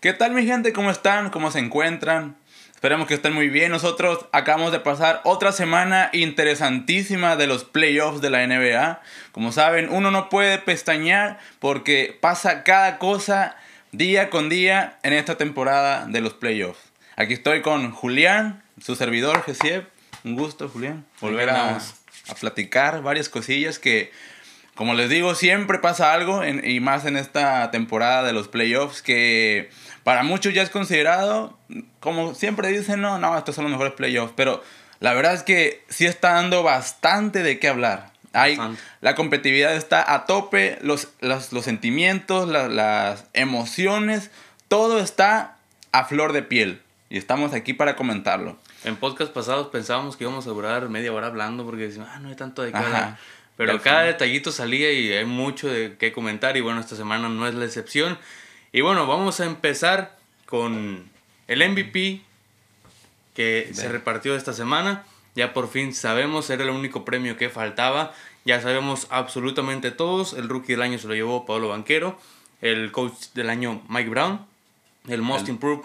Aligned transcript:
¿Qué 0.00 0.14
tal 0.14 0.32
mi 0.32 0.46
gente? 0.46 0.72
¿Cómo 0.72 0.90
están? 0.90 1.28
¿Cómo 1.28 1.50
se 1.50 1.58
encuentran? 1.58 2.34
Esperemos 2.74 3.06
que 3.06 3.12
estén 3.12 3.34
muy 3.34 3.50
bien. 3.50 3.70
Nosotros 3.70 4.24
acabamos 4.32 4.72
de 4.72 4.80
pasar 4.80 5.20
otra 5.24 5.52
semana 5.52 6.08
interesantísima 6.14 7.36
de 7.36 7.46
los 7.46 7.64
playoffs 7.64 8.22
de 8.22 8.30
la 8.30 8.46
NBA. 8.46 9.02
Como 9.32 9.52
saben, 9.52 9.90
uno 9.90 10.10
no 10.10 10.30
puede 10.30 10.56
pestañear 10.56 11.38
porque 11.58 12.16
pasa 12.18 12.64
cada 12.64 12.96
cosa 12.96 13.56
día 13.92 14.30
con 14.30 14.48
día 14.48 14.98
en 15.02 15.12
esta 15.12 15.36
temporada 15.36 16.06
de 16.06 16.22
los 16.22 16.32
playoffs. 16.32 16.80
Aquí 17.16 17.34
estoy 17.34 17.60
con 17.60 17.90
Julián, 17.90 18.62
su 18.82 18.96
servidor, 18.96 19.42
Gesiev. 19.42 19.86
Un 20.24 20.34
gusto, 20.34 20.70
Julián, 20.70 21.04
volver 21.20 21.50
a, 21.50 21.76
a 21.76 22.34
platicar 22.40 23.02
varias 23.02 23.28
cosillas 23.28 23.78
que 23.78 24.12
como 24.80 24.94
les 24.94 25.10
digo, 25.10 25.34
siempre 25.34 25.78
pasa 25.78 26.14
algo, 26.14 26.42
y 26.42 26.80
más 26.80 27.04
en 27.04 27.18
esta 27.18 27.70
temporada 27.70 28.22
de 28.22 28.32
los 28.32 28.48
playoffs, 28.48 29.02
que 29.02 29.68
para 30.04 30.22
muchos 30.22 30.54
ya 30.54 30.62
es 30.62 30.70
considerado, 30.70 31.58
como 32.00 32.34
siempre 32.34 32.68
dicen, 32.68 33.02
no, 33.02 33.18
no, 33.18 33.36
estos 33.36 33.54
son 33.54 33.64
los 33.64 33.72
mejores 33.72 33.92
playoffs, 33.92 34.32
pero 34.34 34.64
la 34.98 35.12
verdad 35.12 35.34
es 35.34 35.42
que 35.42 35.84
sí 35.90 36.06
está 36.06 36.32
dando 36.32 36.62
bastante 36.62 37.42
de 37.42 37.58
qué 37.58 37.68
hablar. 37.68 38.12
Hay, 38.32 38.58
la 39.02 39.14
competitividad 39.14 39.76
está 39.76 40.14
a 40.14 40.24
tope, 40.24 40.78
los, 40.80 41.08
los, 41.20 41.44
sentimientos, 41.62 42.48
las 42.48 43.26
emociones, 43.34 44.30
todo 44.68 44.98
está 44.98 45.58
a 45.92 46.06
flor 46.06 46.32
de 46.32 46.42
piel. 46.42 46.80
Y 47.10 47.18
estamos 47.18 47.52
aquí 47.52 47.74
para 47.74 47.96
comentarlo. 47.96 48.56
En 48.84 48.96
podcast 48.96 49.30
pasados 49.30 49.66
pensábamos 49.66 50.16
que 50.16 50.24
íbamos 50.24 50.46
a 50.46 50.50
durar 50.50 50.88
media 50.88 51.12
hora 51.12 51.26
hablando 51.26 51.66
porque 51.66 51.82
decimos, 51.82 52.08
ah, 52.10 52.18
no 52.18 52.30
hay 52.30 52.34
tanto 52.34 52.62
de 52.62 52.72
qué 52.72 52.78
hablar. 52.78 53.18
Pero 53.66 53.82
cada 53.82 54.04
detallito 54.04 54.52
salía 54.52 54.90
y 54.90 55.12
hay 55.12 55.26
mucho 55.26 55.68
de 55.68 55.94
qué 55.98 56.12
comentar 56.12 56.56
y 56.56 56.62
bueno, 56.62 56.80
esta 56.80 56.96
semana 56.96 57.28
no 57.28 57.46
es 57.46 57.54
la 57.54 57.66
excepción. 57.66 58.16
Y 58.72 58.80
bueno, 58.80 59.06
vamos 59.06 59.38
a 59.40 59.44
empezar 59.44 60.16
con 60.46 61.10
el 61.46 61.68
MVP 61.68 62.22
que 63.34 63.68
se 63.74 63.90
repartió 63.90 64.34
esta 64.34 64.54
semana. 64.54 65.04
Ya 65.34 65.52
por 65.52 65.68
fin 65.68 65.92
sabemos, 65.92 66.48
era 66.48 66.64
el 66.64 66.70
único 66.70 67.04
premio 67.04 67.36
que 67.36 67.50
faltaba. 67.50 68.14
Ya 68.46 68.62
sabemos 68.62 69.06
absolutamente 69.10 69.90
todos. 69.90 70.32
El 70.32 70.48
rookie 70.48 70.72
del 70.72 70.80
año 70.80 70.98
se 70.98 71.06
lo 71.06 71.14
llevó 71.14 71.44
Pablo 71.44 71.68
Banquero. 71.68 72.18
El 72.62 72.90
coach 72.92 73.26
del 73.34 73.50
año 73.50 73.82
Mike 73.90 74.08
Brown. 74.08 74.40
El 75.06 75.20
most 75.20 75.50
improved 75.50 75.84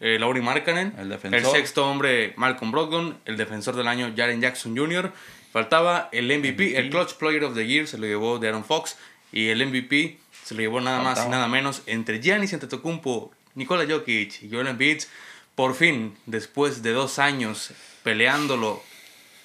eh, 0.00 0.18
Laurie 0.18 0.42
Markkanen. 0.42 0.92
El, 0.98 1.12
el, 1.12 1.44
sexto 1.46 1.88
hombre 1.88 2.34
Malcolm 2.36 2.72
Brogdon. 2.72 3.16
El 3.26 3.36
defensor 3.36 3.76
del 3.76 3.86
año 3.86 4.12
Jaren 4.16 4.40
Jackson 4.40 4.76
Jr. 4.76 5.12
Faltaba 5.56 6.10
el 6.12 6.26
MVP, 6.26 6.76
el 6.76 6.90
Clutch 6.90 7.14
Player 7.14 7.42
of 7.44 7.54
the 7.54 7.66
Year 7.66 7.88
se 7.88 7.96
lo 7.96 8.06
llevó 8.06 8.38
Darren 8.38 8.62
Fox 8.62 8.98
y 9.32 9.48
el 9.48 9.66
MVP 9.66 10.18
se 10.44 10.54
lo 10.54 10.60
llevó 10.60 10.82
nada 10.82 11.00
más 11.02 11.24
y 11.24 11.30
nada 11.30 11.48
menos 11.48 11.80
entre 11.86 12.20
Giannis 12.20 12.52
Antetokounmpo, 12.52 13.32
Nikola 13.54 13.86
Jokic 13.90 14.42
y 14.42 14.50
Joel 14.50 14.66
Embiid. 14.66 15.04
Por 15.54 15.74
fin, 15.74 16.14
después 16.26 16.82
de 16.82 16.92
dos 16.92 17.18
años 17.18 17.70
peleándolo 18.02 18.82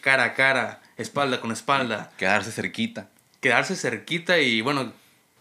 cara 0.02 0.26
a 0.26 0.34
cara, 0.34 0.82
espalda 0.98 1.40
con 1.40 1.54
espalda. 1.54 2.12
Quedarse 2.18 2.52
cerquita. 2.52 3.08
Quedarse 3.40 3.78
cerquita 3.78 4.38
y 4.38 4.60
bueno, 4.60 4.92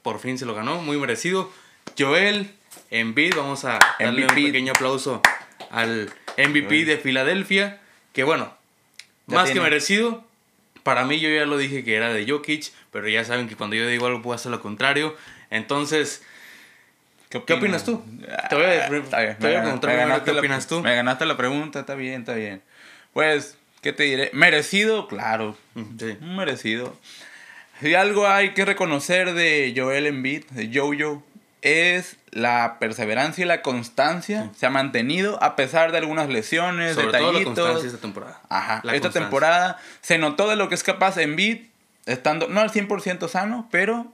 por 0.03 0.21
fin 0.21 0.39
se 0.39 0.47
lo 0.47 0.55
ganó, 0.55 0.81
muy 0.81 0.99
merecido. 0.99 1.51
Joel 1.99 2.49
Embiid, 2.93 3.35
vamos 3.35 3.65
a 3.65 3.81
darle 3.99 4.23
un 4.23 4.35
pequeño 4.37 4.73
aplauso 4.73 5.21
al 5.73 6.13
MVP 6.39 6.85
de 6.85 6.97
Filadelfia, 6.97 7.81
que 8.13 8.23
bueno, 8.23 8.55
más 9.27 9.51
que 9.51 9.61
merecido, 9.61 10.30
para 10.83 11.05
mí 11.05 11.21
yo 11.21 11.29
ya 11.29 11.47
lo 11.47 11.59
dije 11.59 11.85
que 11.85 11.95
era 11.95 12.13
de 12.13 12.27
Jokic, 12.29 12.73
pero 12.91 13.09
ya 13.09 13.25
saben 13.25 13.49
que 13.49 13.57
cuando 13.57 13.77
yo 13.77 13.87
digo 13.87 14.07
algo 14.07 14.23
puedo 14.23 14.35
hacer 14.35 14.51
lo 14.51 14.61
contrario. 14.61 15.17
Entonces, 15.51 16.23
¿qué, 17.29 17.39
opinas 17.39 17.85
tú? 17.85 18.03
Te 18.49 18.55
voy 18.55 18.65
a, 18.65 18.89
preguntar 18.89 20.25
qué 20.25 20.31
opinas 20.31 20.67
tú. 20.67 20.81
Me 20.81 20.95
ganaste 20.95 21.27
la 21.27 21.37
pregunta, 21.37 21.81
está 21.81 21.95
bien, 21.95 22.21
está 22.21 22.35
bien. 22.35 22.63
Pues, 23.13 23.59
¿qué 23.83 23.93
te 23.93 24.05
diré? 24.05 24.31
Merecido, 24.33 25.09
claro. 25.09 25.57
Sí. 25.99 26.17
Merecido. 26.21 26.97
Si 27.81 27.95
algo 27.95 28.29
hay 28.29 28.51
que 28.51 28.65
reconocer 28.65 29.33
de 29.33 29.73
Joel 29.75 30.07
Embiid, 30.07 30.45
de 30.51 30.71
Jojo, 30.73 31.25
es 31.63 32.17
la 32.31 32.79
perseverancia 32.79 33.45
y 33.45 33.49
la 33.49 33.63
constancia. 33.63 34.51
Se 34.57 34.67
ha 34.67 34.71
mantenido 34.71 35.43
a 35.43 35.57
pesar 35.57 35.93
de 35.93 35.99
algunas 35.99 36.29
lesiones, 36.29 36.95
Sobre 36.95 37.07
detallitos. 37.07 37.55
Todo 37.55 37.67
la 37.67 37.73
constancia 37.73 37.87
esta 37.87 38.01
temporada. 38.01 38.41
Ajá. 38.49 38.83
esta 38.93 39.11
temporada 39.11 39.79
se 40.01 40.19
notó 40.19 40.49
de 40.49 40.57
lo 40.57 40.69
que 40.69 40.75
es 40.75 40.83
capaz 40.83 41.17
en 41.19 41.37
beat, 41.37 41.61
estando 42.07 42.49
no 42.49 42.61
al 42.61 42.71
100% 42.71 43.29
sano, 43.29 43.69
pero 43.71 44.07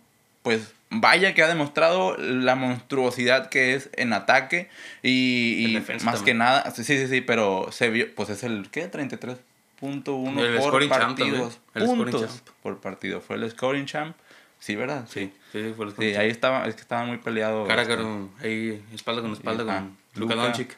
pues 0.42 0.72
vaya 0.90 1.34
que 1.34 1.42
ha 1.42 1.48
demostrado 1.48 2.16
la 2.16 2.54
monstruosidad 2.54 3.48
que 3.48 3.74
es 3.74 3.90
en 3.94 4.12
ataque 4.12 4.68
y, 5.02 5.82
más 6.04 6.22
que 6.22 6.34
nada, 6.34 6.70
sí, 6.70 6.84
sí, 6.84 7.08
sí, 7.08 7.20
pero 7.20 7.68
se 7.72 7.90
vio, 7.90 8.14
pues 8.14 8.30
es 8.30 8.44
el, 8.44 8.68
¿qué? 8.70 8.90
33.1 8.90 10.58
por 10.58 10.88
partido. 10.88 11.50
Puntos 11.74 12.42
por 12.62 12.78
partido. 12.78 13.20
Fue 13.20 13.36
el 13.36 13.50
scoring 13.50 13.86
champ. 13.86 14.16
Sí, 14.66 14.74
¿verdad? 14.74 15.06
Sí, 15.08 15.32
sí, 15.52 15.72
fue 15.76 15.86
el 15.86 15.94
sí 15.94 16.16
ahí 16.16 16.28
estaba, 16.28 16.66
es 16.66 16.74
que 16.74 16.80
estaba 16.80 17.04
muy 17.04 17.18
peleado. 17.18 17.68
Cara 17.68 17.82
este, 17.82 17.94
ahí 18.42 18.84
espalda 18.92 19.22
con 19.22 19.32
espalda 19.32 19.64
con 19.64 19.96
Luka 20.16 20.34
Doncic. 20.34 20.76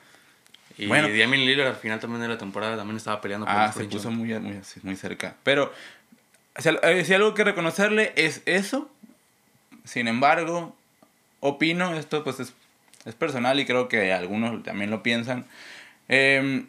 Y 0.76 0.88
bueno, 0.88 1.09
Damian 1.09 1.47
Lillard 1.47 1.69
al 1.69 1.76
final 1.76 1.99
también 1.99 2.21
de 2.21 2.28
la 2.28 2.37
temporada 2.37 2.76
también 2.76 2.99
estaba 2.99 3.22
peleando 3.22 3.47
por 3.47 3.54
Ah, 3.54 3.72
se 3.72 3.84
puso 3.84 4.10
muy, 4.10 4.38
muy, 4.41 4.60
muy 4.82 4.94
cerca. 4.94 5.37
Pero 5.43 5.72
eh, 6.82 7.03
si, 7.06 7.15
algo 7.15 7.32
que 7.32 7.44
reconocerle 7.44 8.12
es 8.15 8.43
eso. 8.44 8.91
Sin 9.84 10.06
embargo, 10.06 10.76
opino, 11.41 11.94
esto 11.94 12.22
pues 12.25 12.41
es, 12.41 12.53
es 13.06 13.15
personal 13.15 13.59
y 13.59 13.65
creo 13.65 13.88
que 13.88 14.12
algunos 14.12 14.62
también 14.65 14.91
lo 14.91 15.03
piensan. 15.03 15.47
Eh, 16.10 16.66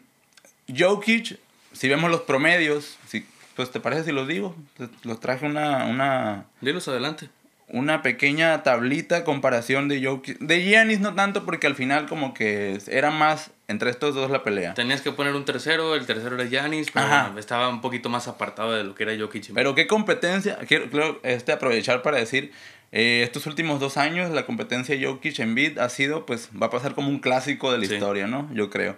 Jokic, 0.74 1.38
si 1.72 1.86
vemos 1.86 2.10
los 2.10 2.22
promedios, 2.22 2.96
si 3.06 3.26
pues, 3.60 3.72
¿te 3.72 3.80
parece 3.80 4.04
si 4.04 4.12
los 4.12 4.26
digo? 4.26 4.56
Los 5.04 5.20
traje 5.20 5.44
una... 5.44 5.84
una 5.84 6.46
Dilos 6.62 6.88
adelante. 6.88 7.28
Una 7.68 8.00
pequeña 8.00 8.62
tablita 8.62 9.22
comparación 9.22 9.86
de 9.86 10.02
Jokic. 10.02 10.38
De 10.38 10.64
Giannis 10.64 11.00
no 11.00 11.14
tanto 11.14 11.44
porque 11.44 11.66
al 11.66 11.74
final 11.74 12.06
como 12.06 12.32
que 12.32 12.78
era 12.88 13.10
más 13.10 13.50
entre 13.68 13.90
estos 13.90 14.14
dos 14.14 14.30
la 14.30 14.42
pelea. 14.42 14.72
Tenías 14.72 15.02
que 15.02 15.12
poner 15.12 15.34
un 15.34 15.44
tercero, 15.44 15.94
el 15.94 16.06
tercero 16.06 16.36
era 16.36 16.46
Giannis, 16.46 16.90
pero 16.90 17.38
estaba 17.38 17.68
un 17.68 17.82
poquito 17.82 18.08
más 18.08 18.28
apartado 18.28 18.72
de 18.72 18.82
lo 18.82 18.94
que 18.94 19.02
era 19.02 19.14
Jokic. 19.16 19.52
Pero 19.52 19.74
qué 19.74 19.86
competencia, 19.86 20.56
quiero, 20.66 21.20
este, 21.22 21.52
aprovechar 21.52 22.00
para 22.00 22.16
decir, 22.16 22.52
eh, 22.92 23.20
estos 23.22 23.46
últimos 23.46 23.78
dos 23.78 23.98
años 23.98 24.30
la 24.30 24.46
competencia 24.46 24.96
Jokic 24.98 25.38
en 25.40 25.54
beat 25.54 25.76
ha 25.76 25.90
sido, 25.90 26.24
pues 26.24 26.48
va 26.60 26.68
a 26.68 26.70
pasar 26.70 26.94
como 26.94 27.10
un 27.10 27.18
clásico 27.18 27.70
de 27.70 27.76
la 27.76 27.84
historia, 27.84 28.26
¿no? 28.26 28.48
Yo 28.54 28.70
creo. 28.70 28.96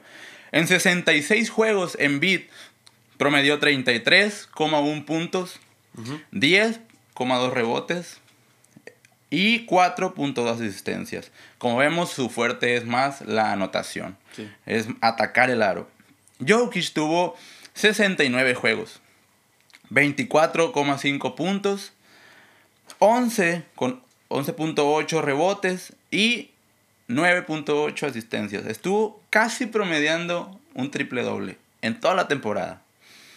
En 0.53 0.69
66 0.69 1.51
juegos 1.51 1.97
en 1.99 2.21
beat 2.21 2.43
Promedió 3.23 3.61
33,1 3.61 5.05
puntos, 5.05 5.61
10,2 6.33 7.53
rebotes 7.53 8.19
y 9.31 9.65
4.2 9.65 10.51
asistencias. 10.51 11.31
Como 11.59 11.77
vemos, 11.77 12.11
su 12.11 12.29
fuerte 12.31 12.75
es 12.75 12.85
más 12.85 13.21
la 13.21 13.53
anotación. 13.53 14.19
Es 14.67 14.89
atacar 15.01 15.51
el 15.51 15.63
aro. 15.63 15.89
Jokic 16.45 16.93
tuvo 16.93 17.37
69 17.75 18.57
juegos, 18.57 18.99
24,5 19.93 21.37
puntos, 21.37 21.93
11 22.99 23.63
con 23.77 24.03
11.8 24.31 25.23
rebotes 25.23 25.93
y 26.11 26.51
9.8 27.07 28.09
asistencias. 28.09 28.67
Estuvo 28.67 29.23
casi 29.31 29.67
promediando 29.67 30.59
un 30.75 30.91
triple 30.91 31.23
doble 31.23 31.57
en 31.83 32.01
toda 32.01 32.17
la 32.17 32.27
temporada. 32.27 32.83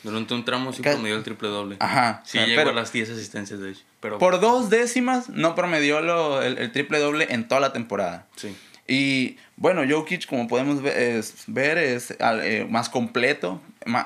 Durante 0.05 0.35
un 0.35 0.45
tramo 0.45 0.71
sí 0.71 0.83
promedió 0.83 1.17
el 1.17 1.23
triple 1.23 1.49
doble. 1.49 1.77
Ajá. 1.79 2.21
Sí, 2.25 2.37
llegó 2.37 2.69
a 2.69 2.73
las 2.73 2.93
10 2.93 3.09
asistencias, 3.09 3.59
de 3.59 3.71
hecho. 3.71 3.81
Pero... 3.99 4.19
Por 4.19 4.39
dos 4.39 4.69
décimas 4.69 5.29
no 5.29 5.55
promedió 5.55 5.99
lo, 6.01 6.43
el, 6.43 6.71
triple 6.71 6.99
doble 6.99 7.27
en 7.31 7.47
toda 7.47 7.59
la 7.59 7.73
temporada. 7.73 8.27
Sí. 8.35 8.55
Y 8.87 9.37
bueno, 9.55 9.81
Jokic, 9.89 10.27
como 10.27 10.47
podemos 10.47 10.83
ver, 10.83 11.77
es, 11.79 12.15
eh, 12.19 12.67
más 12.69 12.89
completo, 12.89 13.59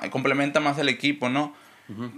complementa 0.10 0.62
más 0.62 0.80
el 0.80 0.88
equipo, 0.88 1.28
¿no? 1.28 1.54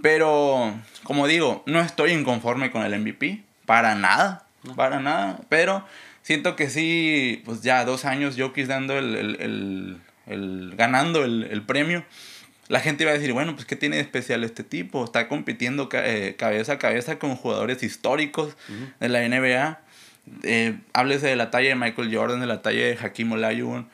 Pero, 0.02 0.74
como 1.02 1.26
digo, 1.26 1.62
no 1.66 1.80
estoy 1.80 2.12
inconforme 2.12 2.70
con 2.70 2.84
el 2.84 2.96
MVP, 3.00 3.42
para 3.66 3.94
nada, 3.94 4.46
para 4.76 5.00
nada. 5.00 5.40
Pero 5.48 5.84
siento 6.20 6.56
que 6.56 6.68
sí, 6.68 7.42
pues 7.46 7.62
ya 7.62 7.84
dos 7.84 8.04
años 8.04 8.36
Jokic 8.38 8.66
dando 8.66 8.98
el, 8.98 9.98
el 10.26 10.74
ganando 10.76 11.24
el, 11.24 11.62
premio 11.66 12.04
la 12.72 12.80
gente 12.80 13.04
iba 13.04 13.10
a 13.10 13.14
decir, 13.14 13.34
bueno, 13.34 13.54
pues 13.54 13.66
¿qué 13.66 13.76
tiene 13.76 13.96
de 13.96 14.02
especial 14.02 14.42
este 14.44 14.64
tipo? 14.64 15.04
Está 15.04 15.28
compitiendo 15.28 15.90
eh, 15.92 16.36
cabeza 16.38 16.72
a 16.72 16.78
cabeza 16.78 17.18
con 17.18 17.36
jugadores 17.36 17.82
históricos 17.82 18.56
de 18.98 19.10
la 19.10 19.28
NBA. 19.28 19.78
Eh, 20.42 20.78
háblese 20.94 21.26
de 21.26 21.36
la 21.36 21.50
talla 21.50 21.68
de 21.68 21.74
Michael 21.74 22.16
Jordan, 22.16 22.40
de 22.40 22.46
la 22.46 22.62
talla 22.62 22.80
de 22.86 22.96
Hakim 22.98 23.30
Olajuwon. 23.32 23.90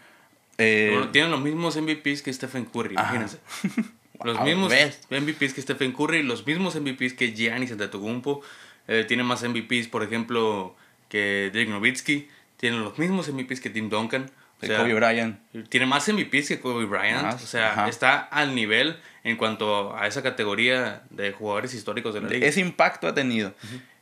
Eh, 0.58 0.96
tienen 1.10 1.32
los 1.32 1.40
mismos 1.40 1.76
MVPs 1.76 2.22
que 2.22 2.32
Stephen 2.32 2.66
Curry, 2.66 2.92
imagínense. 2.92 3.38
Los 4.22 4.40
mismos 4.42 4.72
MVPs 5.10 5.54
que 5.54 5.62
Stephen 5.62 5.92
Curry, 5.92 6.24
los 6.24 6.44
mismos 6.44 6.74
MVPs 6.74 7.14
que 7.14 7.32
Giannis 7.32 7.70
Antetokounmpo. 7.70 8.42
Eh, 8.88 9.04
tiene 9.06 9.24
más 9.24 9.42
MVPs, 9.42 9.88
por 9.88 10.04
ejemplo, 10.04 10.74
que 11.08 11.50
Dirk 11.52 11.68
Nowitzki. 11.68 12.28
tiene 12.56 12.78
los 12.78 12.98
mismos 12.98 13.28
MVPs 13.28 13.60
que 13.60 13.70
Tim 13.70 13.88
Duncan. 13.88 14.30
O 14.60 14.66
sea, 14.66 14.78
Kobe 14.78 14.94
Bryant. 14.94 15.38
Tiene 15.68 15.86
más 15.86 16.08
MVPs 16.08 16.48
que 16.48 16.60
Kobe 16.60 16.84
Bryant. 16.84 17.34
o 17.34 17.38
sea, 17.38 17.88
está 17.88 18.18
al 18.18 18.54
nivel 18.54 18.96
en 19.24 19.36
cuanto 19.36 19.96
a 19.96 20.06
esa 20.06 20.22
categoría 20.22 21.02
de 21.10 21.32
jugadores 21.32 21.74
históricos 21.74 22.14
de 22.14 22.20
la 22.20 22.28
liga. 22.28 22.46
Ese 22.46 22.60
impacto 22.60 23.06
ha 23.06 23.14
tenido. 23.14 23.54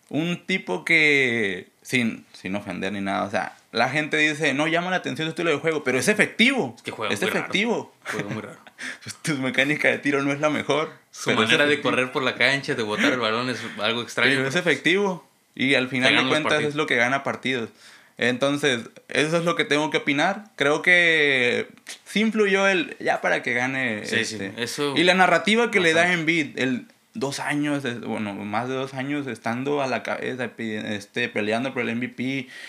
Un 0.08 0.46
tipo 0.46 0.84
que, 0.84 1.68
sin, 1.82 2.24
sin 2.32 2.54
ofender 2.54 2.92
ni 2.92 3.00
nada, 3.00 3.24
o 3.24 3.30
sea, 3.30 3.56
la 3.72 3.90
gente 3.90 4.16
dice, 4.16 4.54
no 4.54 4.68
llama 4.68 4.90
la 4.90 4.96
atención 4.96 5.26
su 5.26 5.30
estilo 5.30 5.50
de 5.50 5.56
juego, 5.56 5.84
pero 5.84 5.98
es 5.98 6.08
efectivo. 6.08 6.74
Es 6.76 6.82
que 6.82 6.92
juega 6.92 7.12
es 7.12 7.22
efectivo. 7.22 7.92
Juega 8.10 8.28
muy 8.30 8.42
raro. 8.42 8.58
Tu 9.22 9.34
mecánica 9.38 9.88
de 9.88 9.98
tiro 9.98 10.22
no 10.22 10.32
es 10.32 10.40
la 10.40 10.48
mejor. 10.48 10.92
Su 11.10 11.32
manera 11.32 11.66
de 11.66 11.80
correr 11.80 12.12
por 12.12 12.22
la 12.22 12.36
cancha, 12.36 12.74
de 12.74 12.82
botar 12.82 13.12
el 13.12 13.18
balón 13.18 13.50
es 13.50 13.60
algo 13.78 14.02
extraño. 14.02 14.34
Pero 14.34 14.48
es 14.48 14.54
efectivo. 14.54 15.28
Y 15.54 15.74
al 15.74 15.88
final 15.88 16.14
de 16.14 16.28
cuentas 16.28 16.62
es 16.62 16.74
lo 16.74 16.86
que 16.86 16.96
gana 16.96 17.22
partidos. 17.22 17.70
Entonces, 18.18 18.88
eso 19.08 19.36
es 19.36 19.44
lo 19.44 19.56
que 19.56 19.64
tengo 19.64 19.90
que 19.90 19.98
opinar. 19.98 20.44
Creo 20.56 20.80
que 20.82 21.68
sí 22.04 22.20
influyó 22.20 22.66
el 22.66 22.96
ya 22.98 23.20
para 23.20 23.42
que 23.42 23.52
gane. 23.52 24.06
Sí, 24.06 24.24
sí, 24.24 24.36
este, 24.36 24.62
eso 24.62 24.94
y 24.96 25.04
la 25.04 25.14
narrativa 25.14 25.70
que 25.70 25.80
le 25.80 25.92
da 25.92 26.12
en 26.12 26.24
beat, 26.24 26.58
el 26.58 26.86
dos 27.12 27.40
años, 27.40 27.82
bueno, 28.06 28.32
más 28.34 28.68
de 28.68 28.74
dos 28.74 28.94
años 28.94 29.26
estando 29.26 29.82
a 29.82 29.86
la 29.86 30.02
cabeza, 30.02 30.50
este, 30.58 31.28
peleando 31.28 31.72
por 31.72 31.82
el 31.82 31.96
MVP 31.96 32.22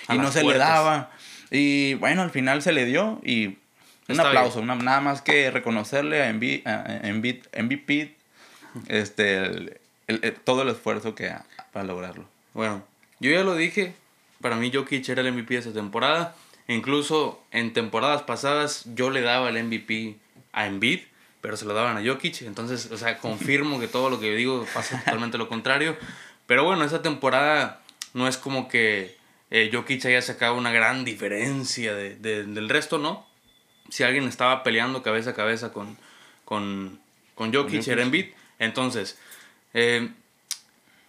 y 0.10 0.18
no 0.18 0.32
se 0.32 0.44
le 0.44 0.58
daba. 0.58 1.12
Y 1.52 1.94
bueno, 1.96 2.24
al 2.24 2.32
final 2.32 2.62
se 2.62 2.74
le 2.74 2.86
dio 2.86 3.22
y 3.24 3.58
un 4.08 4.20
aplauso, 4.20 4.66
nada 4.66 5.02
más 5.02 5.22
que 5.22 5.52
reconocerle 5.52 6.24
a 6.24 6.34
MVP, 6.34 8.16
este, 8.88 9.80
todo 10.44 10.64
el 10.64 10.70
esfuerzo 10.70 11.14
que 11.16 11.30
ha, 11.30 11.46
para 11.72 11.86
lograrlo. 11.86 12.26
Bueno, 12.54 12.84
yo 13.20 13.32
ya 13.32 13.44
lo 13.44 13.56
dije, 13.56 13.94
para 14.42 14.56
mí 14.56 14.72
Jokic 14.74 15.08
era 15.10 15.22
el 15.22 15.32
MVP 15.32 15.54
de 15.56 15.60
esa 15.60 15.74
temporada. 15.74 16.36
Incluso 16.68 17.42
en 17.52 17.74
temporadas 17.74 18.24
pasadas 18.24 18.84
yo 18.94 19.10
le 19.10 19.22
daba 19.22 19.50
el 19.50 19.64
MVP 19.64 20.18
a 20.52 20.68
Embiid, 20.68 21.02
pero 21.42 21.56
se 21.56 21.66
lo 21.66 21.74
daban 21.74 21.98
a 21.98 22.06
Jokic. 22.06 22.42
Entonces, 22.42 22.92
o 22.92 22.98
sea, 22.98 23.20
confirmo 23.20 23.80
que 23.80 23.88
todo 23.88 24.10
lo 24.10 24.20
que 24.20 24.36
digo 24.36 24.66
pasa 24.74 25.00
totalmente 25.06 25.38
lo 25.38 25.48
contrario. 25.48 25.96
Pero 26.46 26.64
bueno, 26.64 26.84
esa 26.84 27.02
temporada 27.02 27.82
no 28.14 28.28
es 28.28 28.38
como 28.38 28.68
que 28.68 29.18
eh, 29.50 29.70
Jokic 29.72 30.06
haya 30.06 30.22
sacado 30.22 30.56
una 30.56 30.72
gran 30.72 31.06
diferencia 31.06 31.96
de, 31.96 32.16
del 32.16 32.70
resto, 32.70 32.98
¿no? 32.98 33.26
Si 33.90 34.04
alguien 34.04 34.26
estaba 34.26 34.64
peleando 34.64 35.02
cabeza 35.02 35.30
a 35.30 35.34
cabeza 35.34 35.72
con, 35.72 35.98
con, 36.44 37.00
con 37.36 37.54
Jokic, 37.54 37.88
era 37.88 38.02
Embiid. 38.02 38.28
Entonces, 38.60 39.18
eh, 39.74 40.10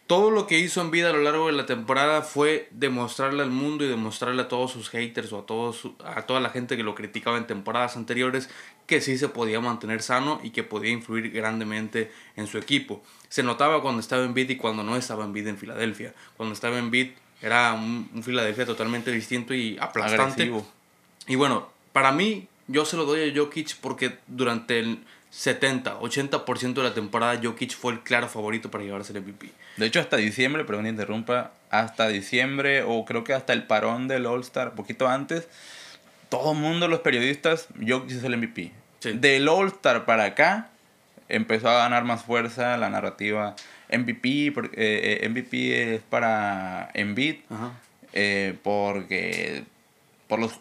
todo 0.08 0.30
lo 0.30 0.46
que 0.46 0.58
hizo 0.58 0.80
en 0.80 0.90
vida 0.90 1.10
a 1.10 1.12
lo 1.12 1.22
largo 1.22 1.48
de 1.48 1.52
la 1.52 1.66
temporada 1.66 2.22
fue 2.22 2.66
demostrarle 2.70 3.42
al 3.42 3.50
mundo 3.50 3.84
y 3.84 3.88
demostrarle 3.88 4.40
a 4.40 4.48
todos 4.48 4.72
sus 4.72 4.88
haters 4.88 5.30
o 5.34 5.40
a, 5.40 5.46
todos, 5.46 5.82
a 6.02 6.22
toda 6.22 6.40
la 6.40 6.48
gente 6.48 6.78
que 6.78 6.82
lo 6.82 6.94
criticaba 6.94 7.36
en 7.36 7.46
temporadas 7.46 7.94
anteriores 7.98 8.48
que 8.86 9.02
sí 9.02 9.18
se 9.18 9.28
podía 9.28 9.60
mantener 9.60 10.00
sano 10.00 10.40
y 10.42 10.48
que 10.48 10.64
podía 10.64 10.92
influir 10.92 11.30
grandemente 11.30 12.10
en 12.36 12.46
su 12.46 12.56
equipo. 12.56 13.02
Se 13.28 13.42
notaba 13.42 13.82
cuando 13.82 14.00
estaba 14.00 14.24
en 14.24 14.32
bid 14.32 14.48
y 14.48 14.56
cuando 14.56 14.82
no 14.82 14.96
estaba 14.96 15.26
en 15.26 15.34
bid 15.34 15.46
en 15.46 15.58
Filadelfia. 15.58 16.14
Cuando 16.38 16.54
estaba 16.54 16.78
en 16.78 16.90
bid 16.90 17.10
era 17.42 17.74
un, 17.74 18.08
un 18.14 18.22
Filadelfia 18.22 18.64
totalmente 18.64 19.12
distinto 19.12 19.52
y 19.52 19.76
aplastante. 19.78 20.50
Y 21.26 21.34
bueno, 21.34 21.68
para 21.92 22.12
mí 22.12 22.48
yo 22.66 22.86
se 22.86 22.96
lo 22.96 23.04
doy 23.04 23.28
a 23.28 23.36
Jokic 23.36 23.76
porque 23.76 24.16
durante 24.26 24.78
el 24.78 25.04
70, 25.30 26.00
80% 26.00 26.74
de 26.74 26.82
la 26.82 26.94
temporada 26.94 27.38
Jokic 27.42 27.76
fue 27.76 27.92
el 27.92 28.00
claro 28.00 28.28
favorito 28.28 28.70
para 28.70 28.84
llevarse 28.84 29.12
el 29.12 29.22
MVP. 29.22 29.50
De 29.76 29.86
hecho, 29.86 30.00
hasta 30.00 30.16
diciembre, 30.16 30.64
perdón 30.64 30.86
interrumpa, 30.86 31.52
hasta 31.70 32.08
diciembre 32.08 32.82
o 32.82 33.04
creo 33.04 33.24
que 33.24 33.34
hasta 33.34 33.52
el 33.52 33.64
parón 33.64 34.08
del 34.08 34.26
All-Star, 34.26 34.72
poquito 34.72 35.06
antes, 35.08 35.48
todo 36.28 36.52
el 36.52 36.58
mundo, 36.58 36.88
los 36.88 37.00
periodistas, 37.00 37.68
Jokic 37.86 38.10
es 38.10 38.24
el 38.24 38.36
MVP. 38.36 38.72
Del 39.14 39.48
All-Star 39.48 40.04
para 40.04 40.24
acá, 40.24 40.70
empezó 41.28 41.68
a 41.68 41.78
ganar 41.78 42.04
más 42.04 42.24
fuerza 42.24 42.76
la 42.76 42.90
narrativa. 42.90 43.54
MVP, 43.90 44.52
porque, 44.52 44.76
eh, 44.76 45.18
eh, 45.22 45.28
MVP 45.28 45.94
es 45.94 46.02
para 46.02 46.90
Embiid, 46.94 47.36
eh, 48.12 48.56
porque, 48.62 49.64
por 50.26 50.38
los, 50.38 50.58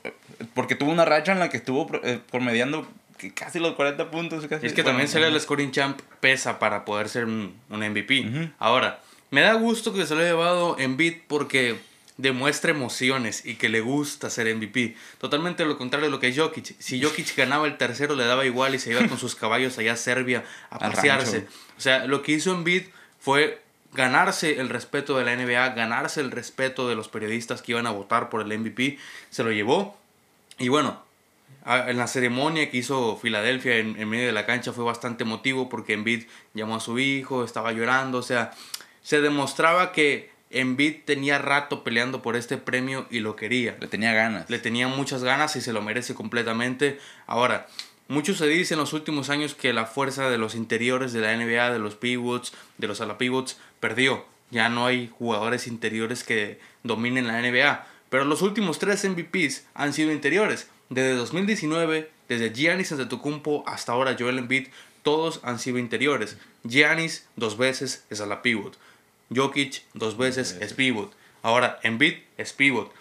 porque 0.53 0.75
tuvo 0.75 0.91
una 0.91 1.05
racha 1.05 1.31
en 1.31 1.39
la 1.39 1.49
que 1.49 1.57
estuvo 1.57 1.87
promediando 2.31 2.87
casi 3.33 3.59
los 3.59 3.73
40 3.73 4.11
puntos. 4.11 4.43
es 4.43 4.73
que 4.73 4.83
también 4.83 5.07
ser 5.07 5.23
el 5.23 5.39
scoring 5.39 5.71
champ 5.71 5.99
pesa 6.19 6.59
para 6.59 6.85
poder 6.85 7.09
ser 7.09 7.25
un, 7.25 7.55
MVP. 7.69 8.51
Ahora, 8.59 9.01
me 9.31 9.41
da 9.41 9.53
gusto 9.53 9.93
que 9.93 10.05
se 10.05 10.15
lo 10.15 10.21
haya 10.21 10.29
llevado 10.29 10.77
en 10.79 10.97
beat 10.97 11.21
porque 11.27 11.77
demuestra 12.17 12.71
emociones 12.71 13.45
y 13.45 13.55
que 13.55 13.69
le 13.69 13.81
gusta 13.81 14.29
ser 14.29 14.53
MVP. 14.55 14.95
Totalmente 15.19 15.65
lo 15.65 15.77
contrario 15.77 16.07
de 16.07 16.11
lo 16.11 16.19
que 16.19 16.27
es 16.27 16.37
Jokic. 16.37 16.75
Si 16.79 17.01
Jokic 17.01 17.35
ganaba 17.35 17.67
el 17.67 17.77
tercero, 17.77 18.15
le 18.15 18.25
daba 18.25 18.45
igual 18.45 18.75
y 18.75 18.79
se 18.79 18.91
iba 18.91 19.07
con 19.07 19.17
sus 19.19 19.35
caballos 19.35 19.77
allá 19.77 19.93
a 19.93 19.97
Serbia 19.97 20.43
a 20.69 20.79
pasearse. 20.79 21.47
O 21.77 21.81
sea, 21.81 22.05
lo 22.05 22.23
que 22.23 22.33
hizo 22.33 22.51
en 22.53 22.63
beat 22.63 22.85
fue 23.19 23.61
ganarse 23.93 24.59
el 24.59 24.69
respeto 24.69 25.17
de 25.17 25.25
la 25.25 25.35
NBA, 25.35 25.69
ganarse 25.69 26.21
el 26.21 26.31
respeto 26.31 26.89
de 26.89 26.95
los 26.95 27.07
periodistas 27.07 27.61
que 27.61 27.73
iban 27.73 27.87
a 27.87 27.91
votar 27.91 28.29
por 28.29 28.41
el 28.41 28.59
MVP. 28.59 28.97
Se 29.29 29.43
lo 29.43 29.51
llevó. 29.51 29.97
Y 30.57 30.69
bueno, 30.69 31.03
en 31.67 31.97
la 31.97 32.07
ceremonia 32.07 32.69
que 32.69 32.77
hizo 32.77 33.17
Filadelfia 33.17 33.77
en, 33.77 33.99
en, 33.99 34.09
medio 34.09 34.27
de 34.27 34.31
la 34.31 34.45
cancha 34.45 34.71
fue 34.73 34.83
bastante 34.83 35.23
emotivo 35.23 35.69
porque 35.69 35.93
Embiid 35.93 36.25
llamó 36.53 36.75
a 36.75 36.79
su 36.79 36.97
hijo, 36.99 37.43
estaba 37.43 37.73
llorando, 37.73 38.19
o 38.19 38.23
sea, 38.23 38.51
se 39.01 39.21
demostraba 39.21 39.91
que 39.91 40.31
Embiid 40.49 41.03
tenía 41.05 41.37
rato 41.39 41.83
peleando 41.83 42.21
por 42.21 42.35
este 42.35 42.57
premio 42.57 43.05
y 43.09 43.19
lo 43.19 43.35
quería. 43.35 43.77
Le 43.79 43.87
tenía 43.87 44.13
ganas. 44.13 44.49
Le 44.49 44.59
tenía 44.59 44.87
muchas 44.87 45.23
ganas 45.23 45.55
y 45.55 45.61
se 45.61 45.73
lo 45.73 45.81
merece 45.81 46.15
completamente. 46.15 46.99
Ahora, 47.25 47.67
mucho 48.07 48.33
se 48.33 48.47
dice 48.47 48.75
en 48.75 48.79
los 48.79 48.93
últimos 48.93 49.29
años 49.29 49.55
que 49.55 49.73
la 49.73 49.85
fuerza 49.85 50.29
de 50.29 50.37
los 50.37 50.55
interiores 50.55 51.11
de 51.11 51.21
la 51.21 51.35
NBA, 51.35 51.71
de 51.71 51.79
los 51.79 51.95
pivots, 51.95 52.53
de 52.77 52.87
los 52.87 53.01
ala 53.01 53.17
pivots, 53.17 53.59
perdió. 53.79 54.25
Ya 54.49 54.69
no 54.69 54.85
hay 54.85 55.11
jugadores 55.17 55.67
interiores 55.67 56.23
que 56.23 56.59
dominen 56.83 57.27
la 57.27 57.41
NBA. 57.41 57.85
Pero 58.09 58.23
los 58.23 58.41
últimos 58.41 58.79
tres 58.79 59.03
MVPs 59.03 59.65
han 59.73 59.91
sido 59.91 60.13
interiores. 60.13 60.69
Desde 60.89 61.15
2019, 61.15 62.09
desde 62.29 62.53
Giannis 62.53 62.91
Antetokounmpo 62.91 63.63
hasta 63.67 63.91
ahora 63.91 64.15
Joel 64.17 64.39
Embiid, 64.39 64.67
todos 65.03 65.39
han 65.43 65.59
sido 65.59 65.77
interiores. 65.77 66.37
Giannis 66.63 67.27
dos 67.35 67.57
veces 67.57 68.05
es 68.09 68.21
a 68.21 68.25
la 68.25 68.41
pivot. 68.41 68.77
Jokic 69.33 69.83
dos 69.93 70.17
veces 70.17 70.57
es 70.59 70.73
pivot. 70.73 71.13
Ahora 71.41 71.79
Embiid 71.83 72.15
es 72.37 72.53
pivot. 72.53 72.91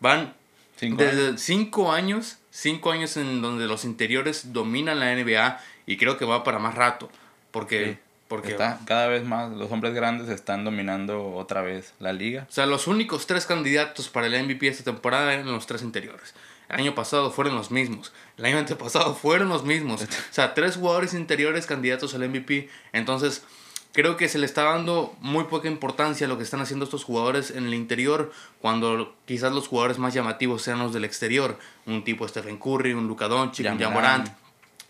Van 0.00 0.34
desde 0.80 1.38
cinco 1.38 1.92
años, 1.92 2.38
cinco 2.50 2.90
años 2.90 3.16
en 3.16 3.40
donde 3.40 3.66
los 3.66 3.84
interiores 3.84 4.52
dominan 4.52 4.98
la 4.98 5.14
NBA 5.14 5.60
y 5.86 5.96
creo 5.96 6.18
que 6.18 6.24
va 6.24 6.44
para 6.44 6.58
más 6.58 6.74
rato. 6.74 7.10
Porque, 7.50 7.98
porque 8.28 8.52
Está 8.52 8.80
cada 8.86 9.08
vez 9.08 9.24
más, 9.24 9.52
los 9.52 9.70
hombres 9.70 9.94
grandes 9.94 10.28
están 10.28 10.64
dominando 10.64 11.34
otra 11.34 11.62
vez 11.62 11.92
la 12.00 12.12
liga. 12.12 12.46
O 12.48 12.52
sea, 12.52 12.66
los 12.66 12.86
únicos 12.86 13.26
tres 13.26 13.46
candidatos 13.46 14.08
para 14.08 14.26
el 14.26 14.42
MVP 14.42 14.68
esta 14.68 14.84
temporada 14.84 15.32
eran 15.32 15.46
los 15.46 15.66
tres 15.66 15.82
interiores. 15.82 16.34
El 16.72 16.80
año 16.80 16.94
pasado 16.94 17.30
fueron 17.30 17.54
los 17.54 17.70
mismos. 17.70 18.12
El 18.38 18.46
año 18.46 18.58
antepasado 18.58 19.14
fueron 19.14 19.50
los 19.50 19.64
mismos. 19.64 20.02
O 20.02 20.06
sea, 20.30 20.54
tres 20.54 20.76
jugadores 20.76 21.12
interiores 21.12 21.66
candidatos 21.66 22.14
al 22.14 22.26
MVP. 22.28 22.70
Entonces, 22.92 23.44
creo 23.92 24.16
que 24.16 24.28
se 24.28 24.38
le 24.38 24.46
está 24.46 24.64
dando 24.64 25.14
muy 25.20 25.44
poca 25.44 25.68
importancia 25.68 26.26
a 26.26 26.28
lo 26.28 26.38
que 26.38 26.44
están 26.44 26.60
haciendo 26.62 26.86
estos 26.86 27.04
jugadores 27.04 27.50
en 27.50 27.66
el 27.66 27.74
interior, 27.74 28.32
cuando 28.60 29.14
quizás 29.26 29.52
los 29.52 29.68
jugadores 29.68 29.98
más 29.98 30.14
llamativos 30.14 30.62
sean 30.62 30.78
los 30.78 30.94
del 30.94 31.04
exterior. 31.04 31.58
Un 31.84 32.04
tipo 32.04 32.26
Stephen 32.26 32.56
Curry, 32.56 32.94
un 32.94 33.06
Luka 33.06 33.28
Doncic, 33.28 33.70
un 33.70 33.78
Jamorant 33.78 34.41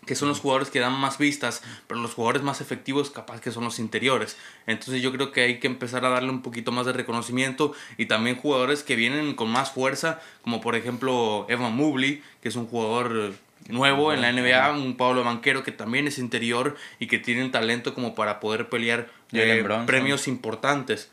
que 0.05 0.15
son 0.15 0.29
los 0.29 0.39
jugadores 0.39 0.69
que 0.69 0.79
dan 0.79 0.93
más 0.93 1.17
vistas, 1.17 1.61
pero 1.87 1.99
los 1.99 2.13
jugadores 2.13 2.43
más 2.43 2.61
efectivos 2.61 3.09
capaz 3.09 3.41
que 3.41 3.51
son 3.51 3.63
los 3.63 3.79
interiores. 3.79 4.37
Entonces 4.67 5.01
yo 5.01 5.11
creo 5.11 5.31
que 5.31 5.41
hay 5.41 5.59
que 5.59 5.67
empezar 5.67 6.05
a 6.05 6.09
darle 6.09 6.29
un 6.29 6.41
poquito 6.41 6.71
más 6.71 6.85
de 6.85 6.93
reconocimiento 6.93 7.73
y 7.97 8.05
también 8.05 8.35
jugadores 8.35 8.83
que 8.83 8.95
vienen 8.95 9.35
con 9.35 9.49
más 9.49 9.71
fuerza, 9.71 10.19
como 10.41 10.61
por 10.61 10.75
ejemplo 10.75 11.45
Evan 11.49 11.75
Mobley, 11.75 12.23
que 12.41 12.49
es 12.49 12.55
un 12.55 12.67
jugador 12.67 13.33
nuevo 13.69 14.13
en 14.13 14.21
la 14.21 14.31
NBA, 14.31 14.73
un 14.73 14.97
Pablo 14.97 15.23
Banquero 15.23 15.63
que 15.63 15.71
también 15.71 16.07
es 16.07 16.17
interior 16.17 16.75
y 16.99 17.07
que 17.07 17.19
tiene 17.19 17.43
un 17.43 17.51
talento 17.51 17.93
como 17.93 18.15
para 18.15 18.39
poder 18.39 18.69
pelear 18.69 19.09
eh, 19.31 19.65
premios 19.85 20.27
importantes. 20.27 21.09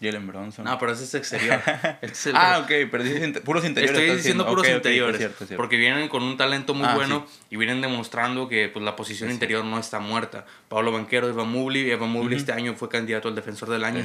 Jalen 0.00 0.26
Bronson. 0.26 0.64
No, 0.64 0.78
pero 0.78 0.92
ese 0.92 1.04
es 1.04 1.14
exterior. 1.14 1.60
ah, 2.34 2.60
ok, 2.62 2.88
pero 2.90 3.04
puros 3.42 3.64
interiores. 3.64 4.00
Estoy 4.00 4.16
diciendo 4.16 4.46
puros 4.46 4.68
interiores. 4.68 5.30
Porque 5.56 5.76
vienen 5.76 6.08
con 6.08 6.22
un 6.22 6.36
talento 6.36 6.74
muy 6.74 6.86
ah, 6.86 6.94
bueno 6.94 7.26
y 7.50 7.56
vienen 7.56 7.80
demostrando 7.80 8.48
que 8.48 8.68
pues, 8.68 8.84
la 8.84 8.94
posición 8.94 9.30
interior 9.30 9.64
no 9.64 9.78
está 9.78 9.98
muerta. 9.98 10.46
Pablo 10.68 10.92
Banquero, 10.92 11.28
Evan 11.28 11.50
Mobley. 11.50 11.90
Evan 11.90 12.10
Mobley 12.10 12.38
este 12.38 12.52
año 12.52 12.74
fue 12.74 12.88
candidato 12.88 13.28
al 13.28 13.34
defensor 13.34 13.70
del 13.70 13.84
año 13.84 14.04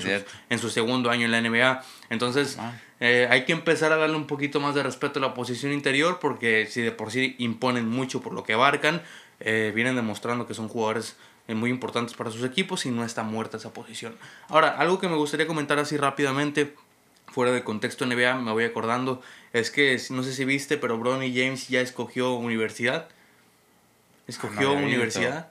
en 0.50 0.60
su, 0.60 0.70
segundo 0.70 1.12
año 1.12 1.26
en 1.26 1.32
la 1.32 1.42
NBA. 1.42 1.84
Entonces, 2.10 2.58
ah. 2.60 2.74
eh, 3.00 3.28
hay 3.30 3.46
que 3.46 3.54
empezar 3.54 3.92
a 3.92 3.98
darle 3.98 4.16
un 4.16 4.26
poquito 4.26 4.60
más 4.60 4.74
de 4.74 4.82
respeto 4.82 5.20
a 5.20 5.22
la 5.22 5.34
posición 5.36 5.74
interior 5.74 6.18
porque 6.20 6.66
si 6.66 6.82
de 6.82 6.92
por 6.92 7.12
sí 7.12 7.36
imponen 7.38 7.88
mucho 7.88 8.22
por 8.22 8.34
lo 8.34 8.44
que 8.44 8.54
abarcan, 8.54 9.04
eh, 9.40 9.72
vienen 9.76 9.96
demostrando 9.96 10.48
que 10.48 10.54
son 10.54 10.70
jugadores 10.70 11.18
muy 11.48 11.70
importantes 11.70 12.16
para 12.16 12.32
sus 12.32 12.44
equipos 12.44 12.86
y 12.86 12.90
no 12.92 13.04
está 13.04 13.24
muerta 13.24 13.58
esa 13.58 13.74
posición. 13.74 14.16
Ahora, 14.48 14.70
algo 14.70 15.00
que 15.00 15.08
me 15.10 15.16
gustaría 15.16 15.46
comentar 15.48 15.78
así 15.80 15.98
rápidamente, 15.98 16.74
fuera 17.28 17.52
de 17.52 17.64
contexto 17.64 18.06
NBA, 18.06 18.36
me 18.36 18.52
voy 18.52 18.64
acordando, 18.64 19.22
es 19.54 19.70
que 19.72 20.00
no 20.12 20.24
sé 20.24 20.34
si 20.34 20.46
viste, 20.46 20.78
pero 20.78 20.98
Bronny 20.98 21.34
James 21.36 21.68
ya 21.68 21.82
escogió 21.82 22.34
universidad. 22.34 23.08
Escogió 24.28 24.72
Ah, 24.72 24.76
no 24.80 24.86
universidad. 24.86 25.50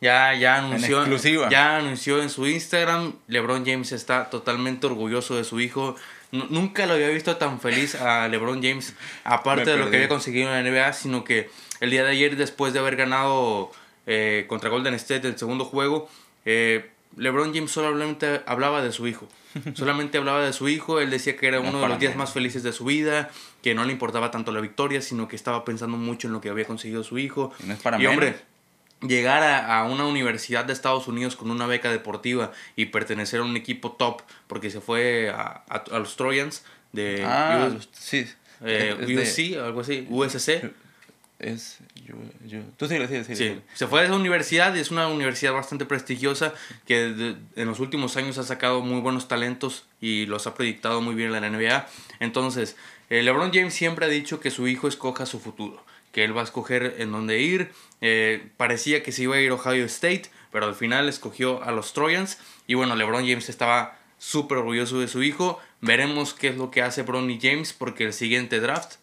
Ya, 0.00 0.32
ya 0.34 0.56
anunció, 0.56 1.00
exclusiva. 1.00 1.50
ya 1.50 1.76
anunció 1.76 2.22
en 2.22 2.30
su 2.30 2.46
Instagram. 2.46 3.12
LeBron 3.26 3.66
James 3.66 3.92
está 3.92 4.30
totalmente 4.30 4.86
orgulloso 4.86 5.36
de 5.36 5.44
su 5.44 5.60
hijo. 5.60 5.94
Nu- 6.32 6.46
nunca 6.48 6.86
lo 6.86 6.94
había 6.94 7.08
visto 7.08 7.36
tan 7.36 7.60
feliz 7.60 7.94
a 7.96 8.26
LeBron 8.28 8.62
James, 8.62 8.94
aparte 9.24 9.70
de 9.70 9.76
lo 9.76 9.90
que 9.90 9.96
había 9.96 10.08
conseguido 10.08 10.48
en 10.54 10.64
la 10.64 10.70
NBA, 10.70 10.94
sino 10.94 11.22
que 11.24 11.50
el 11.80 11.90
día 11.90 12.02
de 12.04 12.12
ayer, 12.12 12.36
después 12.36 12.72
de 12.72 12.78
haber 12.78 12.96
ganado 12.96 13.70
eh, 14.06 14.44
contra 14.48 14.70
Golden 14.70 14.94
State 14.94 15.26
el 15.28 15.38
segundo 15.38 15.64
juego, 15.64 16.08
eh, 16.44 16.90
LeBron 17.16 17.52
James 17.54 17.70
solamente 17.70 18.40
hablaba 18.46 18.82
de 18.82 18.92
su 18.92 19.06
hijo. 19.08 19.28
Solamente 19.74 20.16
hablaba 20.16 20.44
de 20.44 20.52
su 20.52 20.68
hijo. 20.68 21.00
Él 21.00 21.10
decía 21.10 21.36
que 21.36 21.48
era 21.48 21.58
uno 21.58 21.80
de 21.80 21.88
los 21.88 21.98
días 21.98 22.14
más 22.14 22.32
felices 22.32 22.62
de 22.62 22.72
su 22.72 22.84
vida, 22.84 23.30
que 23.62 23.74
no 23.74 23.84
le 23.84 23.90
importaba 23.90 24.30
tanto 24.30 24.52
la 24.52 24.60
victoria, 24.60 25.02
sino 25.02 25.26
que 25.26 25.34
estaba 25.34 25.64
pensando 25.64 25.96
mucho 25.96 26.28
en 26.28 26.32
lo 26.34 26.40
que 26.40 26.50
había 26.50 26.66
conseguido 26.66 27.02
su 27.02 27.18
hijo. 27.18 27.52
Y 27.60 27.66
no 27.66 27.74
es 27.74 27.80
para 27.80 28.00
y 28.00 28.06
hombre, 28.06 28.36
llegar 29.02 29.42
a, 29.42 29.80
a 29.80 29.84
una 29.86 30.06
universidad 30.06 30.64
de 30.66 30.72
Estados 30.72 31.08
Unidos 31.08 31.34
con 31.34 31.50
una 31.50 31.66
beca 31.66 31.90
deportiva 31.90 32.52
y 32.76 32.86
pertenecer 32.86 33.40
a 33.40 33.42
un 33.42 33.56
equipo 33.56 33.90
top, 33.90 34.22
porque 34.46 34.70
se 34.70 34.80
fue 34.80 35.30
a, 35.30 35.64
a- 35.68 35.84
a 35.90 35.98
los 35.98 36.14
Trojans 36.14 36.62
de 36.92 37.24
Ah, 37.26 37.70
US- 37.76 37.88
sí. 37.92 38.24
eh, 38.64 38.94
USC 39.00 39.58
algo 39.58 39.80
así, 39.80 40.06
USC. 40.08 40.70
Es. 41.40 41.78
Yo, 42.06 42.14
yo- 42.46 42.60
Tú 42.76 42.86
sigue, 42.86 43.06
sigue, 43.08 43.24
sigue. 43.24 43.36
Sí, 43.36 43.60
se 43.74 43.86
fue 43.86 44.00
a 44.00 44.04
esa 44.04 44.14
universidad 44.14 44.74
y 44.74 44.80
es 44.80 44.90
una 44.90 45.08
universidad 45.08 45.52
bastante 45.54 45.86
prestigiosa 45.86 46.52
que 46.86 46.96
de- 47.14 47.36
en 47.56 47.66
los 47.66 47.80
últimos 47.80 48.16
años 48.16 48.36
ha 48.38 48.42
sacado 48.44 48.82
muy 48.82 49.00
buenos 49.00 49.26
talentos 49.26 49.86
y 50.00 50.26
los 50.26 50.46
ha 50.46 50.54
proyectado 50.54 51.00
muy 51.00 51.14
bien 51.14 51.34
en 51.34 51.40
la 51.40 51.48
NBA. 51.50 51.88
Entonces, 52.20 52.76
eh, 53.08 53.22
LeBron 53.22 53.52
James 53.52 53.72
siempre 53.74 54.04
ha 54.06 54.08
dicho 54.08 54.38
que 54.38 54.50
su 54.50 54.68
hijo 54.68 54.86
escoja 54.86 55.24
su 55.24 55.40
futuro, 55.40 55.82
que 56.12 56.24
él 56.24 56.36
va 56.36 56.42
a 56.42 56.44
escoger 56.44 56.96
en 56.98 57.10
dónde 57.10 57.40
ir. 57.40 57.72
Eh, 58.02 58.48
parecía 58.58 59.02
que 59.02 59.10
se 59.10 59.22
iba 59.22 59.36
a 59.36 59.40
ir 59.40 59.50
a 59.50 59.54
Ohio 59.54 59.84
State, 59.86 60.24
pero 60.52 60.66
al 60.66 60.74
final 60.74 61.08
escogió 61.08 61.62
a 61.64 61.72
los 61.72 61.94
Trojans. 61.94 62.38
Y 62.66 62.74
bueno, 62.74 62.96
LeBron 62.96 63.26
James 63.26 63.48
estaba 63.48 63.98
súper 64.18 64.58
orgulloso 64.58 65.00
de 65.00 65.08
su 65.08 65.22
hijo. 65.22 65.58
Veremos 65.80 66.34
qué 66.34 66.48
es 66.48 66.56
lo 66.58 66.70
que 66.70 66.82
hace 66.82 67.02
Bronny 67.02 67.38
James 67.40 67.72
porque 67.72 68.04
el 68.04 68.12
siguiente 68.12 68.60
draft 68.60 68.96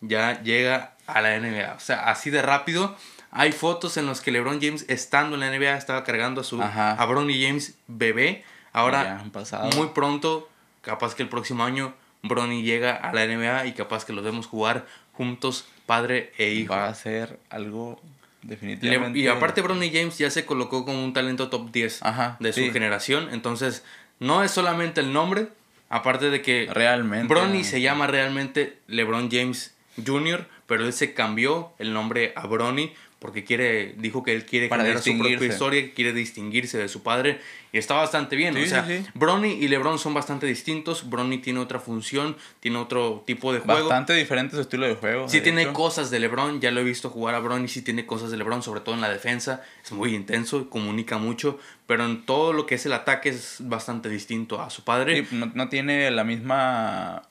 ya 0.00 0.42
llega 0.42 0.95
a 1.06 1.20
la 1.20 1.38
NBA. 1.38 1.74
O 1.74 1.80
sea, 1.80 2.08
así 2.10 2.30
de 2.30 2.42
rápido. 2.42 2.96
Hay 3.30 3.52
fotos 3.52 3.96
en 3.96 4.06
las 4.06 4.20
que 4.20 4.30
LeBron 4.30 4.60
James, 4.60 4.84
estando 4.88 5.34
en 5.36 5.40
la 5.40 5.50
NBA, 5.50 5.76
estaba 5.76 6.04
cargando 6.04 6.40
a 6.40 6.44
su 6.44 6.62
Ajá. 6.62 6.92
a 6.92 7.04
Bronny 7.06 7.42
James 7.44 7.74
bebé. 7.86 8.44
Ahora, 8.72 9.22
pasado. 9.32 9.70
muy 9.76 9.88
pronto, 9.88 10.48
capaz 10.82 11.14
que 11.14 11.22
el 11.22 11.28
próximo 11.28 11.64
año, 11.64 11.94
Bronny 12.22 12.62
llega 12.62 12.94
a 12.94 13.12
la 13.12 13.24
NBA 13.26 13.66
y 13.66 13.72
capaz 13.72 14.04
que 14.04 14.12
los 14.12 14.24
vemos 14.24 14.46
jugar 14.46 14.86
juntos, 15.12 15.66
padre 15.86 16.32
e 16.38 16.50
hijo. 16.50 16.74
Va 16.74 16.88
a 16.88 16.94
ser 16.94 17.38
algo 17.50 18.00
Le- 18.42 18.48
definitivamente. 18.50 19.18
y 19.18 19.28
aparte 19.28 19.60
Bronny 19.62 19.90
James 19.90 20.18
ya 20.18 20.30
se 20.30 20.44
colocó 20.44 20.84
como 20.84 21.02
un 21.02 21.12
talento 21.12 21.48
top 21.48 21.70
10 21.72 22.02
Ajá, 22.02 22.36
de 22.40 22.52
su 22.52 22.70
generación. 22.72 23.28
Entonces, 23.32 23.82
no 24.18 24.42
es 24.42 24.50
solamente 24.50 25.00
el 25.00 25.12
nombre, 25.12 25.48
aparte 25.88 26.30
de 26.30 26.42
que 26.42 26.68
Realmente. 26.70 27.32
Bronny 27.32 27.64
se 27.64 27.80
llama 27.80 28.06
realmente 28.06 28.78
LeBron 28.88 29.30
James 29.30 29.74
Jr., 30.04 30.46
pero 30.66 30.84
él 30.84 30.92
se 30.92 31.14
cambió 31.14 31.72
el 31.78 31.92
nombre 31.92 32.32
a 32.36 32.46
Bronny 32.46 32.92
porque 33.18 33.44
quiere, 33.44 33.94
dijo 33.96 34.22
que 34.22 34.34
él 34.34 34.44
quiere 34.44 34.68
Para 34.68 34.82
generar 34.82 35.02
su 35.02 35.16
propia 35.18 35.46
historia, 35.46 35.90
quiere 35.94 36.12
distinguirse 36.12 36.76
de 36.76 36.88
su 36.88 37.02
padre 37.02 37.40
y 37.72 37.78
está 37.78 37.94
bastante 37.94 38.36
bien. 38.36 38.54
Sí, 38.54 38.62
o 38.62 38.66
sea, 38.66 38.86
sí, 38.86 38.98
sí. 38.98 39.06
Bronny 39.14 39.52
y 39.52 39.68
LeBron 39.68 39.98
son 39.98 40.12
bastante 40.12 40.46
distintos. 40.46 41.08
Bronny 41.08 41.38
tiene 41.38 41.60
otra 41.60 41.80
función, 41.80 42.36
tiene 42.60 42.76
otro 42.76 43.24
tipo 43.26 43.54
de 43.54 43.60
juego. 43.60 43.88
Bastante 43.88 44.12
diferente 44.12 44.54
su 44.54 44.62
estilo 44.62 44.86
de 44.86 44.96
juego. 44.96 45.28
Sí 45.28 45.38
de 45.38 45.44
tiene 45.44 45.62
hecho. 45.62 45.72
cosas 45.72 46.10
de 46.10 46.20
LeBron, 46.20 46.60
ya 46.60 46.70
lo 46.70 46.80
he 46.80 46.84
visto 46.84 47.08
jugar 47.08 47.34
a 47.34 47.38
Bronny, 47.38 47.68
sí 47.68 47.80
tiene 47.80 48.04
cosas 48.04 48.30
de 48.30 48.36
LeBron, 48.36 48.62
sobre 48.62 48.80
todo 48.80 48.94
en 48.94 49.00
la 49.00 49.08
defensa, 49.08 49.62
es 49.82 49.92
muy 49.92 50.14
intenso, 50.14 50.68
comunica 50.68 51.16
mucho, 51.16 51.58
pero 51.86 52.04
en 52.04 52.26
todo 52.26 52.52
lo 52.52 52.66
que 52.66 52.74
es 52.74 52.84
el 52.84 52.92
ataque 52.92 53.30
es 53.30 53.56
bastante 53.60 54.10
distinto 54.10 54.60
a 54.60 54.68
su 54.68 54.84
padre. 54.84 55.26
No 55.32 55.68
tiene 55.70 56.10
la 56.10 56.24
misma 56.24 57.22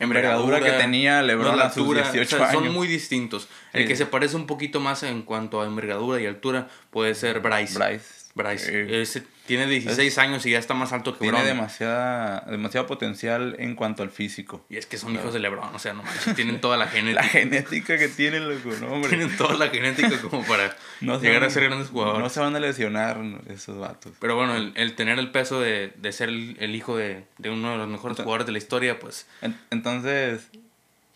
envergadura, 0.00 0.56
envergadura 0.56 0.78
que 0.78 0.82
tenía 0.82 1.22
LeBron 1.22 1.56
la 1.56 1.66
a 1.66 1.70
sus 1.70 1.82
altura, 1.82 2.02
18 2.10 2.34
o 2.34 2.38
sea, 2.38 2.48
años. 2.48 2.64
Son 2.64 2.72
muy 2.74 2.88
distintos. 2.88 3.48
El 3.72 3.82
Sí, 3.82 3.88
que 3.88 3.96
se 3.96 4.06
parece 4.06 4.36
un 4.36 4.46
poquito 4.46 4.80
más 4.80 5.02
en 5.02 5.22
cuanto 5.22 5.60
a 5.60 5.66
envergadura 5.66 6.20
y 6.20 6.26
altura 6.26 6.68
puede 6.90 7.14
ser 7.14 7.40
Bryce. 7.40 7.78
Bryce. 7.78 8.19
Bryce. 8.34 8.82
Eh, 8.82 9.02
Ese 9.02 9.24
tiene 9.46 9.66
16 9.66 10.16
años 10.18 10.46
y 10.46 10.50
ya 10.52 10.58
está 10.60 10.72
más 10.74 10.92
alto 10.92 11.14
que 11.14 11.18
tiene 11.20 11.38
Bron. 11.38 11.46
demasiada, 11.46 12.40
demasiado 12.48 12.86
potencial 12.86 13.56
en 13.58 13.74
cuanto 13.74 14.04
al 14.04 14.10
físico. 14.10 14.64
Y 14.70 14.76
es 14.76 14.86
que 14.86 14.96
son 14.98 15.14
hijos 15.14 15.32
de 15.34 15.40
LeBron, 15.40 15.74
o 15.74 15.78
sea, 15.80 15.92
no 15.94 16.04
manches, 16.04 16.36
tienen 16.36 16.60
toda 16.60 16.76
la 16.76 16.86
genética. 16.86 17.22
La 17.22 17.28
genética 17.28 17.98
que 17.98 18.06
tiene, 18.08 18.38
loco, 18.38 18.70
no, 18.80 18.92
hombre. 18.92 19.08
tienen 19.08 19.36
toda 19.36 19.54
la 19.54 19.68
genética 19.68 20.20
como 20.20 20.44
para 20.44 20.76
No 21.00 21.18
se 21.18 21.26
llegar 21.26 21.40
van- 21.40 21.50
a 21.50 21.52
ser 21.52 21.64
grandes 21.64 21.88
jugadores. 21.88 22.20
No 22.22 22.28
se 22.28 22.38
van 22.40 22.54
a 22.54 22.60
lesionar 22.60 23.18
esos 23.48 23.78
vatos. 23.78 24.12
Pero 24.20 24.36
bueno, 24.36 24.54
el, 24.54 24.72
el 24.76 24.94
tener 24.94 25.18
el 25.18 25.30
peso 25.32 25.60
de, 25.60 25.92
de 25.96 26.12
ser 26.12 26.28
el, 26.28 26.56
el 26.60 26.74
hijo 26.76 26.96
de, 26.96 27.24
de 27.38 27.50
uno 27.50 27.72
de 27.72 27.78
los 27.78 27.88
mejores 27.88 28.12
Entonces- 28.12 28.24
jugadores 28.24 28.46
de 28.46 28.52
la 28.52 28.58
historia, 28.58 28.98
pues 29.00 29.26
En- 29.42 29.58
Entonces, 29.70 30.48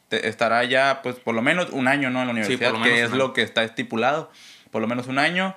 te- 0.08 0.26
estará 0.28 0.64
ya, 0.64 1.00
pues, 1.02 1.14
por 1.16 1.34
lo 1.36 1.42
menos 1.42 1.70
un 1.70 1.86
año, 1.86 2.10
¿no? 2.10 2.20
En 2.22 2.26
la 2.26 2.32
universidad, 2.32 2.72
menos 2.72 2.88
que 2.88 3.02
es 3.02 3.08
año. 3.10 3.16
lo 3.16 3.32
que 3.32 3.42
está 3.42 3.62
estipulado. 3.62 4.32
Por 4.72 4.82
lo 4.82 4.88
menos 4.88 5.06
un 5.06 5.20
año 5.20 5.54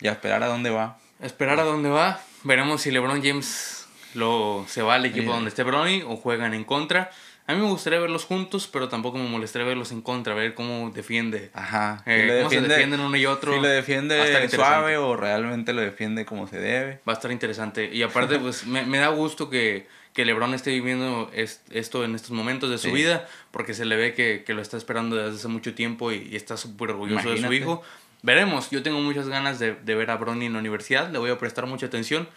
y 0.00 0.08
a 0.08 0.12
esperar 0.12 0.42
a 0.42 0.46
dónde 0.46 0.70
va. 0.70 0.98
esperar 1.20 1.58
a 1.60 1.64
dónde 1.64 1.88
va. 1.88 2.20
Veremos 2.44 2.82
si 2.82 2.90
LeBron 2.90 3.22
James 3.22 3.86
lo, 4.14 4.64
se 4.68 4.82
va 4.82 4.94
al 4.94 5.04
equipo 5.06 5.26
Sí. 5.26 5.32
donde 5.32 5.48
esté 5.48 5.62
Bronny 5.62 6.02
o 6.02 6.16
juegan 6.16 6.54
en 6.54 6.64
contra. 6.64 7.10
A 7.48 7.54
mí 7.54 7.60
me 7.60 7.68
gustaría 7.68 8.00
verlos 8.00 8.24
juntos, 8.24 8.68
pero 8.72 8.88
tampoco 8.88 9.18
me 9.18 9.28
molestaría 9.28 9.66
verlos 9.68 9.92
en 9.92 10.02
contra, 10.02 10.34
ver 10.34 10.54
cómo 10.54 10.90
defiende. 10.90 11.50
Ajá. 11.54 12.02
Eh, 12.04 12.24
le 12.26 12.38
cómo 12.38 12.50
se 12.50 12.60
defienden 12.60 12.98
uno 13.00 13.16
y 13.16 13.24
otro. 13.26 13.52
Si 13.52 13.58
estar 13.58 13.70
defiende 13.70 14.48
suave 14.48 14.96
o 14.96 15.16
realmente 15.16 15.72
lo 15.72 15.80
defiende 15.80 16.24
como 16.26 16.48
se 16.48 16.58
debe. 16.58 17.00
Va 17.08 17.12
a 17.12 17.16
estar 17.16 17.30
interesante. 17.30 17.88
Y 17.92 18.02
aparte, 18.02 18.38
pues 18.40 18.66
me, 18.66 18.84
me 18.84 18.98
da 18.98 19.08
gusto 19.08 19.48
que, 19.48 19.86
que 20.12 20.24
LeBron 20.24 20.54
esté 20.54 20.70
viviendo 20.72 21.30
es- 21.32 21.62
esto 21.70 22.04
en 22.04 22.16
estos 22.16 22.32
momentos 22.32 22.68
de 22.68 22.78
su 22.78 22.88
Sí. 22.88 22.94
vida, 22.94 23.28
porque 23.52 23.74
se 23.74 23.84
le 23.84 23.94
ve 23.94 24.12
que, 24.14 24.42
que 24.44 24.52
lo 24.52 24.60
está 24.60 24.76
esperando 24.76 25.14
desde 25.14 25.36
hace 25.36 25.48
mucho 25.48 25.72
tiempo 25.72 26.10
y, 26.10 26.28
y 26.32 26.34
está 26.36 26.56
súper 26.56 26.90
orgulloso 26.90 27.30
de 27.30 27.36
su 27.36 27.42
Imagínate. 27.44 27.56
hijo. 27.56 27.82
Veremos, 28.26 28.70
yo 28.70 28.82
tengo 28.82 28.98
muchas 29.00 29.28
ganas 29.28 29.60
de, 29.60 29.74
de 29.76 29.94
ver 29.94 30.10
a 30.10 30.16
Bronny 30.16 30.46
en 30.46 30.54
la 30.54 30.58
universidad, 30.58 31.10
le 31.12 31.18
voy 31.20 31.30
a 31.30 31.38
prestar 31.38 31.66
mucha 31.66 31.86
atención. 31.86 32.28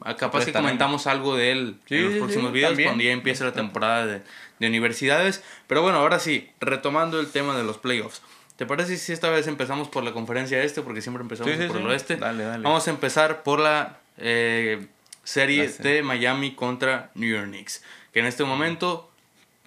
Ah, 0.00 0.16
Capaz 0.16 0.44
que 0.46 0.52
comentamos 0.52 1.06
algo 1.06 1.36
de 1.36 1.52
él 1.52 1.76
Sí, 1.86 1.94
en 1.96 2.04
los 2.04 2.12
sí, 2.14 2.18
próximos 2.18 2.48
sí, 2.48 2.54
videos 2.54 2.70
también. 2.70 2.88
cuando 2.88 3.04
ya 3.04 3.12
empiece 3.12 3.44
la 3.44 3.52
temporada 3.52 4.06
de, 4.06 4.22
de 4.58 4.66
universidades. 4.66 5.44
Pero 5.68 5.82
bueno, 5.82 5.98
ahora 5.98 6.18
sí, 6.18 6.50
retomando 6.60 7.20
el 7.20 7.28
tema 7.30 7.56
de 7.56 7.62
los 7.62 7.78
playoffs. 7.78 8.20
¿Te 8.56 8.66
parece 8.66 8.96
si 8.96 9.12
esta 9.12 9.30
vez 9.30 9.46
empezamos 9.46 9.88
por 9.88 10.02
la 10.02 10.12
conferencia 10.12 10.60
este? 10.62 10.82
Porque 10.82 11.02
siempre 11.02 11.22
empezamos 11.22 11.52
por 11.68 11.76
el 11.76 11.86
oeste. 11.86 12.16
Dale, 12.16 12.42
dale. 12.42 12.64
Vamos 12.64 12.88
a 12.88 12.90
empezar 12.90 13.44
por 13.44 13.60
la 13.60 13.98
eh, 14.18 14.86
serie 15.22 15.64
La 15.66 15.70
serie. 15.70 15.92
de 15.92 16.02
Miami 16.02 16.54
contra 16.56 17.10
New 17.14 17.30
York 17.30 17.46
Knicks. 17.46 17.84
Que 18.12 18.20
en 18.20 18.26
este 18.26 18.42
momento, 18.44 19.10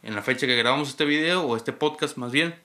en 0.03 0.15
la 0.15 0.21
fecha 0.21 0.47
que 0.47 0.55
grabamos 0.57 0.89
este 0.89 1.05
video, 1.05 1.43
o 1.45 1.55
este 1.55 1.71
podcast 1.71 2.17
más 2.17 2.31
bien, 2.33 2.55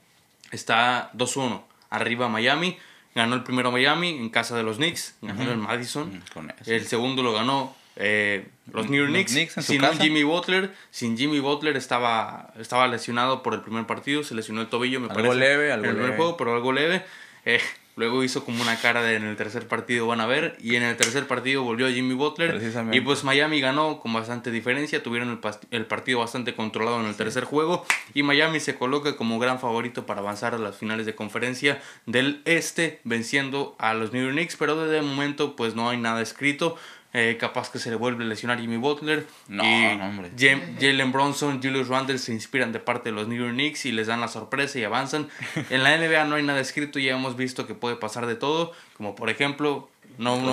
está 0.50 1.10
2-1. 1.14 1.62
Arriba 1.90 2.28
Miami. 2.28 2.78
Ganó 3.14 3.34
el 3.34 3.42
primero 3.42 3.70
Miami 3.72 4.10
en 4.10 4.28
casa 4.30 4.56
de 4.56 4.62
los 4.62 4.76
Knicks. 4.76 5.16
Ganó 5.20 5.50
en 5.50 5.58
Madison. 5.60 6.08
Mm, 6.16 6.22
Con 6.32 6.50
eso. 6.50 6.70
El 6.70 6.86
segundo 6.86 7.22
lo 7.24 7.32
ganó 7.32 7.74
eh, 7.96 8.46
los 8.72 8.88
New 8.88 9.00
York 9.02 9.10
Knicks. 9.28 9.64
Sin 9.64 9.84
un. 9.84 9.98
Jimmy 9.98 10.22
Butler. 10.22 10.72
Sin 10.90 11.18
Jimmy 11.18 11.40
Butler 11.40 11.76
estaba, 11.76 12.52
estaba 12.58 12.86
lesionado 12.86 13.42
por 13.42 13.52
el 13.54 13.60
primer 13.62 13.84
partido. 13.86 14.22
Se 14.22 14.34
lesionó 14.34 14.60
el 14.60 14.68
tobillo, 14.68 15.00
me 15.00 15.06
Algo 15.08 15.16
parece. 15.16 15.34
leve, 15.38 15.72
algo 15.72 15.84
en 15.84 15.90
el 15.90 15.96
primer 15.96 16.10
leve. 16.12 16.16
juego, 16.22 16.36
pero 16.36 16.54
algo 16.54 16.72
leve. 16.72 17.04
Eh, 17.44 17.60
luego 17.96 18.24
hizo 18.24 18.44
como 18.44 18.62
una 18.62 18.76
cara 18.76 19.02
de 19.02 19.16
en 19.16 19.24
el 19.24 19.36
tercer 19.36 19.68
partido 19.68 20.06
van 20.06 20.20
a 20.20 20.26
ver. 20.26 20.56
Y 20.60 20.76
en 20.76 20.82
el 20.82 20.96
tercer 20.96 21.26
partido 21.26 21.62
volvió 21.62 21.88
Jimmy 21.88 22.14
Butler. 22.14 22.50
Precisamente. 22.50 22.96
Y 22.96 23.00
pues 23.00 23.24
Miami 23.24 23.60
ganó 23.60 24.00
con 24.00 24.12
bastante 24.12 24.50
diferencia. 24.50 25.02
Tuvieron 25.02 25.30
el, 25.30 25.38
el 25.70 25.86
partido 25.86 26.20
bastante 26.20 26.54
controlado 26.54 27.00
en 27.00 27.06
el 27.06 27.14
tercer 27.14 27.44
juego. 27.44 27.84
Y 28.14 28.22
Miami 28.22 28.60
se 28.60 28.76
coloca 28.76 29.16
como 29.16 29.38
gran 29.38 29.60
favorito 29.60 30.06
para 30.06 30.20
avanzar 30.20 30.54
a 30.54 30.58
las 30.58 30.76
finales 30.76 31.06
de 31.06 31.14
conferencia 31.14 31.80
del 32.06 32.42
este, 32.44 33.00
venciendo 33.04 33.76
a 33.78 33.94
los 33.94 34.12
New 34.12 34.22
York 34.22 34.34
Knicks. 34.34 34.56
Pero 34.56 34.76
desde 34.82 34.98
el 34.98 35.04
momento, 35.04 35.56
pues 35.56 35.74
no 35.74 35.90
hay 35.90 35.98
nada 35.98 36.22
escrito. 36.22 36.76
Eh, 37.12 37.36
capaz 37.40 37.72
que 37.72 37.80
se 37.80 37.90
le 37.90 37.96
vuelve 37.96 38.22
a 38.24 38.26
lesionar 38.28 38.60
Jimmy 38.60 38.76
Butler. 38.76 39.26
No, 39.48 39.64
y 39.64 39.96
no, 39.96 40.06
hombre. 40.06 40.30
Jalen 40.38 41.10
Bronson, 41.10 41.60
Julius 41.60 41.88
Randle 41.88 42.18
se 42.18 42.32
inspiran 42.32 42.70
de 42.72 42.78
parte 42.78 43.08
de 43.10 43.16
los 43.16 43.26
New 43.26 43.36
York 43.36 43.52
Knicks 43.54 43.84
y 43.86 43.92
les 43.92 44.06
dan 44.06 44.20
la 44.20 44.28
sorpresa 44.28 44.78
y 44.78 44.84
avanzan. 44.84 45.28
En 45.70 45.82
la 45.82 45.96
NBA 45.96 46.24
no 46.26 46.36
hay 46.36 46.44
nada 46.44 46.60
escrito, 46.60 46.98
ya 47.00 47.12
hemos 47.16 47.36
visto 47.36 47.66
que 47.66 47.74
puede 47.74 47.96
pasar 47.96 48.26
de 48.26 48.36
todo, 48.36 48.72
como 48.96 49.16
por 49.16 49.28
ejemplo, 49.28 49.90
no, 50.18 50.36
Los 50.36 50.44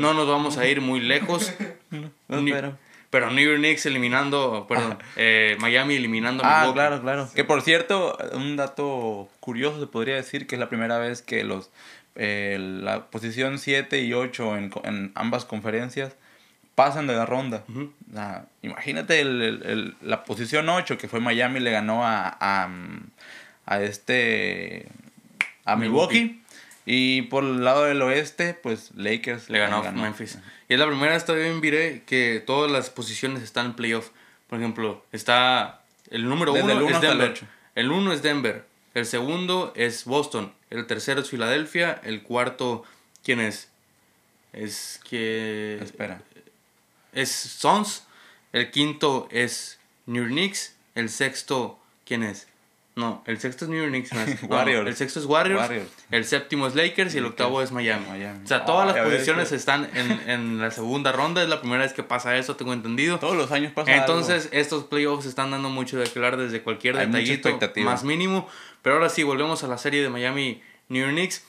no, 0.00 0.14
nos 0.14 0.28
vamos 0.28 0.56
a 0.56 0.66
ir 0.66 0.80
muy 0.80 1.00
lejos. 1.00 1.52
No, 2.28 2.40
Ni- 2.40 2.52
pero- 2.52 2.78
pero 3.10 3.28
New 3.32 3.44
York 3.44 3.58
Knicks 3.58 3.84
eliminando, 3.86 4.66
perdón, 4.68 4.96
eh, 5.16 5.56
Miami 5.58 5.96
eliminando 5.96 6.44
Ah, 6.46 6.58
Milwaukee. 6.60 6.74
claro, 6.74 7.00
claro. 7.02 7.28
Que 7.34 7.42
por 7.42 7.60
cierto, 7.62 8.16
un 8.34 8.54
dato 8.56 9.28
curioso 9.40 9.80
se 9.80 9.88
podría 9.88 10.14
decir 10.14 10.46
que 10.46 10.54
es 10.54 10.60
la 10.60 10.68
primera 10.68 10.96
vez 10.98 11.20
que 11.20 11.42
los 11.42 11.70
eh, 12.22 12.58
la 12.60 13.06
posición 13.06 13.58
7 13.58 14.02
y 14.02 14.12
8 14.12 14.58
en, 14.58 14.70
en 14.84 15.12
ambas 15.14 15.46
conferencias 15.46 16.14
pasan 16.74 17.06
de 17.06 17.14
la 17.14 17.24
ronda. 17.24 17.64
imagínate 18.60 19.24
la 20.02 20.24
posición 20.24 20.68
8 20.68 20.98
que 20.98 21.08
fue 21.08 21.20
Miami, 21.20 21.60
le 21.60 21.70
ganó 21.70 22.06
a, 22.06 22.36
a, 23.66 23.80
este. 23.82 24.86
a 25.64 25.76
Milwaukee. 25.76 26.42
Y 26.84 27.22
por 27.22 27.44
el 27.44 27.64
lado 27.64 27.84
del 27.84 28.02
oeste, 28.02 28.52
pues 28.52 28.90
Lakers 28.94 29.48
le 29.48 29.58
ganó, 29.58 29.82
a 29.82 29.90
Memphis. 29.90 30.38
Y 30.68 30.74
es 30.74 30.78
la 30.80 30.86
primera 30.86 31.12
vez 31.12 31.24
también 31.24 31.60
viré 31.62 32.02
que 32.04 32.42
todas 32.44 32.70
las 32.70 32.90
posiciones 32.90 33.42
están 33.42 33.66
en 33.66 33.72
playoff. 33.74 34.10
Por 34.46 34.58
ejemplo, 34.58 35.04
está 35.12 35.80
el 36.10 36.28
número 36.28 36.52
1 36.52 36.88
es 36.88 37.00
Denver. 37.00 37.34
El 37.74 37.92
1 37.92 38.12
es 38.12 38.22
Denver. 38.22 38.66
El 38.92 39.06
segundo 39.06 39.72
es 39.74 40.04
Boston. 40.04 40.52
El 40.70 40.86
tercero 40.86 41.20
es 41.20 41.30
Filadelfia. 41.30 42.00
El 42.04 42.22
cuarto, 42.22 42.84
¿quién 43.24 43.40
es? 43.40 43.68
Es 44.52 45.00
que. 45.08 45.78
Espera. 45.82 46.22
Es 47.12 47.30
Sons. 47.30 48.04
El 48.52 48.70
quinto 48.70 49.28
es 49.30 49.78
New 50.06 50.26
Knicks. 50.26 50.74
El 50.94 51.08
sexto, 51.08 51.78
¿quién 52.04 52.22
es? 52.22 52.46
No, 53.00 53.22
el 53.26 53.40
sexto 53.40 53.64
es 53.64 53.70
New 53.70 53.80
York 53.80 53.90
Knicks. 53.90 54.42
Warriors. 54.48 54.86
el 54.86 54.94
sexto 54.94 55.20
es 55.20 55.24
Warriors, 55.24 55.70
El 56.10 56.26
séptimo 56.26 56.66
es 56.66 56.74
Lakers 56.74 57.14
y 57.14 57.18
el 57.18 57.24
octavo 57.24 57.62
es 57.62 57.72
Miami. 57.72 58.04
O 58.44 58.46
sea, 58.46 58.66
todas 58.66 58.86
las 58.86 59.02
posiciones 59.02 59.52
están 59.52 59.88
en, 59.94 60.28
en, 60.28 60.60
la 60.60 60.70
segunda 60.70 61.10
ronda. 61.10 61.42
Es 61.42 61.48
la 61.48 61.60
primera 61.60 61.82
vez 61.82 61.94
que 61.94 62.02
pasa 62.02 62.36
eso, 62.36 62.56
tengo 62.56 62.74
entendido. 62.74 63.18
Todos 63.18 63.36
los 63.36 63.50
años 63.52 63.72
pasa 63.72 63.96
Entonces, 63.96 64.50
estos 64.52 64.84
playoffs 64.84 65.24
están 65.24 65.50
dando 65.50 65.70
mucho 65.70 65.98
de 65.98 66.08
hablar 66.14 66.36
desde 66.36 66.60
cualquier 66.60 66.98
detallito 66.98 67.58
más 67.78 68.04
mínimo. 68.04 68.46
Pero 68.82 68.96
ahora 68.96 69.08
sí, 69.08 69.22
volvemos 69.22 69.64
a 69.64 69.66
la 69.66 69.78
serie 69.78 70.02
de 70.02 70.10
Miami 70.10 70.62
New 70.88 71.02
York 71.02 71.14
Knicks. 71.14 71.44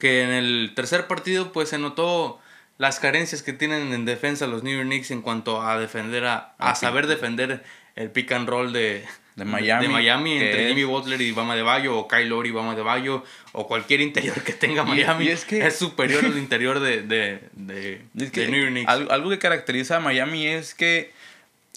Que 0.00 0.24
en 0.24 0.30
el 0.30 0.72
tercer 0.74 1.06
partido, 1.06 1.52
pues 1.52 1.68
se 1.68 1.78
notó 1.78 2.40
las 2.76 2.98
carencias 2.98 3.44
que 3.44 3.52
tienen 3.52 3.92
en 3.92 4.04
defensa 4.04 4.48
los 4.48 4.64
New 4.64 4.74
York 4.74 4.86
Knicks 4.86 5.12
en 5.12 5.22
cuanto 5.22 5.62
a 5.62 5.78
defender, 5.78 6.24
a, 6.24 6.56
a 6.58 6.74
saber 6.74 7.06
defender 7.06 7.62
el 7.94 8.10
pick 8.10 8.32
and 8.32 8.48
roll 8.48 8.72
de, 8.72 9.04
de 9.36 9.44
Miami. 9.44 9.86
De 9.86 9.92
Miami, 9.92 10.32
entre 10.38 10.68
Jimmy 10.68 10.84
Butler 10.84 11.20
y 11.20 11.32
Bama 11.32 11.56
de 11.56 11.62
Bayo, 11.62 11.96
o 11.96 12.08
Kyle 12.08 12.28
Lowry 12.28 12.50
y 12.50 12.52
Bama 12.52 12.74
de 12.74 12.82
Bayo, 12.82 13.24
o 13.52 13.66
cualquier 13.66 14.00
interior 14.00 14.42
que 14.42 14.52
tenga 14.52 14.84
Miami. 14.84 15.28
es, 15.28 15.44
que, 15.44 15.66
es 15.66 15.76
superior 15.76 16.24
al 16.24 16.36
interior 16.38 16.80
de, 16.80 17.02
de, 17.02 17.40
de, 17.54 18.00
New 18.14 18.30
York 18.30 18.70
Knicks. 18.70 18.88
Algo, 18.88 19.30
que 19.30 19.38
caracteriza 19.38 19.96
a 19.96 20.00
Miami 20.00 20.46
es 20.46 20.74
que 20.74 21.12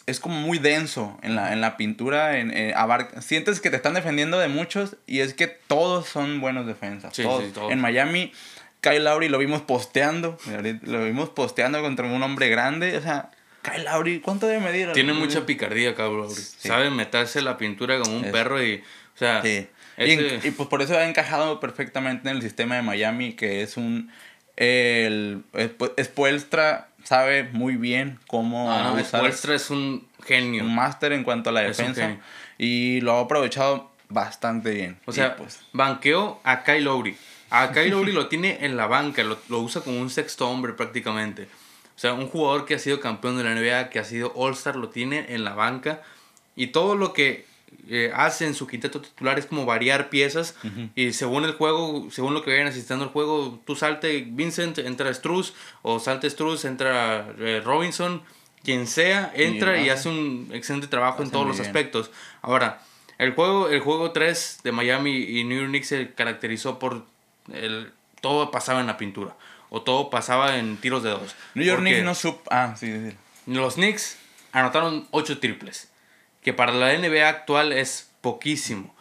es 0.06 0.20
como 0.20 0.40
muy 0.40 0.60
denso 0.60 1.18
en 1.24 1.36
la, 1.36 1.54
en 1.54 1.62
la 1.62 1.78
pintura. 1.78 2.38
En, 2.38 2.54
sientes 3.22 3.60
que 3.62 3.70
te 3.70 3.78
están 3.78 3.94
defendiendo 3.94 4.38
de 4.38 4.50
muchos 4.50 4.98
y 5.08 5.22
es 5.22 5.34
que 5.34 5.48
todos 5.48 6.08
son 6.08 6.42
buenos 6.42 6.68
defensas. 6.68 7.18
En 7.70 7.80
Miami, 7.80 8.32
Kyle 8.82 9.04
Lowry 9.04 9.30
lo 9.30 9.38
vimos 9.38 9.62
posteando. 9.62 10.38
Lo 10.84 11.06
vimos 11.06 11.30
posteando 11.30 11.82
contra 11.82 12.06
un 12.06 12.22
hombre 12.22 12.50
grande. 12.50 12.98
O 12.98 13.02
sea, 13.02 13.32
Kyle 13.66 13.84
Lowry, 13.84 14.20
¿cuánto 14.20 14.48
debe 14.48 14.60
medir? 14.62 14.92
Tiene 14.94 15.14
mucha 15.14 15.46
picardía, 15.46 15.96
Kyle 15.96 16.06
Lowry. 16.06 16.36
Sabe 16.36 16.90
meterse 16.90 17.42
la 17.42 17.58
pintura 17.58 18.00
como 18.00 18.16
un 18.16 18.32
perro 18.32 18.64
y, 18.64 18.84
o 19.16 19.18
sea... 19.18 19.42
Sí. 19.42 19.68
Y, 19.98 20.52
pues 20.52 20.68
por 20.68 20.82
eso 20.82 20.98
ha 20.98 21.08
encajado 21.08 21.62
perfectamente 21.62 22.30
en 22.30 22.36
el 22.36 22.42
sistema 22.42 22.76
de 22.76 22.82
Miami, 22.82 23.34
que 23.34 23.64
es 23.64 23.78
un... 23.78 24.12
El, 24.58 25.44
Spoelstra 26.02 26.90
sabe 27.04 27.44
muy 27.44 27.76
bien 27.76 28.20
cómo 28.28 28.72
ah, 28.72 28.94
no, 28.96 29.04
Spoelstra 29.04 29.56
es 29.56 29.70
un 29.70 30.08
genio. 30.24 30.64
Un 30.64 30.76
máster 30.76 31.12
en 31.14 31.24
cuanto 31.24 31.50
a 31.50 31.54
la 31.54 31.62
defensa. 31.62 32.18
Y 32.58 33.02
lo 33.02 33.14
ha 33.14 33.22
aprovechado 33.22 33.92
bastante 34.10 34.72
bien. 34.72 34.98
O 35.06 35.12
sea, 35.12 35.36
pues, 35.36 35.60
banqueó 35.74 36.40
a 36.44 36.64
Kyle 36.64 36.84
Lowry. 36.84 37.18
A 37.50 37.72
Kyle 37.72 37.90
Lowry 37.92 38.12
lo 38.12 38.28
tiene 38.28 38.60
en 38.62 38.78
la 38.78 38.88
banca, 38.88 39.24
lo, 39.24 39.38
lo 39.50 39.60
usa 39.60 39.82
como 39.82 40.00
un 40.00 40.10
sexto 40.10 40.50
hombre 40.50 40.74
prácticamente. 40.74 41.48
O 41.96 42.00
sea, 42.00 42.14
un 42.14 42.28
jugador 42.28 42.66
que 42.66 42.76
ha 42.76 42.80
sido 42.80 43.00
campeón 43.00 43.38
de 43.38 43.44
la 43.44 43.56
NBA, 43.56 43.90
que 43.90 44.00
ha 44.00 44.04
sido 44.04 44.34
All-Star, 44.36 44.76
lo 44.76 44.90
tiene 44.90 45.34
en 45.34 45.46
la 45.46 45.54
banca. 45.54 46.02
Y 46.56 46.68
todo 46.68 46.96
lo 46.96 47.14
que 47.14 47.46
eh, 47.88 48.12
hace 48.14 48.46
en 48.46 48.54
su 48.54 48.68
quinteto 48.68 49.00
titular 49.00 49.40
es 49.40 49.46
como 49.46 49.66
variar 49.66 50.10
piezas. 50.10 50.56
Y 50.96 51.14
según 51.14 51.46
el 51.46 51.54
juego, 51.54 52.08
según 52.12 52.34
lo 52.34 52.44
que 52.44 52.52
vayan 52.52 52.68
asistiendo 52.68 53.06
al 53.06 53.12
juego, 53.12 53.62
tú 53.66 53.76
salte 53.76 54.26
Vincent, 54.28 54.78
entra 54.80 55.14
Struz. 55.14 55.54
O 55.84 56.00
salte 56.00 56.30
Struz, 56.30 56.66
entra 56.66 57.34
eh, 57.40 57.62
Robinson. 57.64 58.22
Quien 58.64 58.88
sea, 58.88 59.32
entra 59.36 59.80
y, 59.80 59.90
hace 59.90 60.10
un 60.10 60.50
excelente 60.52 60.88
trabajo 60.88 61.22
en 61.22 61.30
todos 61.30 61.46
los 61.46 61.60
aspectos. 61.60 62.10
Ahora, 62.42 62.82
el 63.20 63.34
juego, 63.34 63.70
el 63.70 63.80
juego 63.80 64.12
3 64.12 64.62
de 64.64 64.72
Miami 64.72 65.16
y 65.18 65.44
New 65.44 65.60
York 65.60 65.70
Knicks 65.70 65.88
se 65.88 66.14
caracterizó 66.14 66.80
por 66.80 67.06
el, 67.54 67.92
todo 68.22 68.50
pasaba 68.50 68.82
en 68.82 68.88
la 68.88 68.98
pintura 68.98 69.36
o 69.70 69.82
todo 69.82 70.10
pasaba 70.10 70.58
en 70.58 70.78
tiros 70.78 71.04
de 71.04 71.12
dos. 71.12 71.36
New 71.54 71.66
York 71.66 71.82
Knicks 71.82 72.04
no 72.04 72.16
sup... 72.16 72.48
Ah, 72.50 72.76
sí, 72.78 72.88
sí. 72.88 73.16
Los 73.48 73.76
Knicks 73.76 74.18
anotaron 74.52 75.08
8 75.12 75.40
triples, 75.40 75.90
que 76.42 76.54
para 76.54 76.72
la 76.72 76.98
NBA 76.98 77.28
actual 77.28 77.74
es 77.74 78.10
poquísimo. 78.22 78.96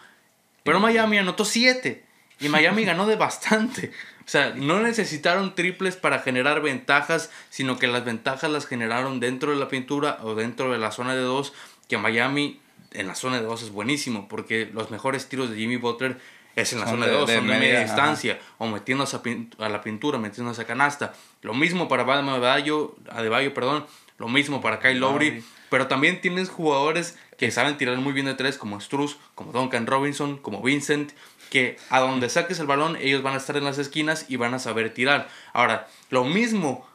Pero 0.63 0.81
Miami 0.81 1.19
anotó 1.19 1.45
7 1.45 2.05
y 2.41 2.49
Miami 2.49 2.85
ganó 2.87 3.07
de 3.07 3.17
bastante. 3.17 3.93
O 4.27 4.29
sea, 4.29 4.55
no 4.57 4.81
necesitaron 4.81 5.55
triples 5.55 5.97
para 5.97 6.21
generar 6.21 6.63
ventajas, 6.63 7.31
sino 7.51 7.79
que 7.79 7.87
las 7.87 8.05
ventajas 8.05 8.51
las 8.51 8.67
generaron 8.67 9.21
dentro 9.21 9.51
de 9.51 9.59
la 9.59 9.69
pintura 9.69 10.19
o 10.23 10.35
dentro 10.35 10.73
de 10.73 10.79
la 10.79 10.91
zona 10.91 11.15
de 11.15 11.21
dos, 11.21 11.53
que 11.89 11.99
Miami 11.99 12.61
en 12.93 13.07
la 13.07 13.15
zona 13.15 13.37
de 13.37 13.43
dos 13.43 13.63
es 13.63 13.71
buenísimo, 13.71 14.29
porque 14.29 14.71
los 14.73 14.91
mejores 14.91 15.29
tiros 15.29 15.51
de 15.51 15.57
Jimmy 15.57 15.77
Butler 15.77 16.19
es 16.57 16.73
en 16.73 16.81
la 16.81 16.87
zona 16.87 17.07
de, 17.07 17.13
dos, 17.13 17.31
son 17.31 17.47
de 17.47 17.59
media, 17.59 17.81
distancia, 17.81 18.39
o 18.59 18.67
metiéndose 18.67 19.19
a, 19.59 19.69
la 19.69 19.81
pintura, 19.83 20.19
metiéndose 20.19 20.63
a 20.63 20.65
canasta. 20.67 21.15
Lo 21.43 21.55
mismo 21.55 21.89
para 21.89 22.05
Bam 22.05 22.29
Adebayo, 22.29 22.95
perdón, 23.55 23.87
lo 24.19 24.29
mismo 24.29 24.61
para 24.61 24.79
Kyle 24.79 24.99
Lowry, 24.99 25.45
pero 25.71 25.89
también 25.89 26.21
tienes 26.21 26.49
jugadores 26.49 27.19
que 27.37 27.51
saben 27.51 27.77
tirar 27.77 27.97
muy 27.99 28.13
bien 28.13 28.27
de 28.27 28.35
tres, 28.35 28.57
como 28.57 28.81
Struz, 28.81 29.17
como 29.35 29.53
Duncan 29.53 29.87
Robinson, 29.87 30.39
como 30.39 30.63
Vincent, 30.63 31.13
que 31.51 31.77
a 31.91 32.01
donde 32.01 32.29
saques 32.29 32.59
el 32.59 32.67
balón, 32.67 32.97
ellos 32.97 33.23
van 33.23 33.35
a 33.35 33.39
estar 33.39 33.57
en 33.57 33.65
las 33.65 33.79
esquinas 33.79 34.27
y 34.29 34.37
van 34.37 34.55
a 34.55 34.59
saber 34.59 34.95
tirar. 34.95 35.29
Ahora, 35.53 35.89
lo 36.11 36.25
mismo, 36.25 36.87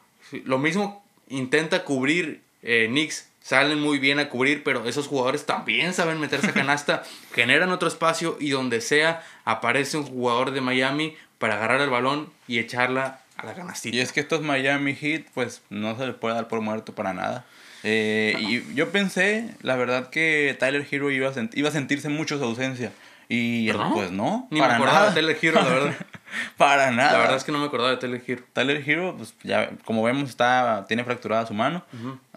lo 0.44 0.58
mismo 0.58 1.04
intenta 1.28 1.84
cubrir 1.84 2.42
eh, 2.62 2.86
Knicks 2.88 3.29
salen 3.42 3.80
muy 3.80 3.98
bien 3.98 4.18
a 4.18 4.28
cubrir, 4.28 4.62
pero 4.62 4.86
esos 4.86 5.06
jugadores 5.06 5.46
también 5.46 5.94
saben 5.94 6.20
meterse 6.20 6.48
a 6.48 6.52
canasta, 6.52 7.02
generan 7.34 7.70
otro 7.70 7.88
espacio 7.88 8.36
y 8.40 8.50
donde 8.50 8.80
sea 8.80 9.22
aparece 9.44 9.96
un 9.96 10.04
jugador 10.04 10.50
de 10.52 10.60
Miami 10.60 11.16
para 11.38 11.54
agarrar 11.54 11.80
el 11.80 11.90
balón 11.90 12.30
y 12.46 12.58
echarla 12.58 13.20
a 13.36 13.46
la 13.46 13.54
canastita. 13.54 13.96
Y 13.96 14.00
es 14.00 14.12
que 14.12 14.20
estos 14.20 14.42
Miami 14.42 14.94
Heat, 14.94 15.24
pues 15.34 15.62
no 15.70 15.96
se 15.96 16.06
les 16.06 16.14
puede 16.14 16.34
dar 16.34 16.48
por 16.48 16.60
muerto 16.60 16.94
para 16.94 17.14
nada. 17.14 17.44
Eh, 17.82 18.36
y 18.38 18.74
yo 18.74 18.90
pensé, 18.90 19.54
la 19.62 19.76
verdad, 19.76 20.10
que 20.10 20.54
Tyler 20.58 20.86
Hero 20.90 21.10
iba 21.10 21.28
a, 21.28 21.32
iba 21.54 21.68
a 21.68 21.72
sentirse 21.72 22.08
mucho 22.10 22.38
su 22.38 22.44
ausencia. 22.44 22.92
Y 23.32 23.72
pues 23.72 24.10
no, 24.10 24.48
Ni 24.50 24.58
para 24.58 24.72
me 24.72 24.74
acordaba 24.78 24.98
nada. 24.98 25.10
de 25.10 25.20
Tyler 25.20 25.38
Hero, 25.40 25.62
la 25.62 25.68
verdad. 25.68 25.94
para 26.56 26.90
nada. 26.90 27.12
La 27.12 27.18
verdad 27.18 27.36
es 27.36 27.44
que 27.44 27.52
no 27.52 27.58
me 27.58 27.66
acordaba 27.66 27.92
de 27.92 27.96
Tyler 27.98 28.20
Hero. 28.26 28.42
Tyler 28.52 28.82
Hero, 28.84 29.14
pues 29.16 29.36
ya, 29.44 29.70
como 29.84 30.02
vemos, 30.02 30.28
está, 30.28 30.84
tiene 30.88 31.04
fracturada 31.04 31.46
su 31.46 31.54
mano. 31.54 31.84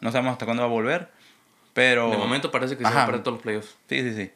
No 0.02 0.12
sabemos 0.12 0.34
hasta 0.34 0.46
cuándo 0.46 0.62
va 0.62 0.68
a 0.68 0.72
volver. 0.72 1.10
Pero. 1.74 2.12
De 2.12 2.18
momento 2.18 2.52
parece 2.52 2.78
que 2.78 2.86
se 2.86 2.94
va 2.94 3.04
a 3.04 3.06
perder 3.08 3.24
todos 3.24 3.38
los 3.38 3.42
playoffs. 3.42 3.76
Sí, 3.90 4.02
sí, 4.04 4.14
sí. 4.14 4.32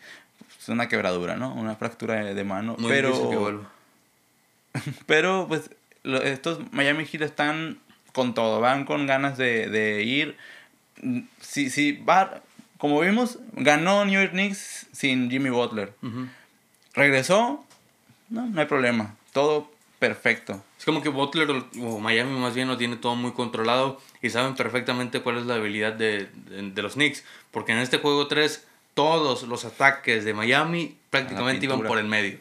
Es 0.60 0.68
una 0.70 0.88
quebradura, 0.88 1.36
¿no? 1.36 1.54
Una 1.54 1.76
fractura 1.76 2.16
de, 2.16 2.44
mano. 2.44 2.76
Muy 2.80 2.90
pero. 2.90 3.30
Que 3.30 3.36
vuelva. 3.36 3.70
pero, 5.06 5.46
pues, 5.48 5.70
estos 6.24 6.60
Miami 6.72 7.06
Heat 7.06 7.22
están 7.22 7.78
con 8.14 8.34
todo. 8.34 8.62
Van 8.62 8.86
con 8.86 9.06
ganas 9.06 9.38
de, 9.38 9.70
de 9.70 10.02
ir. 10.02 10.38
Si, 11.40 11.70
si 11.70 11.92
va. 11.92 12.42
Como 12.80 13.00
vimos, 13.00 13.38
ganó 13.54 14.06
New 14.06 14.20
York 14.20 14.32
Knicks 14.32 14.88
sin 14.92 15.30
Jimmy 15.30 15.52
Butler. 15.52 15.94
Regresó, 16.98 17.64
no, 18.30 18.48
no 18.48 18.60
hay 18.60 18.66
problema. 18.66 19.16
Todo 19.32 19.70
perfecto. 20.00 20.64
Es 20.80 20.86
como 20.86 21.02
que 21.04 21.10
Butler 21.10 21.50
o 21.82 22.00
Miami 22.00 22.40
más 22.40 22.56
bien 22.56 22.68
lo 22.68 22.78
tiene 22.78 22.96
todo 22.96 23.16
muy 23.16 23.34
controlado 23.34 24.02
y 24.22 24.32
saben 24.32 24.56
perfectamente 24.56 25.22
cuál 25.22 25.38
es 25.38 25.46
la 25.46 25.56
habilidad 25.56 25.94
de, 25.94 26.28
los 26.76 26.94
Knicks. 26.94 27.24
Porque 27.52 27.72
en 27.72 27.78
este 27.78 28.00
juego 28.00 28.28
3 28.28 28.66
todos 28.96 29.44
los 29.44 29.64
ataques 29.64 30.26
de 30.26 30.34
Miami 30.34 30.98
prácticamente 31.12 31.66
iban 31.66 31.84
por 31.84 32.00
el 32.00 32.06
medio. 32.06 32.40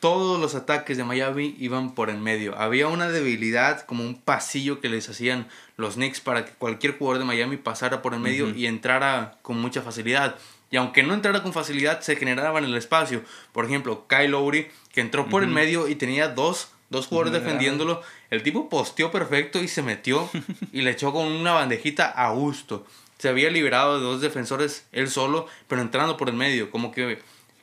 Todos 0.00 0.40
los 0.40 0.54
ataques 0.54 0.96
de 0.96 1.04
Miami 1.04 1.54
iban 1.58 1.94
por 1.94 2.08
el 2.08 2.16
medio. 2.16 2.56
Había 2.58 2.88
una 2.88 3.10
debilidad, 3.10 3.84
como 3.84 4.02
un 4.02 4.18
pasillo 4.18 4.80
que 4.80 4.88
les 4.88 5.10
hacían 5.10 5.46
los 5.76 5.96
Knicks 5.96 6.20
para 6.20 6.46
que 6.46 6.52
cualquier 6.52 6.96
jugador 6.96 7.18
de 7.18 7.26
Miami 7.26 7.58
pasara 7.58 8.00
por 8.00 8.14
el 8.14 8.20
medio 8.20 8.48
y 8.48 8.66
entrara 8.66 9.36
con 9.42 9.60
mucha 9.60 9.82
facilidad. 9.82 10.36
Y 10.70 10.76
aunque 10.76 11.02
no 11.02 11.14
entrara 11.14 11.42
con 11.42 11.52
facilidad, 11.52 12.00
se 12.00 12.16
generaba 12.16 12.58
en 12.58 12.64
el 12.64 12.76
espacio. 12.76 13.22
Por 13.52 13.64
ejemplo, 13.64 14.06
Kyle 14.08 14.30
Lowry, 14.30 14.68
que 14.92 15.00
entró 15.00 15.28
por 15.28 15.42
el 15.42 15.50
medio 15.50 15.88
y 15.88 15.96
tenía 15.96 16.28
dos, 16.28 16.70
dos 16.90 17.08
jugadores 17.08 17.32
defendiéndolo. 17.32 18.02
El 18.30 18.42
tipo 18.42 18.68
posteó 18.68 19.10
perfecto 19.10 19.60
y 19.60 19.68
se 19.68 19.82
metió 19.82 20.30
y 20.72 20.82
le 20.82 20.92
echó 20.92 21.12
con 21.12 21.26
una 21.26 21.52
bandejita 21.52 22.06
a 22.06 22.30
gusto. 22.30 22.86
Se 23.18 23.28
había 23.28 23.50
liberado 23.50 23.98
de 23.98 24.04
dos 24.04 24.20
defensores 24.20 24.86
él 24.92 25.10
solo, 25.10 25.46
pero 25.66 25.82
entrando 25.82 26.16
por 26.16 26.28
el 26.28 26.36
medio. 26.36 26.70
Como 26.70 26.92
que 26.92 27.20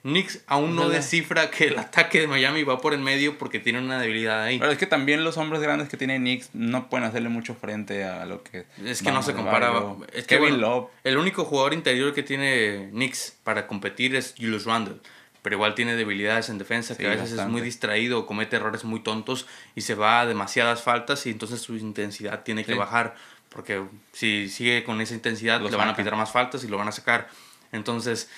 Knicks 0.08 0.40
aún 0.48 0.74
no 0.74 0.88
descifra 0.88 1.52
que 1.52 1.66
el 1.66 1.78
ataque 1.78 2.22
de 2.22 2.28
Miami 2.28 2.64
va 2.64 2.80
por 2.80 2.94
el 2.94 3.02
medio 3.02 3.38
porque 3.38 3.60
tiene 3.60 3.80
una 3.80 4.00
debilidad 4.00 4.42
ahí. 4.42 4.58
Pero 4.58 4.72
es 4.72 4.78
que 4.78 4.86
también 4.86 5.26
los 5.26 5.36
hombres 5.36 5.62
grandes 5.62 5.90
que 5.90 5.98
tiene 5.98 6.18
Knicks 6.18 6.52
no 6.54 6.90
pueden 6.90 7.06
hacerle 7.06 7.28
mucho 7.28 7.56
frente 7.56 8.06
a 8.06 8.26
lo 8.26 8.42
que... 8.42 8.66
Es 8.86 9.02
que 9.02 9.12
no 9.12 9.22
se 9.22 9.34
compara. 9.34 9.74
Es 10.14 10.26
que, 10.26 10.38
Kevin 10.38 10.62
Love. 10.62 10.88
El 11.04 11.18
único 11.18 11.44
jugador 11.44 11.74
interior 11.74 12.14
que 12.14 12.24
tiene 12.24 12.88
Knicks 12.92 13.36
para 13.44 13.68
competir 13.68 14.16
es 14.16 14.34
Julius 14.38 14.64
Randle. 14.64 14.96
Pero 15.42 15.58
igual 15.58 15.76
tiene 15.76 15.98
debilidades 15.98 16.48
en 16.48 16.58
defensa, 16.58 16.96
que 16.98 17.06
a 17.06 17.10
veces 17.10 17.34
es 17.34 17.46
muy 17.48 17.62
distraído 17.62 18.26
comete 18.26 18.56
errores 18.56 18.86
muy 18.86 19.02
tontos 19.02 19.46
y 19.76 19.82
se 19.82 19.94
va 19.94 20.22
a 20.22 20.26
demasiadas 20.26 20.82
faltas 20.82 21.26
y 21.26 21.32
entonces 21.32 21.62
su 21.62 21.76
intensidad 21.76 22.44
tiene 22.44 22.64
que 22.64 22.76
bajar. 22.76 23.16
Porque 23.50 23.84
si 24.14 24.48
sigue 24.48 24.86
con 24.86 25.02
esa 25.02 25.16
intensidad, 25.16 25.60
le 25.62 25.76
van 25.76 25.90
a 25.90 25.96
pitar 25.98 26.16
más 26.16 26.32
faltas 26.32 26.64
y 26.64 26.70
lo 26.70 26.78
van 26.78 26.88
a 26.88 26.94
sacar. 26.94 27.28
Entonces 27.74 28.30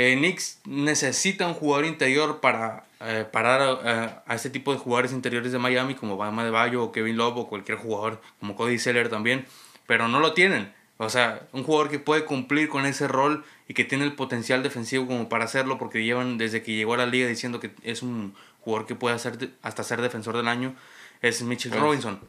eh, 0.00 0.16
Knicks 0.16 0.60
necesita 0.64 1.46
un 1.46 1.52
jugador 1.52 1.84
interior 1.84 2.40
para 2.40 2.84
eh, 3.00 3.26
parar 3.30 3.80
eh, 3.84 4.10
a 4.24 4.34
este 4.34 4.48
tipo 4.48 4.72
de 4.72 4.78
jugadores 4.78 5.12
interiores 5.12 5.52
de 5.52 5.58
Miami, 5.58 5.94
como 5.94 6.16
Bama 6.16 6.42
de 6.42 6.50
Bayo 6.50 6.82
o 6.82 6.90
Kevin 6.90 7.18
Love 7.18 7.36
o 7.36 7.48
cualquier 7.48 7.76
jugador, 7.76 8.18
como 8.38 8.56
Cody 8.56 8.78
Seller 8.78 9.10
también, 9.10 9.44
pero 9.86 10.08
no 10.08 10.18
lo 10.18 10.32
tienen. 10.32 10.72
O 10.96 11.10
sea, 11.10 11.46
un 11.52 11.64
jugador 11.64 11.90
que 11.90 11.98
puede 11.98 12.24
cumplir 12.24 12.70
con 12.70 12.86
ese 12.86 13.08
rol 13.08 13.44
y 13.68 13.74
que 13.74 13.84
tiene 13.84 14.04
el 14.04 14.14
potencial 14.14 14.62
defensivo 14.62 15.06
como 15.06 15.28
para 15.28 15.44
hacerlo, 15.44 15.76
porque 15.76 16.02
llevan 16.02 16.38
desde 16.38 16.62
que 16.62 16.72
llegó 16.72 16.94
a 16.94 16.96
la 16.96 17.06
liga 17.06 17.28
diciendo 17.28 17.60
que 17.60 17.70
es 17.82 18.02
un 18.02 18.34
jugador 18.60 18.86
que 18.86 18.94
puede 18.94 19.16
hacer 19.16 19.50
hasta 19.60 19.84
ser 19.84 20.00
defensor 20.00 20.34
del 20.34 20.48
año, 20.48 20.74
es 21.20 21.42
Mitchell 21.42 21.72
Robinson. 21.72 22.20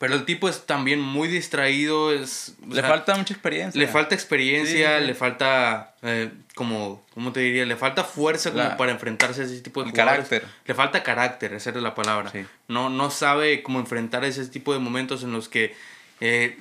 Pero 0.00 0.14
el 0.14 0.24
tipo 0.24 0.48
es 0.48 0.64
también 0.64 0.98
muy 0.98 1.28
distraído. 1.28 2.10
Es, 2.10 2.54
le 2.66 2.80
falta 2.80 3.14
mucha 3.16 3.34
experiencia. 3.34 3.78
Le 3.78 3.86
falta 3.86 4.14
experiencia, 4.14 4.98
le 4.98 5.14
falta, 5.14 5.94
eh, 6.00 6.30
como, 6.54 7.04
¿cómo 7.12 7.32
te 7.32 7.40
diría? 7.40 7.66
Le 7.66 7.76
falta 7.76 8.02
fuerza 8.02 8.50
como 8.50 8.78
para 8.78 8.92
enfrentarse 8.92 9.42
a 9.42 9.44
ese 9.44 9.60
tipo 9.60 9.84
de 9.84 9.90
jugadores. 9.90 10.26
carácter. 10.26 10.48
Le 10.64 10.74
falta 10.74 11.02
carácter, 11.02 11.52
esa 11.52 11.68
es 11.68 11.76
la 11.76 11.94
palabra. 11.94 12.32
No, 12.66 12.88
no 12.88 13.10
sabe 13.10 13.62
cómo 13.62 13.78
enfrentar 13.78 14.24
ese 14.24 14.46
tipo 14.46 14.72
de 14.72 14.78
momentos 14.78 15.22
en 15.22 15.32
los 15.32 15.50
que 15.50 15.74
eh, 16.20 16.56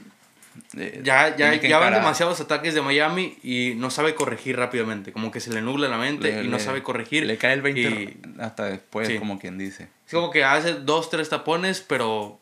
ya, 1.02 1.38
ya, 1.38 1.56
ya 1.56 1.78
van 1.80 1.93
demasiados 1.93 2.41
ataques 2.41 2.73
de 2.73 2.82
Miami 2.82 3.38
y 3.41 3.73
no 3.78 3.89
sabe 3.89 4.15
corregir 4.15 4.58
rápidamente. 4.58 5.13
Como 5.13 5.32
que 5.32 5.39
se 5.39 5.54
le 5.54 5.62
nubla 5.62 5.88
la 5.88 5.97
mente 5.97 6.43
y 6.43 6.49
no 6.49 6.60
sabe 6.60 6.84
corregir. 6.84 7.25
Le 7.25 7.38
cae 7.38 7.54
el 7.54 7.62
20 7.62 8.17
hasta 8.39 8.65
después, 8.65 9.10
como 9.17 9.39
quien 9.39 9.58
dice. 9.58 9.88
Es 10.06 10.13
como 10.13 10.30
que 10.30 10.43
hace 10.43 10.73
dos, 10.73 11.10
tres 11.10 11.30
tapones, 11.30 11.80
pero 11.80 12.38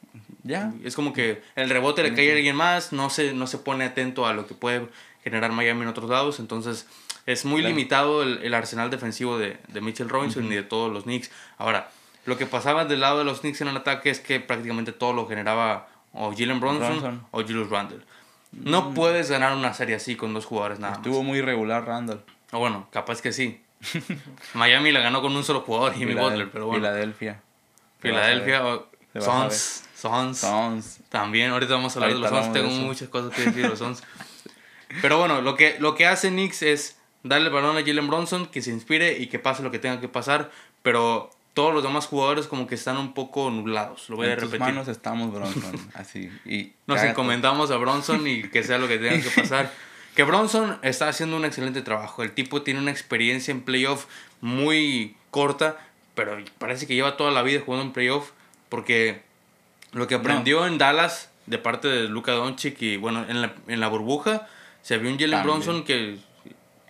ya. 0.47 0.73
Es 0.83 0.95
como 0.95 1.13
que 1.13 1.41
el 1.55 1.69
rebote 1.69 2.03
le 2.03 2.13
cae 2.13 2.31
a 2.31 2.36
alguien 2.36 2.55
más, 2.55 2.93
no 2.93 3.10
se, 3.10 3.33
no 3.33 3.47
se 3.47 3.57
pone 3.57 3.86
atento 3.86 4.25
a 4.25 4.33
lo 4.33 4.47
que 4.47 4.55
puede 4.55 4.88
generar 5.23 5.51
Miami 5.51 5.81
en 5.83 5.88
otros 5.88 6.10
lados. 6.10 6.39
Entonces, 6.39 6.88
es 7.25 7.45
muy 7.45 7.62
limitado 7.62 8.23
el, 8.23 8.53
arsenal 8.53 8.89
defensivo 8.89 9.38
de, 9.38 9.57
de 9.67 9.81
Mitchell 9.81 10.10
Robinson 10.10 10.45
y 10.45 10.55
de 10.55 10.63
todos 10.63 10.91
los 10.91 11.03
Knicks. 11.03 11.29
Ahora, 11.57 11.89
lo 12.25 12.38
que 12.38 12.45
pasaba 12.45 12.86
del 12.86 13.01
lado 13.01 13.19
de 13.19 13.25
los 13.25 13.41
Knicks 13.41 13.62
en 13.62 13.67
el 13.67 13.77
ataque 13.77 14.10
es 14.10 14.19
que 14.19 14.39
prácticamente 14.39 14.91
todo 14.93 15.13
lo 15.13 15.27
generaba 15.27 15.88
o 16.13 16.31
Jalen 16.31 16.60
Bronson, 16.60 17.25
o 17.31 17.41
Julius 17.41 17.69
Randle. 17.69 17.99
No 18.51 18.89
mm. 18.89 18.93
puedes 18.93 19.29
ganar 19.29 19.55
una 19.55 19.73
serie 19.73 19.95
así 19.95 20.15
con 20.15 20.33
dos 20.33 20.45
jugadores 20.45 20.79
nada 20.79 20.95
Estuvo 20.95 21.21
muy 21.21 21.39
irregular 21.39 21.86
Randle. 21.86 22.19
O 22.51 22.60
bueno, 22.60 22.88
capaz 22.91 23.21
que 23.21 23.31
sí. 23.31 23.62
Miami 24.53 24.91
la 24.91 25.01
ganó 25.01 25.21
con 25.21 25.36
un 25.36 25.43
solo 25.43 25.62
jugador, 25.62 25.93
Jimmy 25.93 26.15
Butler, 26.15 26.49
pero 26.49 26.65
bueno. 26.65 26.79
Filadelfia. 26.79 27.41
Filadelfia, 27.99 28.63
Sons. 29.97 30.38
Sons. 30.38 30.99
También, 31.10 31.51
ahorita 31.51 31.73
vamos 31.73 31.95
a 31.95 31.99
hablar 31.99 32.13
de 32.13 32.19
los 32.19 32.29
Sons. 32.29 32.53
Tengo 32.53 32.69
muchas 32.69 33.10
cosas 33.10 33.33
que 33.33 33.45
decir 33.45 33.63
de 33.63 33.69
los 33.69 33.79
Sons. 33.79 34.03
Pero 35.01 35.17
bueno, 35.17 35.41
lo 35.41 35.55
que, 35.55 35.77
lo 35.79 35.95
que 35.95 36.05
hace 36.05 36.29
Knicks 36.29 36.62
es 36.62 36.97
darle 37.23 37.47
el 37.47 37.53
balón 37.53 37.77
a 37.77 37.81
Jalen 37.81 38.07
Bronson, 38.07 38.45
que 38.45 38.62
se 38.62 38.71
inspire 38.71 39.17
y 39.17 39.27
que 39.27 39.39
pase 39.39 39.63
lo 39.63 39.71
que 39.71 39.79
tenga 39.79 39.99
que 39.99 40.07
pasar. 40.07 40.51
Pero 40.83 41.31
todos 41.53 41.73
los 41.73 41.81
demás 41.81 42.05
jugadores 42.05 42.45
como 42.45 42.67
que 42.67 42.75
están 42.75 42.97
un 42.97 43.15
poco 43.15 43.49
nublados. 43.49 44.10
Lo 44.10 44.17
voy 44.17 44.27
a 44.27 44.36
repetir. 44.36 44.55
En 44.55 44.75
manos 44.75 44.88
estamos 44.88 45.33
Bronson, 45.33 45.75
así. 45.95 46.31
Y 46.45 46.73
Nos 46.86 47.01
encomendamos 47.01 47.71
a 47.71 47.77
Bronson 47.77 48.27
y 48.27 48.43
que 48.43 48.62
sea 48.62 48.77
lo 48.77 48.88
que 48.88 48.99
tenga 48.99 49.19
que 49.19 49.41
pasar. 49.41 49.73
que 50.15 50.23
Bronson 50.23 50.77
está 50.83 51.10
haciendo 51.10 51.36
un 51.36 51.45
excelente 51.45 51.81
trabajo. 51.81 52.21
El 52.21 52.33
tipo 52.33 52.62
tiene 52.62 52.79
una 52.79 52.91
experiencia 52.91 53.51
en 53.51 53.62
playoff 53.62 54.05
muy 54.41 55.17
corta, 55.31 55.79
pero 56.13 56.38
parece 56.60 56.86
que 56.86 56.93
lleva 56.93 57.17
toda 57.17 57.31
la 57.31 57.41
vida 57.41 57.62
jugando 57.65 57.88
en 57.88 57.91
playoff 57.91 58.31
porque 58.69 59.26
lo 59.91 60.08
que 60.08 60.15
aprendió 60.15 60.67
en 60.67 60.78
Dallas 60.78 61.30
de 61.45 61.58
parte 61.58 61.88
de 61.88 62.10
Luka 62.10 62.34
Doncic 62.34 62.82
y 62.82 62.97
bueno, 62.97 63.26
en 63.28 63.41
la, 63.41 63.54
en 63.67 63.80
la 63.80 63.88
burbuja, 63.88 64.47
se 64.82 64.97
vio 64.97 65.12
un 65.12 65.19
Jalen 65.19 65.43
Bronson 65.43 65.84
que, 65.84 66.17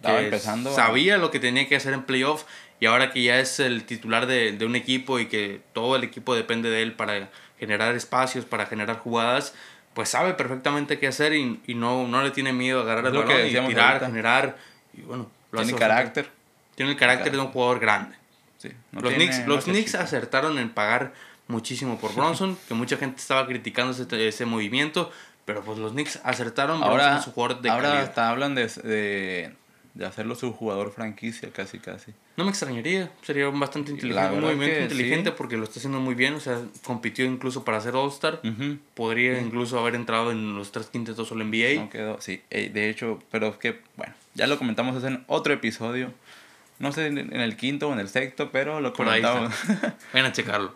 empezando 0.04 0.74
sabía 0.74 1.18
lo 1.18 1.32
que 1.32 1.40
tenía 1.40 1.68
que 1.68 1.76
hacer 1.76 1.94
en 1.94 2.04
playoff 2.04 2.44
y 2.80 2.86
ahora 2.86 3.12
que 3.12 3.24
ya 3.24 3.40
es 3.40 3.60
el 3.60 3.86
titular 3.86 4.28
de, 4.28 4.52
de, 4.52 4.66
un 4.66 4.76
equipo 4.76 5.20
y 5.20 5.28
que 5.28 5.62
todo 5.74 5.96
el 5.96 6.04
equipo 6.04 6.36
depende 6.36 6.70
de 6.70 6.84
él 6.84 6.94
para 6.94 7.30
generar 7.60 7.96
espacios, 7.96 8.46
para 8.46 8.68
generar 8.68 9.00
jugadas, 9.00 9.54
pues 9.94 10.10
sabe 10.10 10.36
perfectamente 10.36 11.00
qué 11.00 11.08
hacer 11.08 11.34
y, 11.34 11.60
y 11.66 11.74
no, 11.74 12.08
no 12.08 12.22
le 12.22 12.30
tiene 12.30 12.54
miedo 12.54 12.80
a 12.80 12.84
agarrar 12.84 13.08
el 13.08 13.18
balón 13.18 13.48
y 13.48 13.68
tirar, 13.68 14.06
generar. 14.06 14.58
Y 14.94 15.02
bueno, 15.02 15.32
tiene 15.52 15.74
carácter. 15.74 16.30
Tiene 16.76 16.92
el 16.92 16.98
carácter 16.98 17.32
de 17.32 17.40
un 17.40 17.48
jugador 17.48 17.80
grande. 17.80 18.16
los 18.92 19.14
Knicks, 19.14 19.48
los 19.48 19.64
Knicks 19.64 19.96
acertaron 19.96 20.60
en 20.60 20.70
pagar 20.70 21.14
muchísimo 21.48 21.98
por 21.98 22.14
Bronson, 22.14 22.58
que 22.68 22.74
mucha 22.74 22.98
gente 22.98 23.18
estaba 23.20 23.48
criticando 23.48 23.92
ese, 23.92 24.28
ese 24.28 24.46
movimiento, 24.46 25.12
pero 25.46 25.64
pues 25.64 25.78
los 25.78 25.94
Knicks 25.94 26.20
acertaron. 26.24 26.84
Ahora, 26.84 27.22
su 27.22 27.32
jugador 27.32 27.62
de 27.62 27.70
ahora 27.70 28.02
hasta 28.02 28.30
hablan 28.30 28.54
de, 28.54 28.68
de, 28.68 29.54
de, 29.94 30.06
hacerlo 30.06 30.36
su 30.36 30.52
jugador 30.52 30.92
franquicia, 30.92 31.50
casi, 31.54 31.80
casi. 31.80 32.12
No 32.36 32.44
me 32.44 32.50
extrañaría, 32.50 33.12
sería 33.24 33.48
bastante 33.50 33.92
inteligente, 33.92 34.36
un 34.36 34.42
movimiento 34.42 34.82
inteligente 34.82 35.32
porque 35.32 35.58
lo 35.58 35.64
está 35.64 35.80
haciendo 35.80 36.00
muy 36.00 36.16
bien, 36.16 36.34
o 36.36 36.40
sea, 36.40 36.60
compitió 36.84 37.26
incluso 37.26 37.64
para 37.64 37.80
ser 37.80 37.96
All-Star, 37.96 38.42
podría 38.94 39.40
incluso 39.40 39.80
haber 39.80 39.96
entrado 39.96 40.32
en 40.32 40.56
los 40.56 40.72
tres 40.72 40.88
quintetos 40.88 41.32
All 41.32 41.40
NBA. 41.50 41.82
No 41.82 41.90
quedó, 41.90 42.22
sí, 42.22 42.42
eh, 42.50 42.70
de 42.70 42.90
hecho, 42.90 43.20
pero 43.32 43.48
es 43.48 43.58
que, 43.58 43.80
bueno, 43.96 44.14
ya 44.36 44.48
lo 44.48 44.58
comentamos 44.58 45.02
en 45.04 45.24
otro 45.28 45.54
episodio. 45.54 46.12
No 46.80 46.92
sé 46.92 47.08
en 47.08 47.34
el 47.34 47.58
quinto 47.58 47.90
o 47.90 47.94
en 47.94 48.00
el 48.00 48.08
sexto, 48.10 48.52
pero 48.52 48.82
lo 48.82 48.94
comentamos. 48.94 49.52
Ven 50.14 50.26
a 50.26 50.32
checarlo. 50.32 50.76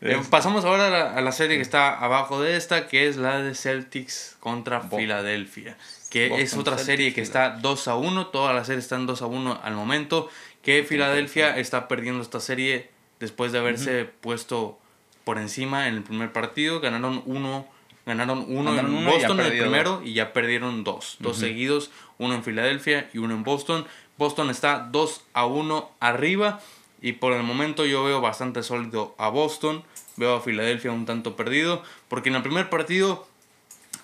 Eh, 0.00 0.20
pasamos 0.30 0.64
ahora 0.64 1.14
a 1.14 1.20
la, 1.20 1.32
serie 1.32 1.56
que 1.56 1.62
está 1.62 1.98
abajo 1.98 2.40
de 2.40 2.56
esta, 2.56 2.86
que 2.88 3.08
es 3.08 3.16
la 3.16 3.42
de 3.42 3.54
Celtics 3.54 4.36
contra 4.40 4.80
Filadelfia. 4.80 5.76
Que 6.10 6.40
es 6.40 6.54
otra 6.54 6.78
serie 6.78 7.12
que 7.12 7.20
está 7.20 7.50
2 7.50 7.88
a 7.88 7.96
1. 7.96 8.28
Todas 8.28 8.54
las 8.54 8.66
series 8.66 8.84
están 8.84 9.06
2 9.06 9.22
a 9.22 9.26
1 9.26 9.60
al 9.62 9.74
momento. 9.74 10.28
Que 10.62 10.84
Filadelfia 10.84 11.56
está 11.58 11.88
perdiendo 11.88 12.22
esta 12.22 12.40
serie 12.40 12.90
después 13.20 13.52
de 13.52 13.58
haberse 13.58 14.04
puesto 14.04 14.78
por 15.24 15.38
encima 15.38 15.88
en 15.88 15.94
el 15.94 16.02
primer 16.02 16.32
partido. 16.32 16.80
Ganaron 16.80 17.22
uno. 17.26 17.66
Ganaron 18.06 18.46
uno 18.48 18.78
en 18.78 19.04
Boston 19.04 19.40
en 19.40 19.46
el 19.46 19.58
primero 19.58 20.00
y 20.02 20.14
ya 20.14 20.32
perdieron 20.32 20.82
dos. 20.82 21.16
Dos 21.18 21.36
seguidos, 21.36 21.90
uno 22.16 22.34
en 22.34 22.42
Filadelfia 22.42 23.10
y 23.12 23.18
uno 23.18 23.34
en 23.34 23.44
Boston. 23.44 23.86
Boston 24.16 24.48
está 24.48 24.88
2 24.90 25.24
a 25.34 25.44
1 25.44 25.90
arriba. 26.00 26.60
Y 27.00 27.12
por 27.12 27.32
el 27.32 27.42
momento 27.42 27.86
yo 27.86 28.04
veo 28.04 28.20
bastante 28.20 28.62
sólido 28.62 29.14
a 29.18 29.28
Boston, 29.28 29.84
veo 30.16 30.36
a 30.36 30.40
Filadelfia 30.40 30.90
un 30.90 31.06
tanto 31.06 31.36
perdido, 31.36 31.82
porque 32.08 32.28
en 32.28 32.36
el 32.36 32.42
primer 32.42 32.70
partido 32.70 33.26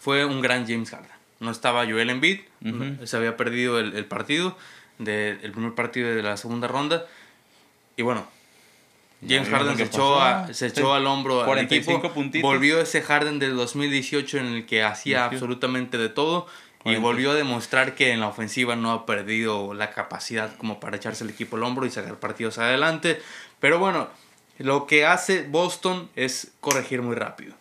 fue 0.00 0.24
un 0.24 0.40
gran 0.40 0.66
James 0.66 0.90
Harden. 0.90 1.10
No 1.40 1.50
estaba 1.50 1.84
Joel 1.84 2.10
Embiid, 2.10 2.40
se 3.04 3.16
había 3.16 3.36
perdido 3.36 3.78
el, 3.78 4.04
partido, 4.06 4.56
de, 4.98 5.30
el 5.42 5.52
primer 5.52 5.74
partido 5.74 6.14
de 6.14 6.22
la 6.22 6.36
segunda 6.36 6.68
ronda. 6.68 7.04
Y 7.96 8.02
bueno, 8.02 8.26
James 9.28 9.48
Harden 9.48 9.76
se 9.76 9.84
echó, 9.84 10.18
se 10.52 10.66
echó 10.66 10.94
al 10.94 11.06
hombro 11.06 11.42
al 11.42 11.58
equipo. 11.58 12.00
Volvió 12.42 12.80
ese 12.80 13.02
Harden 13.02 13.38
del 13.38 13.56
2018 13.56 14.38
en 14.38 14.46
el 14.46 14.66
que 14.66 14.82
hacía 14.82 15.24
absolutamente 15.24 15.98
de 15.98 16.08
todo 16.08 16.46
y 16.84 16.96
volvió 16.96 17.30
a 17.30 17.34
demostrar 17.34 17.94
que 17.94 18.12
en 18.12 18.20
la 18.20 18.28
ofensiva 18.28 18.76
no 18.76 18.92
ha 18.92 19.06
perdido 19.06 19.72
la 19.74 19.90
capacidad 19.90 20.54
como 20.56 20.80
para 20.80 20.96
echarse 20.96 21.24
el 21.24 21.30
equipo 21.30 21.56
al 21.56 21.62
hombro 21.62 21.86
y 21.86 21.90
sacar 21.90 22.16
partidos 22.16 22.58
adelante. 22.58 23.20
Pero 23.60 23.78
bueno, 23.78 24.08
lo 24.58 24.86
que 24.86 25.06
hace 25.06 25.42
Boston 25.42 26.10
es 26.14 26.52
corregir 26.60 27.02
muy 27.02 27.14
rápido. 27.14 27.54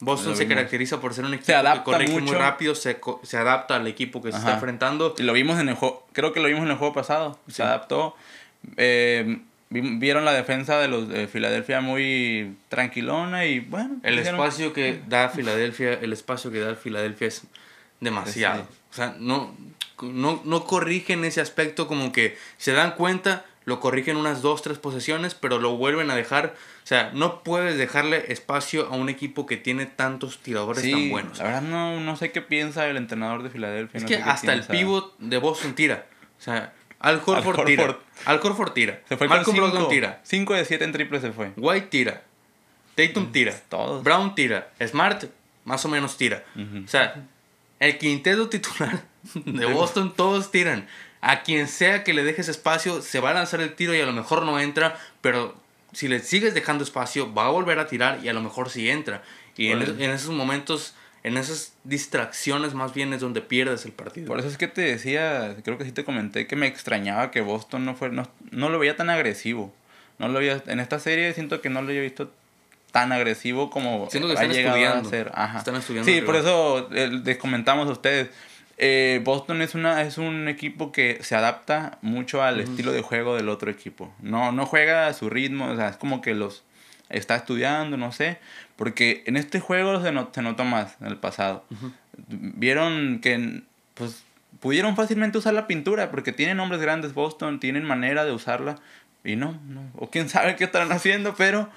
Boston 0.00 0.36
se 0.36 0.46
caracteriza 0.46 1.00
por 1.00 1.12
ser 1.12 1.24
un 1.24 1.34
equipo 1.34 1.52
que 1.52 1.82
corrige 1.82 2.20
muy 2.20 2.32
rápido, 2.32 2.76
se, 2.76 3.00
se, 3.24 3.36
adapta 3.36 3.76
al 3.76 3.86
equipo 3.88 4.22
que 4.22 4.30
se 4.30 4.38
está 4.38 4.54
enfrentando. 4.54 5.14
Y 5.18 5.24
lo 5.24 5.32
vimos 5.32 5.58
en 5.58 5.68
el 5.68 5.74
juego, 5.74 6.06
creo 6.12 6.32
que 6.32 6.38
lo 6.38 6.46
vimos 6.46 6.62
en 6.62 6.70
el 6.70 6.76
juego 6.76 6.94
pasado, 6.94 7.38
se 7.48 7.64
adaptó. 7.64 8.14
Eh, 8.76 9.40
vieron 9.70 10.24
la 10.24 10.32
defensa 10.32 10.78
de 10.78 10.88
los 10.88 11.08
de 11.08 11.26
Filadelfia 11.26 11.80
muy 11.80 12.56
tranquilona 12.68 13.46
y 13.46 13.60
bueno. 13.60 13.96
El 14.04 14.18
espacio 14.20 14.72
que 14.72 15.00
da 15.08 15.28
Filadelfia, 15.30 15.94
el 15.94 16.12
espacio 16.12 16.52
que 16.52 16.60
da 16.60 16.74
Filadelfia 16.76 17.26
es 17.26 17.42
demasiado. 18.00 18.66
O 18.90 18.94
sea, 18.94 19.16
no, 19.18 19.54
no, 20.02 20.40
no 20.44 20.64
corrigen 20.64 21.24
ese 21.24 21.40
aspecto 21.40 21.86
como 21.86 22.12
que 22.12 22.36
se 22.56 22.72
dan 22.72 22.92
cuenta, 22.92 23.44
lo 23.64 23.80
corrigen 23.80 24.16
unas 24.16 24.40
dos, 24.40 24.62
tres 24.62 24.78
posesiones, 24.78 25.34
pero 25.34 25.58
lo 25.58 25.76
vuelven 25.76 26.10
a 26.10 26.16
dejar. 26.16 26.54
O 26.84 26.86
sea, 26.86 27.10
no 27.12 27.42
puedes 27.42 27.76
dejarle 27.76 28.32
espacio 28.32 28.86
a 28.86 28.96
un 28.96 29.08
equipo 29.08 29.44
que 29.44 29.56
tiene 29.56 29.86
tantos 29.86 30.38
tiradores 30.38 30.90
tan 30.90 31.10
buenos. 31.10 31.38
La 31.38 31.44
verdad 31.44 31.62
no, 31.62 32.00
no 32.00 32.16
sé 32.16 32.32
qué 32.32 32.40
piensa 32.40 32.86
el 32.86 32.96
entrenador 32.96 33.42
de 33.42 33.50
Filadelfia. 33.50 33.98
Es 33.98 34.04
que 34.04 34.16
hasta 34.16 34.54
el 34.54 34.62
pivot 34.62 35.18
de 35.18 35.36
Boston 35.36 35.74
tira. 35.74 36.06
O 36.38 36.42
sea, 36.42 36.72
Al 37.00 37.20
Horford, 37.24 37.66
tira. 37.66 37.98
Al 38.24 38.40
Horford 38.42 38.72
tira. 38.72 39.02
Se 39.08 39.16
fue 39.16 39.28
Malcolm 39.28 39.56
con 39.56 39.70
Brogdon 39.70 39.90
tira. 39.90 40.20
5 40.22 40.54
de 40.54 40.64
7 40.64 40.84
en 40.84 40.92
triple 40.92 41.20
se 41.20 41.32
fue. 41.32 41.52
White 41.56 41.88
tira. 41.88 42.22
Tatum 42.94 43.24
mm, 43.24 43.32
tira. 43.32 43.54
Todos. 43.68 44.02
Brown 44.02 44.34
tira. 44.34 44.70
Smart 44.84 45.24
más 45.64 45.84
o 45.84 45.88
menos 45.88 46.16
tira. 46.16 46.42
O 46.84 46.88
sea, 46.88 47.22
el 47.80 47.98
quinteto 47.98 48.48
titular 48.48 49.04
de 49.34 49.66
Boston 49.66 50.14
todos 50.14 50.50
tiran. 50.50 50.86
A 51.20 51.42
quien 51.42 51.66
sea 51.66 52.04
que 52.04 52.14
le 52.14 52.22
dejes 52.22 52.48
espacio, 52.48 53.02
se 53.02 53.20
va 53.20 53.30
a 53.30 53.34
lanzar 53.34 53.60
el 53.60 53.74
tiro 53.74 53.94
y 53.94 54.00
a 54.00 54.06
lo 54.06 54.12
mejor 54.12 54.44
no 54.44 54.60
entra, 54.60 54.98
pero 55.20 55.56
si 55.92 56.06
le 56.06 56.20
sigues 56.20 56.54
dejando 56.54 56.84
espacio, 56.84 57.32
va 57.34 57.46
a 57.46 57.50
volver 57.50 57.78
a 57.80 57.88
tirar 57.88 58.20
y 58.22 58.28
a 58.28 58.32
lo 58.32 58.40
mejor 58.40 58.70
sí 58.70 58.88
entra. 58.88 59.22
Y 59.56 59.68
en, 59.68 59.82
en, 59.82 60.10
esos 60.10 60.30
momentos, 60.30 60.94
en 61.24 61.36
esas 61.36 61.74
distracciones 61.82 62.74
más 62.74 62.94
bien 62.94 63.12
es 63.12 63.20
donde 63.20 63.40
pierdes 63.40 63.84
el 63.84 63.92
partido. 63.92 64.28
Por 64.28 64.38
eso 64.38 64.46
es 64.46 64.56
que 64.56 64.68
te 64.68 64.82
decía, 64.82 65.56
creo 65.64 65.76
que 65.76 65.84
sí 65.84 65.90
te 65.90 66.04
comenté 66.04 66.46
que 66.46 66.54
me 66.54 66.68
extrañaba 66.68 67.32
que 67.32 67.40
Boston 67.40 67.84
no 67.84 67.96
fue, 67.96 68.10
no, 68.10 68.30
no 68.52 68.68
lo 68.68 68.78
veía 68.78 68.94
tan 68.94 69.10
agresivo. 69.10 69.74
No 70.18 70.28
lo 70.28 70.38
veía, 70.38 70.62
en 70.66 70.78
esta 70.78 71.00
serie 71.00 71.32
siento 71.32 71.60
que 71.60 71.70
no 71.70 71.82
lo 71.82 71.88
había 71.88 72.02
visto 72.02 72.32
tan 72.98 73.12
agresivo 73.12 73.70
como 73.70 74.10
siento 74.10 74.26
que 74.26 74.34
están 74.34 74.50
estudiando, 74.50 75.08
a 75.08 75.10
ser. 75.10 75.32
Están 75.56 75.76
estudiando. 75.76 76.10
Sí, 76.10 76.20
por 76.20 76.34
eso 76.34 76.88
les 76.90 77.36
comentamos 77.36 77.88
a 77.88 77.92
ustedes. 77.92 78.28
Eh, 78.76 79.20
Boston 79.24 79.62
es, 79.62 79.76
una, 79.76 80.02
es 80.02 80.18
un 80.18 80.48
equipo 80.48 80.90
que 80.90 81.18
se 81.22 81.36
adapta 81.36 81.98
mucho 82.02 82.42
al 82.42 82.60
estilo 82.60 82.90
de 82.90 83.02
juego 83.02 83.36
del 83.36 83.48
otro 83.50 83.70
equipo. 83.70 84.12
No, 84.20 84.50
no 84.50 84.66
juega 84.66 85.06
a 85.06 85.14
su 85.14 85.30
ritmo, 85.30 85.66
o 85.66 85.76
sea, 85.76 85.88
es 85.90 85.96
como 85.96 86.20
que 86.20 86.34
los 86.34 86.64
está 87.08 87.36
estudiando, 87.36 87.96
no 87.96 88.10
sé. 88.10 88.38
Porque 88.74 89.22
en 89.26 89.36
este 89.36 89.60
juego 89.60 90.02
se, 90.02 90.12
se 90.32 90.42
notó 90.42 90.64
más 90.64 90.96
en 91.00 91.06
el 91.06 91.18
pasado. 91.18 91.64
Vieron 92.26 93.20
que 93.20 93.62
pues 93.94 94.24
pudieron 94.58 94.96
fácilmente 94.96 95.38
usar 95.38 95.54
la 95.54 95.68
pintura 95.68 96.10
porque 96.10 96.32
tienen 96.32 96.58
hombres 96.58 96.80
grandes 96.80 97.14
Boston, 97.14 97.60
tienen 97.60 97.84
manera 97.84 98.24
de 98.24 98.32
usarla. 98.32 98.76
Y 99.24 99.36
no, 99.36 99.60
no. 99.68 99.82
o 99.96 100.10
quién 100.10 100.28
sabe 100.28 100.56
qué 100.56 100.64
estarán 100.64 100.90
haciendo, 100.90 101.34
pero 101.36 101.68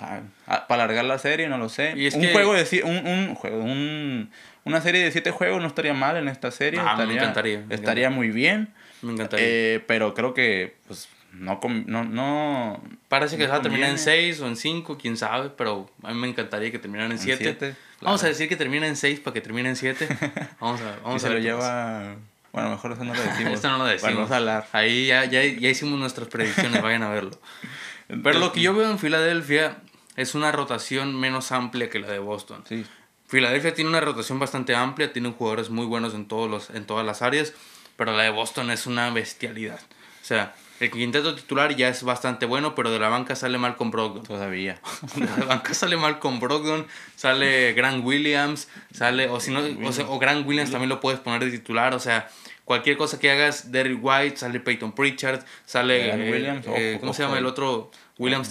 para 0.00 0.66
alargar 0.68 1.04
la 1.04 1.18
serie, 1.18 1.48
no 1.48 1.58
lo 1.58 1.68
sé. 1.68 1.94
un 2.14 2.32
juego 2.32 2.54
de 2.54 2.82
un, 2.84 3.06
un 3.06 3.34
juego, 3.34 3.62
un 3.62 4.30
una 4.64 4.80
serie 4.80 5.02
de 5.02 5.10
siete 5.10 5.30
juegos 5.30 5.60
no 5.60 5.68
estaría 5.68 5.94
mal 5.94 6.16
en 6.16 6.28
esta 6.28 6.50
serie. 6.50 6.80
Ah, 6.80 6.92
estaría, 6.92 7.06
me 7.06 7.14
encantaría. 7.14 7.64
estaría 7.70 8.10
muy 8.10 8.30
bien. 8.30 8.72
Me 9.02 9.12
encantaría. 9.12 9.46
Eh, 9.46 9.84
pero 9.86 10.12
creo 10.14 10.34
que, 10.34 10.76
pues, 10.86 11.08
no, 11.32 11.60
no, 11.86 12.04
no 12.04 12.82
Parece 13.08 13.36
que 13.36 13.46
va 13.46 13.56
a 13.56 13.62
terminar 13.62 13.90
en 13.90 13.98
seis 13.98 14.40
o 14.40 14.46
en 14.46 14.56
cinco, 14.56 14.98
quién 14.98 15.16
sabe, 15.16 15.50
pero 15.50 15.90
a 16.02 16.12
mí 16.12 16.20
me 16.20 16.28
encantaría 16.28 16.70
que 16.70 16.78
terminara 16.78 17.10
en 17.10 17.18
siete. 17.18 17.74
Vamos 18.00 18.22
a 18.24 18.28
decir 18.28 18.48
que 18.48 18.56
termina 18.56 18.86
en 18.86 18.96
seis 18.96 19.20
para 19.20 19.34
que 19.34 19.40
termine 19.40 19.68
en 19.68 19.76
siete. 19.76 20.08
Vamos 20.60 20.80
a, 20.80 20.96
vamos 21.02 21.16
y 21.16 21.26
se 21.26 21.30
lo 21.30 21.38
lleva... 21.38 22.16
Bueno, 22.52 22.70
mejor 22.70 22.92
eso 22.92 23.04
no 23.04 23.14
lo 23.14 23.22
decimos. 23.22 23.54
Esto 23.54 23.68
no 23.68 23.78
lo 23.78 23.84
decimos. 23.84 24.14
Vamos 24.14 24.30
a 24.30 24.36
hablar. 24.36 24.66
Ahí 24.72 25.06
ya, 25.06 25.24
ya, 25.24 25.44
ya 25.44 25.68
hicimos 25.68 25.98
nuestras 25.98 26.28
predicciones, 26.28 26.82
vayan 26.82 27.02
a 27.02 27.10
verlo. 27.10 27.38
Pero 28.22 28.38
lo 28.40 28.52
que 28.52 28.60
yo 28.60 28.74
veo 28.74 28.90
en 28.90 28.98
Filadelfia 28.98 29.76
es 30.20 30.34
una 30.34 30.52
rotación 30.52 31.18
menos 31.18 31.50
amplia 31.50 31.88
que 31.88 31.98
la 31.98 32.08
de 32.08 32.18
Boston. 32.18 32.62
Sí. 32.68 32.84
Filadelfia 33.26 33.72
tiene 33.72 33.88
una 33.88 34.00
rotación 34.00 34.38
bastante 34.38 34.74
amplia, 34.74 35.12
tiene 35.12 35.30
jugadores 35.30 35.70
muy 35.70 35.86
buenos 35.86 36.14
en, 36.14 36.28
todos 36.28 36.50
los, 36.50 36.68
en 36.70 36.84
todas 36.84 37.06
las 37.06 37.22
áreas, 37.22 37.54
pero 37.96 38.14
la 38.14 38.24
de 38.24 38.30
Boston 38.30 38.70
es 38.70 38.86
una 38.86 39.08
bestialidad. 39.10 39.80
O 40.20 40.24
sea, 40.24 40.54
el 40.78 40.90
quinteto 40.90 41.34
titular 41.34 41.74
ya 41.74 41.88
es 41.88 42.02
bastante 42.02 42.44
bueno, 42.44 42.74
pero 42.74 42.90
de 42.90 42.98
la 42.98 43.08
banca 43.08 43.34
sale 43.34 43.56
mal 43.56 43.76
con 43.76 43.90
Brogdon. 43.90 44.24
Todavía. 44.24 44.78
de 45.16 45.24
la 45.24 45.46
banca 45.46 45.72
sale 45.72 45.96
mal 45.96 46.18
con 46.18 46.38
Brogdon, 46.38 46.86
sale 47.16 47.72
Grant 47.72 48.04
Williams, 48.04 48.68
sale, 48.92 49.28
o 49.28 49.40
si 49.40 49.50
no, 49.52 49.60
o, 49.60 50.18
Grant 50.18 50.46
Williams 50.46 50.70
también 50.70 50.90
lo 50.90 51.00
puedes 51.00 51.20
poner 51.20 51.42
de 51.42 51.50
titular, 51.50 51.94
o 51.94 52.00
sea, 52.00 52.28
cualquier 52.66 52.98
cosa 52.98 53.18
que 53.18 53.30
hagas, 53.30 53.72
Derrick 53.72 54.00
White, 54.02 54.36
sale 54.36 54.60
Peyton 54.60 54.92
Pritchard, 54.92 55.44
sale, 55.64 56.10
eh, 56.10 56.30
Williams, 56.30 56.66
eh, 56.68 56.98
¿cómo 57.00 57.14
se 57.14 57.22
llama 57.22 57.38
el 57.38 57.46
otro? 57.46 57.90
Williams 58.18 58.50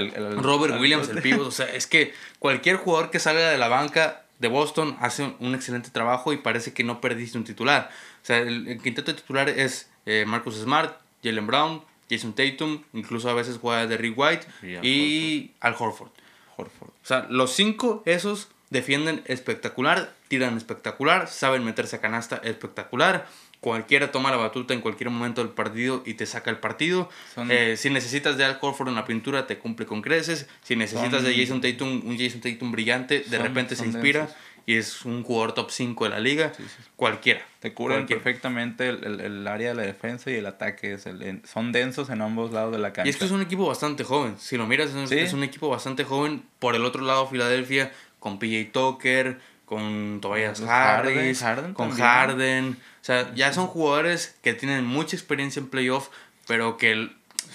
Robert 0.00 0.80
Williams, 0.80 1.08
el 1.08 1.22
pivot. 1.22 1.46
O 1.46 1.50
sea, 1.50 1.66
es 1.66 1.86
que 1.86 2.14
cualquier 2.38 2.76
jugador 2.76 3.10
que 3.10 3.18
salga 3.18 3.50
de 3.50 3.58
la 3.58 3.68
banca 3.68 4.24
de 4.38 4.48
Boston 4.48 4.96
hace 5.00 5.34
un 5.40 5.54
excelente 5.54 5.90
trabajo 5.90 6.32
y 6.32 6.38
parece 6.38 6.72
que 6.72 6.84
no 6.84 7.00
perdiste 7.00 7.38
un 7.38 7.44
titular. 7.44 7.90
O 8.22 8.26
sea, 8.26 8.38
el, 8.38 8.80
quinteto 8.82 9.14
titular 9.14 9.48
es 9.48 9.90
eh, 10.06 10.24
Marcus 10.26 10.56
Smart, 10.56 10.96
Jalen 11.22 11.46
Brown, 11.46 11.82
Jason 12.10 12.34
Tatum, 12.34 12.82
incluso 12.92 13.28
a 13.28 13.34
veces 13.34 13.58
juega 13.60 13.86
de 13.86 13.96
Rick 13.96 14.16
White 14.16 14.46
y, 14.82 15.52
Al 15.60 15.74
Horford. 15.78 16.10
Horford. 16.56 16.90
O 16.90 17.06
sea, 17.06 17.26
los 17.28 17.52
cinco 17.52 18.02
esos 18.06 18.48
defienden 18.70 19.22
espectacular, 19.26 20.12
tiran 20.28 20.56
espectacular, 20.56 21.28
saben 21.28 21.64
meterse 21.64 21.96
a 21.96 22.00
canasta 22.00 22.36
espectacular 22.44 23.26
cualquiera 23.60 24.12
toma 24.12 24.30
la 24.30 24.36
batuta 24.36 24.74
en 24.74 24.80
cualquier 24.80 25.10
momento 25.10 25.42
del 25.42 25.52
partido 25.52 26.02
y 26.06 26.14
te 26.14 26.26
saca 26.26 26.50
el 26.50 26.58
partido. 26.58 27.08
Eh, 27.48 27.76
si 27.76 27.90
necesitas 27.90 28.36
de 28.36 28.44
Al 28.44 28.58
Horford 28.60 28.88
en 28.88 28.94
la 28.94 29.04
pintura, 29.04 29.46
te 29.46 29.58
cumple 29.58 29.86
con 29.86 30.02
creces. 30.02 30.48
Si 30.62 30.76
necesitas 30.76 31.22
de 31.22 31.36
Jason 31.36 31.60
Tatum, 31.60 32.02
un 32.04 32.18
Jason 32.18 32.40
Tatum 32.40 32.72
brillante, 32.72 33.20
de 33.20 33.38
repente 33.38 33.76
se 33.76 33.84
inspira 33.84 34.28
y 34.68 34.76
es 34.76 35.06
un 35.06 35.22
jugador 35.22 35.54
top 35.54 35.70
5 35.70 36.04
de 36.04 36.10
la 36.10 36.20
liga. 36.20 36.52
Cualquiera. 36.94 37.40
Te 37.58 37.72
cubren 37.72 38.04
perfectamente 38.04 38.90
el, 38.90 39.18
el, 39.18 39.48
área 39.48 39.70
de 39.70 39.74
la 39.74 39.82
defensa 39.82 40.30
y 40.30 40.34
el 40.34 40.44
ataque. 40.44 40.92
Es 40.92 41.08
son 41.50 41.72
densos 41.72 42.10
en 42.10 42.20
ambos 42.20 42.52
lados 42.52 42.72
de 42.72 42.78
la 42.78 42.92
cancha. 42.92 43.06
Y 43.06 43.10
esto 43.10 43.24
es 43.24 43.30
un 43.30 43.40
equipo 43.40 43.66
bastante 43.66 44.04
joven. 44.04 44.34
Si 44.38 44.58
lo 44.58 44.66
miras, 44.66 44.94
es, 44.94 45.32
un 45.32 45.42
equipo 45.42 45.70
bastante 45.70 46.04
joven. 46.04 46.42
Por 46.58 46.74
el 46.74 46.84
otro 46.84 47.02
lado, 47.02 47.26
Filadelfia, 47.26 47.92
con 48.20 48.38
PJ 48.38 48.70
Tucker, 48.70 49.40
con 49.68 50.20
Tobias 50.20 50.60
Harris, 50.62 51.44
con 51.74 51.90
Harden 51.90 52.78
o 53.00 53.04
sea, 53.04 53.32
ya 53.34 53.52
son 53.52 53.68
jugadores 53.68 54.36
que 54.42 54.54
tienen 54.54 54.84
mucha 54.84 55.16
experiencia 55.16 55.60
en 55.60 55.68
playoff, 55.68 56.08
pero 56.46 56.76
que 56.76 57.10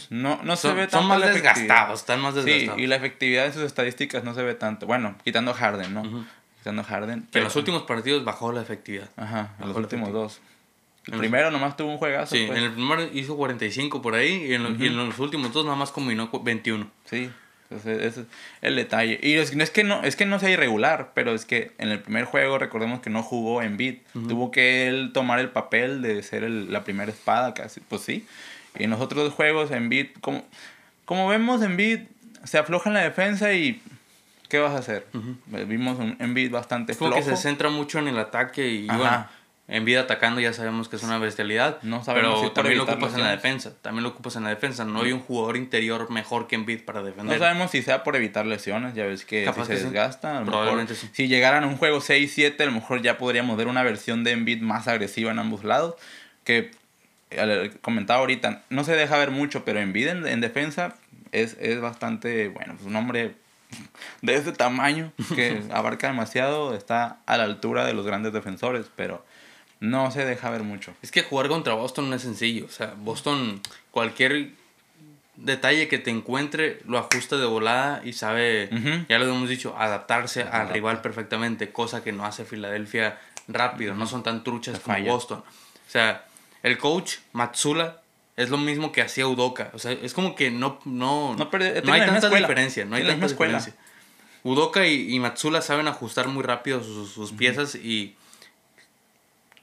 no, 0.10 0.42
no 0.44 0.56
se 0.56 0.70
ve 0.70 0.88
tanto. 0.88 0.98
Son 0.98 1.08
más 1.08 1.22
desgastados, 1.22 2.00
están 2.00 2.22
más 2.22 2.34
desgastados. 2.34 2.78
Sí, 2.78 2.84
y 2.84 2.88
la 2.88 2.96
efectividad 2.96 3.46
de 3.46 3.54
sus 3.54 3.64
estadísticas 3.64 4.24
no 4.24 4.34
se 4.34 4.42
ve 4.42 4.56
tanto. 4.56 4.88
Bueno, 4.88 5.16
quitando 5.24 5.54
Harden, 5.54 5.94
¿no? 5.94 6.26
Quitando 6.58 6.84
Harden. 6.84 7.28
Que 7.32 7.40
en 7.40 7.44
los 7.44 7.56
últimos 7.56 7.84
partidos 7.84 8.24
bajó 8.24 8.52
la 8.52 8.62
efectividad. 8.62 9.10
Ajá, 9.16 9.54
en 9.60 9.68
los 9.68 9.78
últimos 9.78 10.12
dos. 10.12 10.42
El 11.06 11.20
primero 11.20 11.52
nomás 11.52 11.76
tuvo 11.76 11.92
un 11.92 11.98
juegazo. 11.98 12.36
Sí, 12.36 12.46
pues. 12.48 12.58
en 12.58 12.64
el 12.64 12.72
primero 12.72 13.04
hizo 13.14 13.36
45 13.36 14.02
por 14.02 14.16
ahí 14.16 14.46
y 14.46 14.54
en, 14.54 14.82
y 14.82 14.88
en 14.88 14.96
los 14.96 15.20
últimos 15.20 15.52
dos 15.52 15.66
nomás 15.66 15.92
combinó 15.92 16.32
21. 16.32 16.90
Sí, 17.06 17.30
ese 17.70 18.06
es 18.06 18.20
el 18.62 18.76
detalle. 18.76 19.20
Y 19.22 19.34
es, 19.34 19.56
es, 19.56 19.70
que 19.72 19.84
no, 19.84 20.04
es 20.04 20.16
que 20.16 20.26
no 20.26 20.40
sea 20.40 20.50
irregular, 20.50 21.12
pero 21.14 21.34
es 21.34 21.46
que 21.46 21.72
en 21.78 21.90
el 21.90 22.00
primer 22.00 22.26
juego 22.26 22.58
recordemos 22.58 23.02
que 23.02 23.10
no 23.10 23.24
jugó 23.24 23.62
en 23.62 23.78
beat. 23.78 23.98
Tuvo 24.14 24.52
que 24.52 24.88
él 24.88 25.12
tomar 25.14 25.40
el 25.40 25.50
papel 25.50 26.02
de 26.02 26.22
ser 26.24 26.50
la 26.50 26.84
primera 26.84 27.12
espada 27.12 27.54
casi. 27.54 27.80
Pues 27.80 28.02
sí. 28.02 28.28
Y 28.78 28.84
en 28.84 28.90
los 28.90 29.02
otros 29.02 29.34
juegos 29.34 29.72
en 29.72 29.90
beat, 29.90 30.20
como, 30.22 30.46
como 31.06 31.28
vemos 31.28 31.62
en 31.62 31.78
beat, 31.78 32.02
se 32.44 32.58
afloja 32.58 32.90
en 32.90 32.96
la 32.96 33.02
defensa 33.02 33.54
y 33.54 33.82
¿qué 34.50 34.60
vas 34.60 34.74
a 34.74 34.80
hacer? 34.80 35.08
Vimos 35.68 35.98
un 36.00 36.34
beat 36.34 36.52
bastante 36.52 36.94
flojo. 36.94 37.16
que 37.16 37.24
se 37.24 37.38
centra 37.38 37.70
mucho 37.70 38.00
en 38.00 38.08
el 38.08 38.20
ataque 38.20 38.68
y 38.68 38.88
bueno 38.88 39.28
en 39.68 39.86
vida 39.86 40.02
atacando 40.02 40.42
ya 40.42 40.52
sabemos 40.52 40.90
que 40.90 40.98
es 40.98 41.04
una 41.04 41.18
bestialidad. 41.20 41.82
No 41.84 42.04
sabemos 42.04 42.40
pero 42.40 42.52
también 42.52 42.78
lo 42.78 42.84
ocupas 42.84 43.14
en 43.14 43.22
la 43.22 43.32
defensa. 43.32 43.74
También 43.82 44.04
lo 44.04 44.10
ocupas 44.10 44.36
en 44.36 44.44
la 44.44 44.50
defensa. 44.50 44.84
No 44.84 45.02
hay 45.02 45.14
un 45.14 45.22
jugador 45.22 45.56
interior 45.56 46.12
mejor 46.12 46.48
que 46.48 46.56
Embiid 46.56 46.82
para 46.82 47.02
defender. 47.02 47.40
No 47.40 47.46
sabemos 47.46 47.72
si 47.72 47.82
sea 47.82 48.04
por 48.04 48.16
evitar 48.16 48.46
lesiones. 48.46 48.94
Ya 48.94 49.06
ves 49.06 49.24
que 49.24 49.50
si 49.56 49.66
se 49.66 49.76
desgasta. 49.76 50.44
Probablemente 50.44 50.96
sí. 50.96 51.10
Si 51.14 51.28
llegaran 51.28 51.64
a 51.64 51.68
un 51.68 51.78
juego 51.78 52.00
6-7, 52.00 52.60
a 52.60 52.66
lo 52.66 52.74
mejor 52.74 53.02
ya 53.02 53.18
podríamos 53.18 53.56
ver 53.56 53.68
una 53.68 53.84
versión 53.84 54.24
de 54.24 54.32
Embiid 54.32 54.62
más 54.62 54.88
agresiva 54.88 55.32
en 55.32 55.40
ambos 55.40 55.64
lados. 55.64 55.96
Que 56.44 56.72
comentaba 57.82 58.20
ahorita, 58.20 58.64
no 58.70 58.84
se 58.84 58.96
deja 58.96 59.18
ver 59.18 59.32
mucho, 59.32 59.66
pero 59.66 59.80
Embiid 59.80 60.08
en, 60.08 60.28
en 60.28 60.42
defensa 60.42 60.96
es, 61.32 61.58
es 61.60 61.82
bastante, 61.82 62.50
bueno, 62.50 62.76
pues 62.76 62.86
un 62.86 62.96
hombre 62.96 63.34
de 64.22 64.36
ese 64.36 64.52
tamaño 64.52 65.12
que 65.36 65.62
abarca 65.72 66.08
demasiado, 66.08 66.76
está 66.76 67.18
a 67.26 67.38
la 67.38 67.44
altura 67.44 67.86
de 67.86 67.94
los 67.94 68.06
grandes 68.06 68.34
defensores, 68.34 68.86
pero 68.96 69.26
no 69.84 70.10
se 70.12 70.24
deja 70.24 70.50
ver 70.50 70.64
mucho. 70.64 70.94
Es 71.02 71.12
que 71.12 71.24
jugar 71.24 71.50
contra 71.50 71.74
Boston 71.74 72.10
no 72.10 72.16
es 72.16 72.22
sencillo. 72.22 72.66
O 72.66 72.70
sea, 72.70 72.94
Boston, 72.98 73.62
cualquier 73.92 74.52
detalle 75.36 75.90
que 75.90 75.98
te 75.98 76.10
encuentre, 76.10 76.80
lo 76.86 76.98
ajusta 76.98 77.36
de 77.36 77.46
volada 77.46 78.02
y 78.06 78.14
sabe, 78.14 78.70
ya 79.10 79.20
lo 79.20 79.26
hemos 79.26 79.50
dicho, 79.50 79.76
adaptarse 79.78 80.44
al 80.44 80.70
rival 80.70 81.02
perfectamente, 81.02 81.74
cosa 81.74 82.02
que 82.02 82.14
no 82.14 82.26
hace 82.26 82.46
Filadelfia 82.46 83.20
rápido, 83.50 83.94
no 83.94 84.08
son 84.08 84.24
tan 84.24 84.46
truchas 84.46 84.80
como 84.80 84.98
Boston. 85.04 85.40
O 85.40 85.90
sea, 85.92 86.28
el 86.64 86.78
coach 86.78 87.16
Matsula 87.34 88.02
es 88.38 88.50
lo 88.50 88.58
mismo 88.58 88.94
que 88.94 89.02
hacía 89.02 89.28
Udoka. 89.28 89.70
O 89.74 89.80
sea, 89.80 89.92
es 89.92 90.14
como 90.14 90.34
que 90.36 90.50
no, 90.50 90.80
no, 90.86 91.36
no, 91.36 91.50
hay 91.92 92.06
tanta 92.06 92.30
diferencia. 92.30 92.86
No 92.86 92.96
hay 92.96 93.06
tanta 93.06 93.28
diferencia. 93.28 93.74
Udoka 94.44 94.88
y, 94.88 95.20
Matsula 95.20 95.62
saben 95.62 95.90
ajustar 95.90 96.30
muy 96.30 96.44
rápido 96.44 96.82
sus, 96.82 97.34
piezas 97.34 97.76
y 97.76 98.16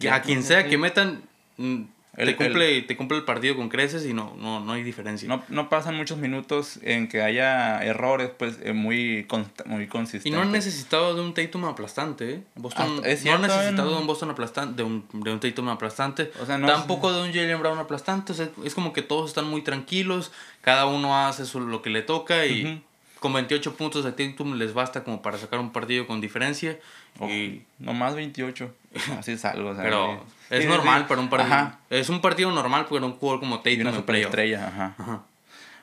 a 0.09 0.23
quien 0.23 0.43
sea 0.43 0.67
que 0.67 0.79
metan, 0.79 1.23
mm, 1.57 1.83
te, 2.17 2.37
cumple, 2.37 2.83
te 2.83 2.97
cumple 2.97 3.19
el 3.19 3.25
partido 3.25 3.57
con 3.57 3.69
creces 3.69 4.05
y 4.05 4.13
no, 4.13 4.35
no, 4.39 4.61
no 4.61 4.73
hay 4.73 4.83
diferencia. 4.83 5.29
No, 5.29 5.43
no 5.49 5.69
pasan 5.69 5.97
muchos 5.97 6.19
minutos 6.19 6.79
en 6.83 7.09
que 7.09 7.23
haya 7.23 7.83
errores 7.85 8.31
pues 8.37 8.59
eh, 8.63 8.73
muy, 8.73 9.27
muy 9.67 9.87
consistentes. 9.87 10.27
Y 10.27 10.31
no 10.31 10.43
han 10.43 10.53
necesitado 10.53 11.15
de 11.15 11.23
un 11.23 11.35
Tatum 11.35 11.65
aplastante. 11.67 12.35
¿eh? 12.35 12.43
Boston, 12.57 13.03
ah, 13.05 13.09
no 13.25 13.33
han 13.33 13.43
necesitado 13.43 13.91
de 13.91 14.01
un 14.01 14.07
Boston 14.07 14.31
aplastante, 14.31 14.77
de 14.77 14.83
un, 14.83 15.05
de 15.13 15.33
un 15.33 15.41
Tatum 15.41 15.69
aplastante. 15.69 16.33
O 16.41 16.47
sea, 16.47 16.59
no 16.59 16.67
Tampoco 16.67 17.13
de 17.13 17.23
un 17.23 17.33
Jalen 17.33 17.61
Brown 17.61 17.79
aplastante. 17.79 18.33
es 18.65 18.75
como 18.75 18.93
que 18.93 19.03
todos 19.03 19.31
están 19.31 19.47
muy 19.47 19.63
tranquilos, 19.63 20.33
cada 20.61 20.87
uno 20.87 21.27
hace 21.27 21.45
lo 21.59 21.83
que 21.83 21.91
le 21.91 22.03
toca 22.03 22.47
y 22.47 22.83
con 23.21 23.35
28 23.35 23.77
puntos 23.77 24.05
de 24.05 24.13
Tatum 24.13 24.55
les 24.55 24.75
basta 24.75 25.05
como 25.05 25.23
para 25.23 25.39
sacar 25.39 25.61
un 25.61 25.71
partido 25.71 26.07
con 26.07 26.21
diferencia. 26.21 26.79
Y 27.21 27.63
no 27.79 27.93
más 27.93 28.15
28. 28.15 28.75
Así 29.19 29.33
es 29.33 29.45
algo. 29.45 29.75
Pero 29.77 30.25
es 30.51 30.67
normal 30.67 31.07
para 31.07 31.21
un 31.21 31.29
partido. 31.29 31.73
Es 31.91 32.09
un 32.09 32.21
partido 32.21 32.51
normal 32.51 32.87
para 32.87 33.07
un 33.07 33.13
jugador 33.13 33.41
como 33.41 33.59
Tatum. 33.59 33.79
Y 33.79 33.81
una 33.83 34.19
estrella, 34.19 34.67
ajá. 34.67 35.23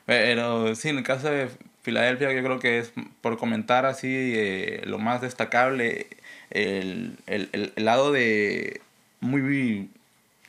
Pero 0.06 0.74
sí, 0.74 0.88
en 0.88 0.98
el 0.98 1.04
caso 1.04 1.30
de 1.30 1.50
Filadelfia, 1.82 2.32
yo 2.32 2.42
creo 2.42 2.58
que 2.58 2.78
es 2.78 2.92
por 3.20 3.36
comentar 3.36 3.84
así 3.86 4.08
eh, 4.10 4.82
lo 4.84 4.98
más 4.98 5.20
destacable, 5.20 6.06
el, 6.50 7.18
el, 7.26 7.50
el, 7.52 7.84
lado 7.84 8.10
de 8.10 8.80
muy 9.20 9.90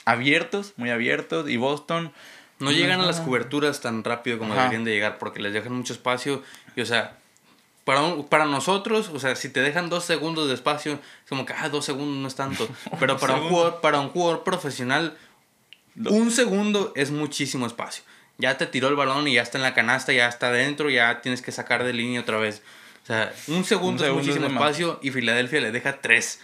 abiertos, 0.06 0.74
muy 0.78 0.90
abiertos, 0.90 1.50
y 1.50 1.58
Boston. 1.58 2.12
No 2.60 2.72
llegan 2.72 3.00
a 3.00 3.06
las 3.06 3.22
coberturas 3.22 3.80
tan 3.80 4.04
rápido 4.04 4.38
como 4.38 4.54
deberían 4.54 4.84
de 4.84 4.92
llegar 4.92 5.18
porque 5.18 5.42
les 5.42 5.54
dejan 5.54 5.72
mucho 5.72 5.94
espacio 5.94 6.44
y 6.76 6.82
o 6.82 6.86
sea, 6.86 7.19
para, 7.90 8.24
para 8.30 8.46
nosotros, 8.46 9.10
o 9.12 9.20
sea, 9.20 9.36
si 9.36 9.50
te 9.50 9.62
dejan 9.62 9.90
dos 9.90 10.06
segundos 10.06 10.48
de 10.48 10.54
espacio, 10.54 10.94
es 10.94 11.28
como 11.28 11.44
que, 11.44 11.54
ah, 11.54 11.70
dos 11.70 11.86
segundos 11.86 12.18
no 12.18 12.28
es 12.28 12.36
tanto. 12.36 12.70
Pero 13.00 13.18
para 13.18 13.34
un, 13.34 13.50
jugador, 13.50 13.82
para 13.82 14.00
un 14.00 14.10
jugador 14.10 14.44
profesional, 14.44 15.18
un 15.96 16.30
segundo 16.30 16.94
es 16.96 17.10
muchísimo 17.10 17.66
espacio. 17.66 18.04
Ya 18.38 18.58
te 18.58 18.68
tiró 18.68 18.90
el 18.90 18.96
balón 18.96 19.28
y 19.28 19.34
ya 19.34 19.42
está 19.42 19.58
en 19.58 19.64
la 19.64 19.74
canasta, 19.74 20.14
ya 20.14 20.28
está 20.28 20.50
adentro, 20.50 20.92
ya 20.92 21.22
tienes 21.22 21.42
que 21.42 21.52
sacar 21.52 21.84
de 21.84 21.94
línea 21.94 22.22
otra 22.22 22.38
vez. 22.38 22.62
O 23.02 23.08
sea, 23.08 23.34
un 23.48 23.66
segundo, 23.66 24.06
es 24.06 24.14
muchísimo 24.14 24.46
espacio 24.46 25.00
y 25.02 25.10
Filadelfia 25.10 25.60
le 25.60 25.72
deja 25.72 26.00
tres. 26.00 26.42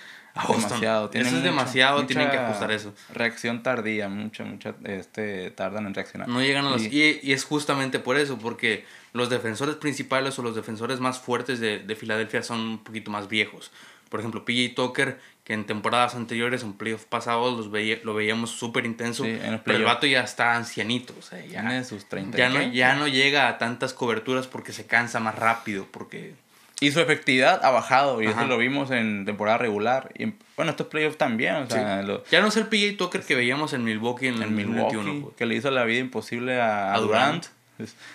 Demasiado. 0.49 1.11
Eso 1.13 1.37
es 1.37 1.43
demasiado, 1.43 2.07
tienen 2.07 2.31
que 2.31 2.37
ajustar 2.37 2.71
eso. 2.71 2.91
Reacción 3.13 3.61
tardía, 3.61 4.09
mucha, 4.09 4.45
mucha, 4.45 4.73
este, 4.83 5.51
tardan 5.51 5.85
en 5.85 5.93
reaccionar. 5.93 6.27
No 6.27 6.41
llegan 6.41 6.65
a 6.65 6.71
los... 6.71 6.81
Y, 6.81 7.19
y, 7.21 7.33
es 7.33 7.45
justamente 7.45 7.99
por 7.99 8.17
eso, 8.17 8.39
porque 8.39 8.83
los 9.15 9.29
defensores 9.29 9.75
principales 9.77 10.37
o 10.37 10.43
los 10.43 10.55
defensores 10.55 10.99
más 10.99 11.19
fuertes 11.19 11.59
de, 11.59 11.79
de 11.79 11.95
Filadelfia 11.95 12.43
son 12.43 12.59
un 12.59 12.83
poquito 12.83 13.09
más 13.09 13.29
viejos. 13.29 13.71
Por 14.09 14.19
ejemplo, 14.19 14.43
PJ 14.45 14.75
Tucker, 14.75 15.19
que 15.45 15.53
en 15.53 15.65
temporadas 15.65 16.15
anteriores, 16.15 16.63
en 16.63 16.73
playoffs 16.73 17.05
pasados, 17.05 17.55
los 17.57 17.71
veía, 17.71 17.99
lo 18.03 18.13
veíamos 18.13 18.51
súper 18.51 18.85
intenso. 18.85 19.23
pero 19.63 19.77
el 19.77 19.85
vato 19.85 20.05
ya 20.05 20.21
está 20.21 20.55
ancianito. 20.55 21.15
O 21.17 21.21
sea, 21.21 21.39
ya, 21.45 21.61
Tiene 21.61 21.83
sus 21.85 22.05
30 22.05 22.37
ya, 22.37 22.49
no, 22.49 22.61
ya 22.61 22.95
no 22.95 23.07
llega 23.07 23.47
a 23.47 23.57
tantas 23.57 23.93
coberturas 23.93 24.47
porque 24.47 24.73
se 24.73 24.85
cansa 24.85 25.19
más 25.19 25.35
rápido. 25.35 25.87
porque 25.91 26.35
y 26.81 26.91
su 26.91 26.99
efectividad 26.99 27.63
ha 27.63 27.71
bajado, 27.71 28.21
y 28.21 28.27
eso 28.27 28.45
lo 28.45 28.57
vimos 28.57 28.91
en 28.91 29.25
temporada 29.25 29.57
regular. 29.57 30.11
Y 30.17 30.33
bueno, 30.57 30.71
estos 30.71 30.87
playoffs 30.87 31.17
también. 31.17 31.55
O 31.55 31.69
sea, 31.69 32.03
Ya 32.29 32.41
no 32.41 32.47
es 32.47 32.57
el 32.57 32.67
PJ 32.67 32.97
Tucker 32.97 33.21
que 33.21 33.35
veíamos 33.35 33.71
en 33.73 33.85
Milwaukee 33.85 34.27
en, 34.27 34.41
el 34.41 34.51
Milwaukee, 34.51 34.95
2021. 34.95 35.23
Pues. 35.23 35.35
Que 35.37 35.45
le 35.45 35.55
hizo 35.55 35.71
la 35.71 35.85
vida 35.85 35.99
imposible 35.99 36.59
a, 36.59 36.97
Durant. 36.99 37.45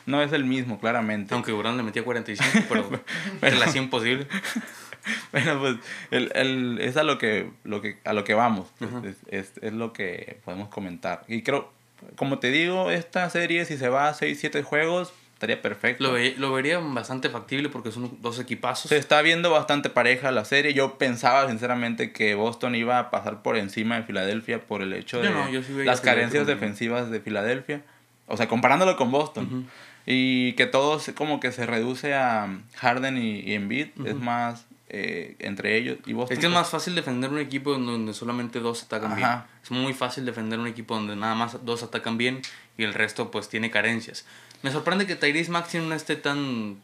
No 0.07 0.23
es 0.23 0.33
el 0.33 0.44
mismo, 0.44 0.81
claramente. 0.81 1.35
Aunque 1.35 1.53
Durant 1.53 1.77
le 1.77 1.83
metía 1.83 2.05
45, 2.05 2.66
pero, 2.68 2.90
pero 3.40 3.59
la 3.59 3.66
hacía 3.66 3.83
imposible. 3.83 4.27
bueno, 5.33 5.59
pues 5.61 5.77
el, 6.11 6.31
el, 6.35 6.79
es 6.81 6.96
a 6.96 7.03
lo 7.03 7.18
que, 7.18 7.51
lo 7.64 7.81
que, 7.81 7.99
a 8.05 8.12
lo 8.12 8.25
que 8.25 8.35
vamos. 8.35 8.68
es, 9.31 9.53
es, 9.61 9.73
lo 9.73 9.92
que 9.92 10.40
podemos 10.44 10.68
comentar. 10.68 11.25
Y 11.29 11.42
creo, 11.42 11.73
como 12.16 12.38
te 12.38 12.51
digo, 12.51 12.90
esta 12.90 13.29
serie, 13.31 13.64
si 13.64 13.77
se 13.77 13.88
va 13.88 14.09
a 14.09 14.14
6, 14.14 14.38
7 14.40 14.62
juegos, 14.62 15.12
Estaría 15.40 15.62
perfecto. 15.62 16.05
Lo, 16.05 16.18
lo 16.37 16.53
vería 16.53 16.79
bastante 16.81 17.31
factible 17.31 17.70
porque 17.70 17.90
son 17.90 18.18
dos 18.20 18.38
equipazos. 18.38 18.90
Se 18.90 18.99
está 18.99 19.23
viendo 19.23 19.51
bastante 19.51 19.88
pareja 19.88 20.31
la 20.33 20.44
serie. 20.44 20.75
Yo 20.75 20.99
pensaba 20.99 21.49
sinceramente 21.49 22.12
que 22.12 22.35
Boston 22.35 22.75
iba 22.75 22.99
a 22.99 23.11
pasar 23.11 23.40
por 23.40 23.57
encima 23.57 23.96
de 23.96 24.03
Filadelfia 24.03 24.61
por 24.61 24.83
el 24.83 24.92
hecho 24.92 25.23
de 25.23 25.31
las 25.83 26.03
carencias 26.03 26.46
defensivas 26.46 27.11
de 27.11 27.20
Filadelfia. 27.23 27.81
O 28.31 28.37
sea, 28.37 28.49
comparándolo 28.49 28.97
con 28.97 29.11
Boston. 29.11 29.69
Y 30.07 30.55
que 30.55 30.66
todo 30.66 31.01
como 31.14 31.40
que 31.40 31.53
se 31.53 31.66
reduce 31.66 32.14
a 32.14 32.61
Harden 32.77 33.19
y, 33.19 33.40
y 33.40 33.55
Embiid. 33.55 33.88
Es 34.07 34.14
más 34.14 34.66
eh, 34.93 35.37
entre 35.38 35.77
ellos 35.77 35.99
y 36.05 36.14
Boston. 36.14 36.35
Es 36.35 36.40
que 36.40 36.47
es 36.47 36.53
más 36.53 36.69
fácil 36.69 36.97
defender 36.97 37.31
un 37.31 37.38
equipo 37.38 37.79
donde 37.79 38.12
solamente 38.12 38.59
dos 38.59 38.83
atacan 38.83 39.14
bien. 39.14 39.29
Es 39.62 39.71
muy 39.71 39.95
fácil 39.95 40.25
defender 40.25 40.59
un 40.59 40.66
equipo 40.66 40.97
donde 40.97 41.14
nada 41.14 41.37
más 41.37 41.64
dos 41.64 41.85
atacan 41.85 42.19
bien 42.19 42.43
y 42.77 42.83
el 42.83 42.93
resto 42.93 43.31
pues 43.31 43.49
tiene 43.49 43.71
carencias. 43.71 44.27
Me 44.62 44.73
sorprende 44.73 45.07
que 45.07 45.14
Tyrese 45.14 45.53
Maxi 45.53 45.79
no 45.79 45.95
esté 45.95 46.16
tan 46.16 46.79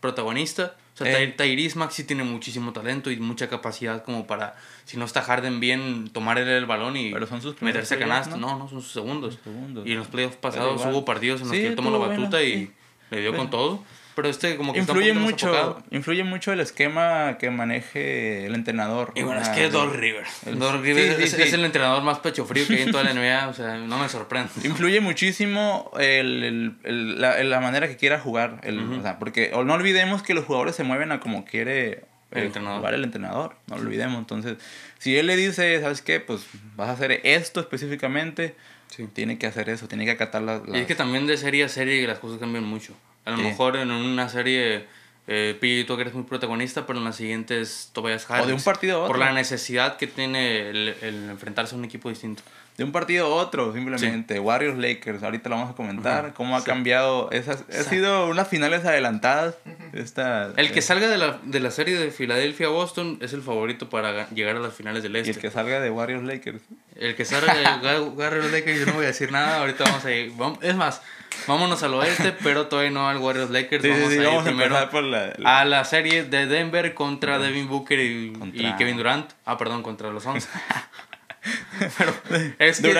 protagonista. 0.00 0.74
O 0.94 0.96
sea, 0.96 1.22
eh. 1.22 1.28
Tyrese 1.28 1.78
Maxi 1.78 2.04
tiene 2.04 2.22
muchísimo 2.22 2.72
talento 2.72 3.10
y 3.10 3.16
mucha 3.16 3.48
capacidad 3.48 4.04
como 4.04 4.26
para, 4.26 4.56
si 4.84 4.98
no 4.98 5.06
está 5.06 5.22
Harden 5.22 5.58
bien, 5.58 6.10
tomar 6.12 6.38
el 6.38 6.66
balón 6.66 6.96
y 6.96 7.14
meterse 7.60 7.94
a 7.94 7.98
canasta. 7.98 8.36
¿no? 8.36 8.58
¿no? 8.58 8.68
son 8.68 8.82
sus 8.82 8.92
segundos. 8.92 9.38
Y 9.84 9.92
en 9.92 9.98
los 9.98 10.08
playoffs 10.08 10.36
pasados 10.36 10.84
hubo 10.84 11.04
partidos 11.04 11.40
en 11.40 11.48
los 11.48 11.56
que 11.56 11.70
tomó 11.70 11.90
la 11.90 11.98
batuta 11.98 12.42
y 12.42 12.70
le 13.10 13.20
dio 13.20 13.34
con 13.34 13.48
todo. 13.50 13.82
Pero 14.14 14.28
este 14.28 14.56
como 14.56 14.72
que 14.72 14.80
influye 14.80 15.14
mucho, 15.14 15.82
influye 15.90 16.24
mucho 16.24 16.52
el 16.52 16.60
esquema 16.60 17.38
que 17.38 17.50
maneje 17.50 18.44
el 18.46 18.54
entrenador. 18.54 19.12
Y 19.14 19.22
bueno, 19.22 19.40
es 19.40 19.48
que 19.48 19.70
Doc 19.70 19.94
Rivers. 19.94 20.30
Doc 20.44 20.82
Rivers 20.82 21.34
es, 21.34 21.52
el 21.52 21.64
entrenador 21.64 22.02
más 22.02 22.18
pecho 22.18 22.44
frío 22.44 22.66
que 22.66 22.74
hay 22.74 22.82
en 22.82 22.92
toda 22.92 23.04
la 23.04 23.14
NBA, 23.14 23.48
o 23.48 23.54
sea, 23.54 23.78
no 23.78 23.98
me 23.98 24.08
sorprende. 24.08 24.50
Influye 24.64 25.00
muchísimo 25.00 25.90
el, 25.98 26.76
el, 26.84 27.20
la, 27.20 27.42
la, 27.42 27.60
manera 27.60 27.88
que 27.88 27.96
quiera 27.96 28.18
jugar, 28.18 28.60
el, 28.64 28.80
o 28.80 29.02
sea, 29.02 29.18
porque 29.18 29.50
no 29.64 29.72
olvidemos 29.72 30.22
que 30.22 30.34
los 30.34 30.44
jugadores 30.44 30.76
se 30.76 30.84
mueven 30.84 31.10
a 31.12 31.20
como 31.20 31.44
quiere 31.44 32.04
el 32.32 32.44
entrenador. 32.44 32.78
jugar 32.78 32.94
el 32.94 33.04
entrenador, 33.04 33.56
no 33.68 33.76
lo 33.76 33.82
olvidemos. 33.82 34.18
Entonces, 34.18 34.58
si 34.98 35.16
él 35.16 35.26
le 35.26 35.36
dice, 35.36 35.80
¿sabes 35.80 36.02
qué? 36.02 36.20
Pues 36.20 36.46
vas 36.76 36.88
a 36.88 36.92
hacer 36.92 37.20
esto 37.24 37.60
específicamente, 37.60 38.56
tiene 39.14 39.38
que 39.38 39.46
hacer 39.46 39.70
eso, 39.70 39.88
tiene 39.88 40.04
que 40.04 40.10
acatar 40.10 40.42
las... 40.42 40.62
Y 40.68 40.78
es 40.78 40.86
que 40.86 40.94
también 40.94 41.26
de 41.26 41.36
serie 41.36 41.64
a 41.64 41.68
serie 41.68 42.06
las 42.06 42.18
cosas 42.18 42.38
cambian 42.38 42.64
mucho. 42.64 42.94
A 43.24 43.30
lo 43.30 43.36
mejor 43.38 43.76
en 43.76 43.90
una 43.90 44.28
serie 44.28 44.86
eh, 45.28 45.56
Pito 45.60 45.96
que 45.96 46.02
eres 46.02 46.14
muy 46.14 46.24
protagonista, 46.24 46.86
pero 46.86 46.98
en 46.98 47.04
la 47.04 47.12
siguiente 47.12 47.60
es 47.60 47.90
Tobias 47.92 48.28
Harris. 48.28 48.44
O 48.44 48.48
de 48.48 48.54
un 48.54 48.62
partido 48.62 48.96
a 48.96 48.98
otro. 49.00 49.08
Por 49.08 49.18
la 49.18 49.32
necesidad 49.32 49.96
que 49.96 50.06
tiene 50.06 50.70
el, 50.70 50.96
enfrentarse 51.30 51.74
a 51.74 51.78
un 51.78 51.84
equipo 51.84 52.08
distinto. 52.08 52.42
De 52.76 52.84
un 52.84 52.92
partido 52.92 53.26
a 53.26 53.28
otro, 53.28 53.72
simplemente. 53.74 54.40
Warriors 54.40 54.78
Lakers, 54.78 55.22
ahorita 55.22 55.50
lo 55.50 55.56
vamos 55.56 55.72
a 55.72 55.74
comentar. 55.74 56.32
Cómo 56.32 56.56
ha 56.56 56.64
cambiado. 56.64 57.30
Esas, 57.30 57.64
ha 57.68 57.82
sido 57.82 58.28
unas 58.28 58.48
finales 58.48 58.84
adelantadas. 58.84 59.56
Esta, 59.92 60.52
el 60.56 60.72
que 60.72 60.78
eh, 60.78 60.82
salga 60.82 61.08
de 61.08 61.18
la, 61.18 61.38
de 61.42 61.60
la 61.60 61.70
serie 61.70 61.98
de 61.98 62.10
Filadelfia-Boston 62.10 63.18
es 63.20 63.34
el 63.34 63.42
favorito 63.42 63.90
para 63.90 64.28
llegar 64.30 64.56
a 64.56 64.60
las 64.60 64.74
finales 64.74 65.02
del 65.02 65.16
Este. 65.16 65.32
Y 65.32 65.34
el 65.34 65.40
que 65.40 65.50
salga 65.50 65.80
de 65.80 65.90
Warriors 65.90 66.24
Lakers. 66.24 66.62
El 66.96 67.14
que 67.14 67.26
salga 67.26 67.54
de 67.54 68.00
Warriors 68.16 68.50
Lakers, 68.50 68.80
yo 68.80 68.86
no 68.86 68.94
voy 68.94 69.04
a 69.04 69.08
decir 69.08 69.30
nada. 69.32 69.58
Ahorita 69.58 69.84
vamos 69.84 70.04
a 70.06 70.10
ir. 70.10 70.32
Es 70.62 70.74
más, 70.74 71.02
Vámonos 71.46 71.82
al 71.82 71.94
oeste, 71.94 72.32
pero 72.42 72.68
todavía 72.68 72.90
no 72.90 73.08
al 73.08 73.18
Warriors 73.18 73.50
Lakers. 73.50 73.82
vamos, 73.82 74.12
a, 74.12 74.14
ir 74.14 74.44
primero 74.44 74.90
por 74.90 75.02
la, 75.02 75.32
a 75.44 75.64
la 75.64 75.84
serie 75.84 76.24
de 76.24 76.46
Denver 76.46 76.94
contra 76.94 77.38
Devin 77.38 77.68
Booker 77.68 77.98
y, 77.98 78.32
Kevin 78.78 78.96
Durant. 78.96 79.30
Ah, 79.44 79.58
perdón, 79.58 79.82
contra 79.82 80.10
los 80.10 80.22
Suns. 80.22 80.48
pero 81.98 82.14
es 82.58 82.80
que 82.80 82.90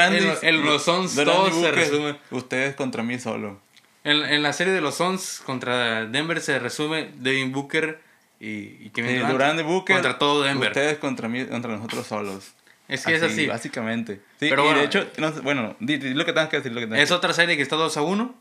en, 0.42 0.64
los 0.64 0.84
Suns 0.84 1.14
todo 1.14 1.50
se 1.52 1.70
resume. 1.70 2.16
Ustedes 2.30 2.74
contra 2.74 3.02
mí 3.02 3.18
solo. 3.18 3.60
En, 4.04 4.22
en, 4.22 4.42
la 4.42 4.52
serie 4.52 4.72
de 4.72 4.80
los 4.80 4.96
Suns 4.96 5.42
contra 5.44 6.06
Denver 6.06 6.40
se 6.40 6.58
resume 6.58 7.10
Devin 7.16 7.52
Booker 7.52 8.00
y, 8.40 8.90
Kevin 8.90 9.16
Durant. 9.16 9.32
Durant 9.32 9.60
y 9.60 9.62
Booker 9.62 9.96
contra 9.96 10.18
todo 10.18 10.42
Denver. 10.42 10.68
Ustedes 10.68 10.98
contra 10.98 11.28
mí, 11.28 11.44
contra 11.46 11.76
nosotros 11.76 12.06
solos. 12.06 12.54
Es 12.88 13.06
que 13.06 13.14
es 13.14 13.22
así. 13.22 13.46
Básicamente. 13.46 14.20
Sí, 14.40 14.48
Pero 14.50 14.64
bueno, 14.64 14.80
de 14.80 14.86
hecho, 14.86 15.06
bueno, 15.42 15.76
di, 15.78 15.98
lo 15.98 16.24
que 16.24 16.32
tengas 16.32 16.48
que 16.48 16.56
decir. 16.56 16.72
Lo 16.72 16.86
que 16.86 17.00
es 17.00 17.10
otra 17.12 17.32
serie 17.32 17.56
que 17.56 17.62
está 17.62 17.76
2 17.76 17.96
a 17.96 18.02
1. 18.02 18.34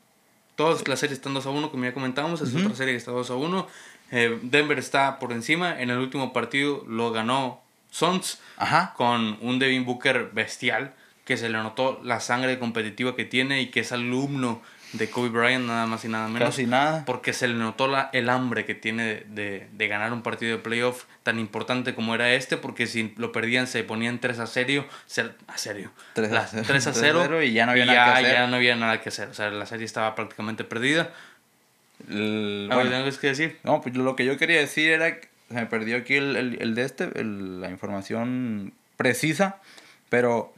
Todas 0.55 0.87
las 0.87 0.99
series 0.99 1.17
están 1.17 1.33
2 1.33 1.45
a 1.45 1.49
1, 1.51 1.71
como 1.71 1.83
ya 1.83 1.93
comentábamos. 1.93 2.41
Es 2.41 2.53
otra 2.55 2.75
serie 2.75 2.93
que 2.93 2.97
está 2.97 3.11
2 3.11 3.29
a 3.29 3.35
1. 3.35 3.67
Eh, 4.11 4.39
Denver 4.41 4.79
está 4.79 5.19
por 5.19 5.31
encima. 5.31 5.79
En 5.79 5.89
el 5.91 5.99
último 5.99 6.33
partido 6.33 6.83
lo 6.87 7.11
ganó 7.11 7.61
Suns 7.91 8.39
Ajá. 8.57 8.93
con 8.97 9.37
un 9.41 9.59
Devin 9.59 9.85
Booker 9.85 10.31
bestial 10.33 10.93
que 11.25 11.37
se 11.37 11.49
le 11.49 11.59
notó 11.59 12.01
la 12.03 12.19
sangre 12.19 12.57
competitiva 12.57 13.15
que 13.15 13.25
tiene 13.25 13.61
y 13.61 13.67
que 13.67 13.81
es 13.81 13.91
alumno 13.91 14.61
de 14.93 15.09
Kobe 15.09 15.29
Bryant, 15.29 15.65
nada 15.65 15.85
más 15.85 16.03
y 16.03 16.09
nada 16.09 16.27
menos. 16.27 16.49
Casi 16.49 16.65
nada. 16.65 17.05
Porque 17.05 17.31
se 17.31 17.47
le 17.47 17.53
notó 17.53 17.87
la, 17.87 18.09
el 18.11 18.29
hambre 18.29 18.65
que 18.65 18.75
tiene 18.75 19.23
de, 19.27 19.67
de, 19.71 19.87
ganar 19.87 20.11
un 20.11 20.21
partido 20.21 20.51
de 20.51 20.61
playoff 20.61 21.05
tan 21.23 21.39
importante 21.39 21.95
como 21.95 22.13
era 22.15 22.33
este, 22.33 22.57
porque 22.57 22.87
si 22.87 23.13
lo 23.17 23.31
perdían 23.31 23.67
se 23.67 23.83
ponían 23.83 24.19
3 24.19 24.39
a 24.39 24.47
serio, 24.47 24.85
a 25.47 25.57
serio. 25.57 25.91
3 26.13 26.31
a, 26.33 26.63
3 26.63 26.87
a 26.87 26.93
0 26.93 27.43
y 27.43 27.53
ya 27.53 27.65
no 27.65 27.71
había 27.71 27.85
nada 27.85 28.15
que 28.15 28.19
hacer. 28.19 28.33
Ya 28.33 28.47
no 28.47 28.55
había 28.55 28.75
nada 28.75 29.01
que 29.01 29.09
hacer, 29.09 29.29
o 29.29 29.33
sea, 29.33 29.49
la 29.49 29.65
serie 29.65 29.85
estaba 29.85 30.15
prácticamente 30.15 30.63
perdida. 30.63 31.11
El, 32.09 32.67
bueno, 32.71 32.89
que 33.21 33.27
decir? 33.27 33.59
No, 33.63 33.79
pues 33.81 33.95
lo 33.95 34.15
que 34.15 34.25
yo 34.25 34.37
quería 34.37 34.59
decir 34.59 34.91
era 34.91 35.19
que 35.19 35.30
se 35.51 35.57
me 35.57 35.65
perdió 35.65 35.97
aquí 35.97 36.15
el, 36.15 36.35
el, 36.35 36.57
el 36.61 36.75
de 36.75 36.83
este, 36.83 37.23
la 37.23 37.69
información 37.69 38.73
precisa, 38.97 39.57
pero 40.09 40.53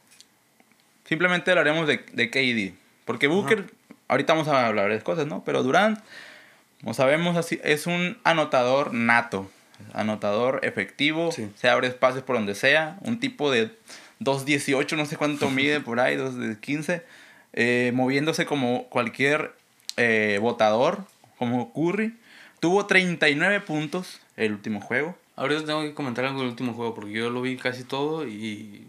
simplemente 1.06 1.52
hablaremos 1.52 1.88
de, 1.88 2.06
de 2.14 2.30
KD. 2.30 2.76
Porque 3.06 3.28
Booker, 3.28 3.66
ahorita 4.08 4.34
vamos 4.34 4.48
a 4.48 4.68
hablar 4.68 4.92
de 4.92 5.02
cosas, 5.02 5.28
¿no? 5.28 5.44
Pero 5.44 5.64
Durant, 5.64 6.00
como 6.82 6.94
sabemos, 6.94 7.38
así, 7.38 7.60
es 7.64 7.88
un 7.88 8.18
anotador 8.24 8.94
nato. 8.94 9.50
Anotador 9.94 10.60
efectivo, 10.64 11.32
se 11.32 11.70
abre 11.70 11.88
espacios 11.88 12.24
por 12.24 12.36
donde 12.36 12.56
sea. 12.56 12.98
Un 13.02 13.20
tipo 13.20 13.52
de 13.52 13.72
2.18, 14.20 14.96
no 14.96 15.06
sé 15.06 15.18
cuánto 15.18 15.50
mide 15.52 15.80
por 15.80 16.00
ahí, 16.00 16.16
2.15. 16.16 17.02
Eh, 17.54 17.92
moviéndose 17.94 18.46
como 18.46 18.86
cualquier 18.90 19.54
eh, 19.98 20.40
votador, 20.42 21.06
como 21.38 21.74
Curry. 21.74 22.18
Tuvo 22.60 22.86
39 22.86 23.60
puntos 23.62 24.22
el 24.38 24.54
último 24.54 24.82
juego. 24.82 25.18
Ahorita 25.36 25.66
tengo 25.66 25.82
que 25.82 25.94
comentar 25.94 26.26
algo 26.26 26.40
del 26.40 26.50
último 26.50 26.74
juego 26.74 26.94
porque 26.94 27.12
yo 27.12 27.30
lo 27.30 27.42
vi 27.42 27.58
casi 27.58 27.84
todo 27.84 28.28
y 28.28 28.86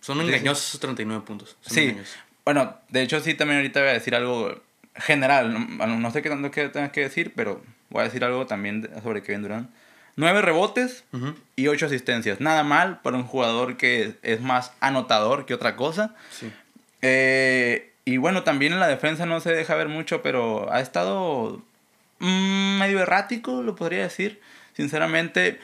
son 0.00 0.20
engañosos 0.20 0.68
esos 0.68 0.80
39 0.80 1.24
puntos. 1.26 1.56
sí. 1.62 1.96
Bueno, 2.44 2.74
de 2.88 3.02
hecho 3.02 3.20
sí 3.20 3.34
también 3.34 3.58
ahorita 3.58 3.80
voy 3.80 3.90
a 3.90 3.92
decir 3.92 4.14
algo 4.14 4.60
general. 4.96 5.76
No, 5.78 6.10
sé 6.10 6.22
qué 6.22 6.28
tanto 6.28 6.50
que 6.50 6.68
tengas 6.68 6.90
que 6.90 7.02
decir, 7.02 7.32
pero 7.36 7.62
voy 7.90 8.00
a 8.00 8.04
decir 8.04 8.24
algo 8.24 8.46
también 8.46 8.88
sobre 9.02 9.22
Kevin 9.22 9.42
Durant. 9.42 9.70
Nueve 10.16 10.42
rebotes 10.42 11.04
y 11.56 11.68
ocho 11.68 11.86
asistencias. 11.86 12.40
Nada 12.40 12.64
mal 12.64 13.00
para 13.02 13.16
un 13.16 13.24
jugador 13.24 13.76
que 13.76 14.16
es 14.22 14.40
más 14.40 14.72
anotador 14.80 15.46
que 15.46 15.54
otra 15.54 15.76
cosa. 15.76 16.14
Sí. 16.30 16.50
Eh, 17.02 17.92
y 18.04 18.16
bueno, 18.16 18.42
también 18.42 18.72
en 18.72 18.80
la 18.80 18.88
defensa 18.88 19.26
no 19.26 19.40
se 19.40 19.52
deja 19.52 19.74
ver 19.76 19.88
mucho, 19.88 20.22
pero 20.22 20.72
ha 20.72 20.80
estado 20.80 21.62
mm, 22.18 22.78
medio 22.78 23.00
errático, 23.00 23.62
lo 23.62 23.76
podría 23.76 24.02
decir. 24.02 24.40
Sinceramente, 24.80 25.60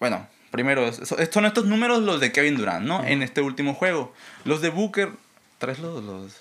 bueno, 0.00 0.26
primero, 0.50 0.90
son 0.92 1.44
estos 1.44 1.66
números 1.66 2.02
los 2.02 2.18
de 2.18 2.32
Kevin 2.32 2.56
Durant, 2.56 2.86
¿no? 2.86 3.04
En 3.04 3.22
este 3.22 3.42
último 3.42 3.74
juego. 3.74 4.14
Los 4.44 4.62
de 4.62 4.70
Booker, 4.70 5.10
traes 5.58 5.78
los, 5.80 6.02
los, 6.02 6.32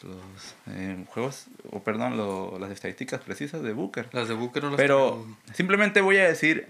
eh, 0.68 1.04
juegos, 1.08 1.48
o 1.72 1.84
perdón, 1.84 2.18
las 2.62 2.72
estadísticas 2.72 3.20
precisas 3.22 3.62
de 3.62 3.74
Booker. 3.74 4.08
Las 4.14 4.30
de 4.30 4.36
Booker 4.36 4.64
no 4.64 4.70
las 4.70 4.78
Pero 4.78 5.26
simplemente 5.54 6.00
voy 6.00 6.18
a 6.18 6.28
decir, 6.28 6.68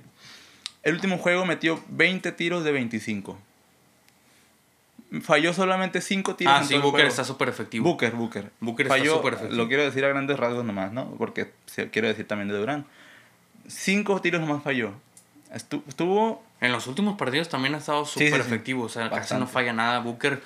el 0.82 0.96
último 0.96 1.20
juego 1.20 1.46
metió 1.46 1.84
20 1.90 2.32
tiros 2.32 2.64
de 2.64 2.72
25. 2.72 3.38
Falló 5.22 5.54
solamente 5.54 6.02
5 6.02 6.36
tiros. 6.36 6.54
Ah, 6.54 6.64
sí, 6.64 6.78
Booker 6.80 7.06
está 7.06 7.24
súper 7.24 7.48
efectivo. 7.48 7.86
Booker, 7.86 8.14
Booker. 8.14 8.52
Booker 8.60 8.88
está 8.88 9.06
súper 9.06 9.36
efectivo. 9.36 9.56
Lo 9.56 9.68
quiero 9.68 9.84
decir 9.84 10.04
a 10.04 10.10
grandes 10.10 10.38
rasgos 10.38 10.66
nomás, 10.66 10.92
¿no? 10.92 11.12
Porque 11.18 11.52
quiero 11.92 12.08
decir 12.08 12.28
también 12.28 12.50
de 12.50 12.58
Durán. 12.58 12.86
5 13.68 14.22
tiros 14.22 14.42
nomás 14.42 14.64
falló. 14.64 14.94
Estuvo... 15.54 16.44
En 16.60 16.72
los 16.72 16.88
últimos 16.88 17.18
partidos 17.18 17.50
también 17.50 17.76
ha 17.76 17.78
estado 17.78 18.06
súper 18.06 18.42
efectivo. 18.42 18.84
O 18.84 18.90
sea, 18.90 19.10
casi 19.10 19.36
no 19.36 19.48
falla 19.48 19.74
nada 19.74 20.00
Booker. 20.00 20.42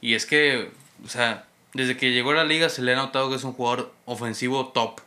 Y 0.00 0.14
es 0.14 0.26
que, 0.26 0.70
o 1.04 1.08
sea, 1.08 1.46
desde 1.72 1.96
que 1.96 2.12
llegó 2.12 2.32
a 2.32 2.34
la 2.34 2.44
liga 2.44 2.68
se 2.68 2.82
le 2.82 2.92
ha 2.92 2.96
notado 2.96 3.30
que 3.30 3.36
es 3.36 3.44
un 3.44 3.54
jugador 3.54 3.92
ofensivo 4.04 4.68
top. 4.68 5.00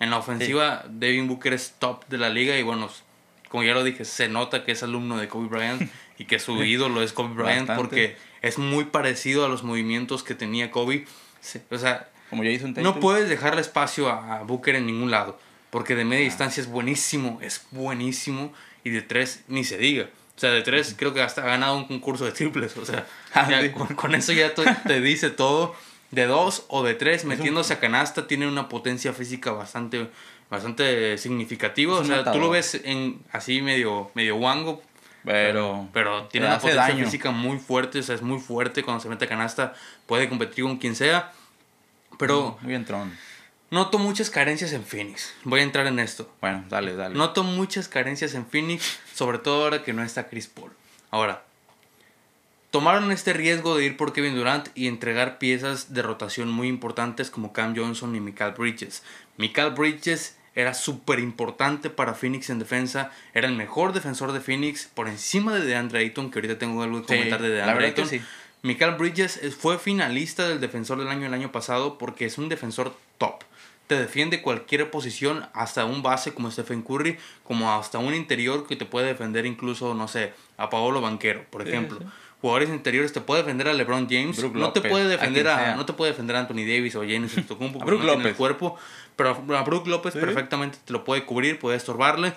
En 0.00 0.10
la 0.10 0.18
ofensiva, 0.18 0.84
Devin 0.88 1.28
Booker 1.28 1.52
es 1.52 1.74
top 1.78 2.06
de 2.08 2.18
la 2.18 2.30
liga 2.30 2.56
y 2.56 2.62
bueno, 2.62 2.88
como 3.48 3.64
ya 3.64 3.74
lo 3.74 3.84
dije, 3.84 4.04
se 4.04 4.28
nota 4.28 4.64
que 4.64 4.72
es 4.72 4.82
alumno 4.82 5.18
de 5.18 5.28
Kobe 5.28 5.48
Bryant 5.48 5.90
y 6.18 6.24
que 6.24 6.38
su 6.38 6.62
ídolo 6.62 7.02
es 7.02 7.12
Kobe 7.12 7.34
Bryant 7.34 7.70
porque 7.76 8.16
es 8.40 8.58
muy 8.58 8.84
parecido 8.84 9.44
a 9.44 9.48
los 9.48 9.62
movimientos 9.62 10.22
que 10.22 10.34
tenía 10.34 10.70
Kobe. 10.70 11.06
O 11.70 11.78
sea, 11.78 12.08
como 12.30 12.44
ya 12.44 12.50
hizo 12.50 12.68
no 12.68 13.00
puedes 13.00 13.28
dejarle 13.28 13.60
espacio 13.60 14.08
a 14.08 14.42
Booker 14.44 14.76
en 14.76 14.86
ningún 14.86 15.10
lado 15.10 15.38
porque 15.70 15.94
de 15.94 16.04
media 16.04 16.24
ah. 16.24 16.30
distancia 16.30 16.60
es 16.60 16.68
buenísimo, 16.68 17.38
es 17.42 17.66
buenísimo 17.70 18.52
y 18.88 18.90
de 18.90 19.02
tres 19.02 19.44
ni 19.48 19.64
se 19.64 19.78
diga. 19.78 20.08
O 20.36 20.40
sea, 20.40 20.50
de 20.50 20.62
tres 20.62 20.94
creo 20.96 21.12
que 21.12 21.20
hasta 21.20 21.42
ha 21.42 21.46
ganado 21.46 21.76
un 21.76 21.86
concurso 21.86 22.24
de 22.24 22.32
triples. 22.32 22.76
O 22.76 22.84
sea, 22.84 23.06
ah, 23.34 23.48
con, 23.96 24.14
eso 24.14 24.32
ya 24.32 24.54
te 24.54 25.00
dice 25.00 25.30
todo. 25.30 25.74
De 26.10 26.26
dos 26.26 26.64
o 26.68 26.82
de 26.82 26.94
tres, 26.94 27.26
metiéndose 27.26 27.74
a 27.74 27.80
canasta, 27.80 28.26
tiene 28.26 28.48
una 28.48 28.70
potencia 28.70 29.12
física 29.12 29.52
bastante, 29.52 30.08
bastante 30.48 31.18
significativa. 31.18 31.98
O 31.98 32.04
sea, 32.04 32.32
tú 32.32 32.38
lo 32.38 32.48
ves 32.48 32.80
en 32.82 33.20
así 33.30 33.60
medio, 33.60 34.10
medio 34.14 34.36
wango. 34.36 34.82
Pero, 35.24 35.88
pero 35.92 36.24
tiene 36.28 36.46
una 36.46 36.58
potencia 36.58 36.94
física 36.94 37.30
muy 37.30 37.58
fuerte. 37.58 37.98
O 37.98 38.02
sea, 38.02 38.14
es 38.14 38.22
muy 38.22 38.38
fuerte 38.38 38.82
cuando 38.82 39.02
se 39.02 39.08
mete 39.08 39.26
a 39.26 39.28
canasta. 39.28 39.74
Puede 40.06 40.28
competir 40.28 40.64
con 40.64 40.78
quien 40.78 40.94
sea. 40.94 41.32
Pero. 42.18 42.56
Muy 42.62 42.70
bien, 42.70 42.84
Tron. 42.84 43.12
Noto 43.70 43.98
muchas 43.98 44.30
carencias 44.30 44.72
en 44.72 44.82
Phoenix. 44.82 45.34
Voy 45.44 45.60
a 45.60 45.62
entrar 45.62 45.86
en 45.86 45.98
esto. 45.98 46.32
Bueno, 46.40 46.64
dale, 46.70 46.96
dale. 46.96 47.14
Noto 47.14 47.44
muchas 47.44 47.86
carencias 47.86 48.34
en 48.34 48.46
Phoenix, 48.46 48.98
sobre 49.12 49.38
todo 49.38 49.64
ahora 49.64 49.82
que 49.84 49.92
no 49.92 50.02
está 50.02 50.28
Chris 50.28 50.46
Paul. 50.46 50.72
Ahora, 51.10 51.44
tomaron 52.70 53.12
este 53.12 53.34
riesgo 53.34 53.76
de 53.76 53.84
ir 53.84 53.98
por 53.98 54.14
Kevin 54.14 54.36
Durant 54.36 54.68
y 54.74 54.88
entregar 54.88 55.36
piezas 55.36 55.92
de 55.92 56.00
rotación 56.00 56.48
muy 56.48 56.68
importantes 56.68 57.30
como 57.30 57.52
Cam 57.52 57.76
Johnson 57.76 58.16
y 58.16 58.20
Michael 58.20 58.54
Bridges. 58.56 59.02
Michael 59.36 59.72
Bridges 59.72 60.38
era 60.54 60.72
súper 60.72 61.18
importante 61.18 61.90
para 61.90 62.14
Phoenix 62.14 62.48
en 62.48 62.58
defensa. 62.58 63.12
Era 63.34 63.48
el 63.48 63.54
mejor 63.54 63.92
defensor 63.92 64.32
de 64.32 64.40
Phoenix 64.40 64.86
por 64.86 65.08
encima 65.08 65.54
de 65.54 65.66
DeAndre 65.66 65.98
Ayton, 65.98 66.30
que 66.30 66.38
ahorita 66.38 66.58
tengo 66.58 66.82
algo 66.82 67.02
que 67.02 67.08
comentar 67.08 67.42
de 67.42 67.50
DeAndre 67.50 67.88
Ayton. 67.88 68.08
Sí. 68.08 68.22
Michael 68.62 68.94
Bridges 68.94 69.40
fue 69.58 69.78
finalista 69.78 70.48
del 70.48 70.58
defensor 70.58 70.98
del 70.98 71.08
año 71.08 71.26
el 71.26 71.34
año 71.34 71.52
pasado 71.52 71.98
porque 71.98 72.24
es 72.24 72.38
un 72.38 72.48
defensor 72.48 72.96
top 73.18 73.44
te 73.88 73.98
defiende 73.98 74.42
cualquier 74.42 74.90
posición, 74.90 75.46
hasta 75.54 75.86
un 75.86 76.02
base 76.02 76.34
como 76.34 76.50
Stephen 76.50 76.82
Curry, 76.82 77.18
como 77.42 77.72
hasta 77.72 77.98
un 77.98 78.14
interior 78.14 78.66
que 78.66 78.76
te 78.76 78.84
puede 78.84 79.06
defender 79.06 79.46
incluso, 79.46 79.94
no 79.94 80.06
sé, 80.08 80.34
a 80.58 80.68
Paolo 80.68 81.00
Banquero, 81.00 81.44
por 81.50 81.66
ejemplo. 81.66 81.98
Jugadores 82.42 82.68
interiores 82.68 83.12
te 83.14 83.22
puede 83.22 83.42
defender 83.42 83.66
a 83.66 83.72
LeBron 83.72 84.06
James, 84.08 84.44
no 84.52 84.72
te 84.72 84.82
puede 84.82 85.08
defender 85.08 85.48
a, 85.48 85.74
no 85.74 85.86
te 85.86 85.94
puede 85.94 86.12
defender 86.12 86.36
a 86.36 86.40
Anthony 86.40 86.66
Davis 86.68 86.94
o 86.96 87.00
James 87.00 87.32
Antetokounmpo 87.36 87.80
porque 87.80 88.04
no 88.06 88.12
tiene 88.12 88.28
el 88.28 88.36
cuerpo, 88.36 88.76
pero 89.16 89.30
a 89.30 89.62
Brook 89.62 89.88
López 89.88 90.14
perfectamente 90.14 90.78
te 90.84 90.92
lo 90.92 91.02
puede 91.04 91.24
cubrir, 91.24 91.58
puede 91.58 91.78
estorbarle. 91.78 92.34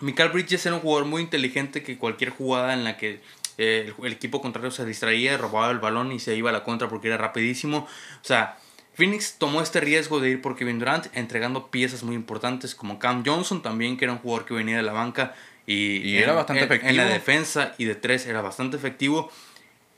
Michael 0.00 0.28
Bridges 0.28 0.66
era 0.66 0.74
un 0.74 0.82
jugador 0.82 1.08
muy 1.08 1.22
inteligente 1.22 1.82
que 1.82 1.96
cualquier 1.96 2.28
jugada 2.28 2.74
en 2.74 2.84
la 2.84 2.98
que 2.98 3.22
eh, 3.56 3.94
el, 3.98 4.04
el, 4.04 4.12
equipo 4.12 4.42
contrario 4.42 4.70
se 4.70 4.84
distraía, 4.84 5.38
robaba 5.38 5.72
el 5.72 5.78
balón 5.78 6.12
y 6.12 6.18
se 6.18 6.36
iba 6.36 6.50
a 6.50 6.52
la 6.52 6.62
contra 6.64 6.86
porque 6.90 7.08
era 7.08 7.16
rapidísimo. 7.16 7.78
O 7.78 8.24
sea, 8.24 8.58
Phoenix 8.96 9.34
tomó 9.36 9.60
este 9.60 9.80
riesgo 9.80 10.20
de 10.20 10.30
ir 10.30 10.40
por 10.40 10.56
Kevin 10.56 10.78
Durant, 10.78 11.08
entregando 11.12 11.66
piezas 11.70 12.02
muy 12.02 12.14
importantes 12.14 12.74
como 12.74 12.98
Cam 12.98 13.22
Johnson 13.26 13.62
también, 13.62 13.98
que 13.98 14.06
era 14.06 14.12
un 14.14 14.20
jugador 14.20 14.46
que 14.46 14.54
venía 14.54 14.78
de 14.78 14.82
la 14.82 14.92
banca 14.92 15.34
y, 15.66 16.16
era 16.16 16.32
bastante 16.32 16.64
efectivo. 16.64 16.88
En 16.88 16.96
la 16.96 17.04
defensa 17.04 17.74
y 17.76 17.84
de 17.84 17.94
tres 17.94 18.24
era 18.24 18.40
bastante 18.40 18.78
efectivo. 18.78 19.30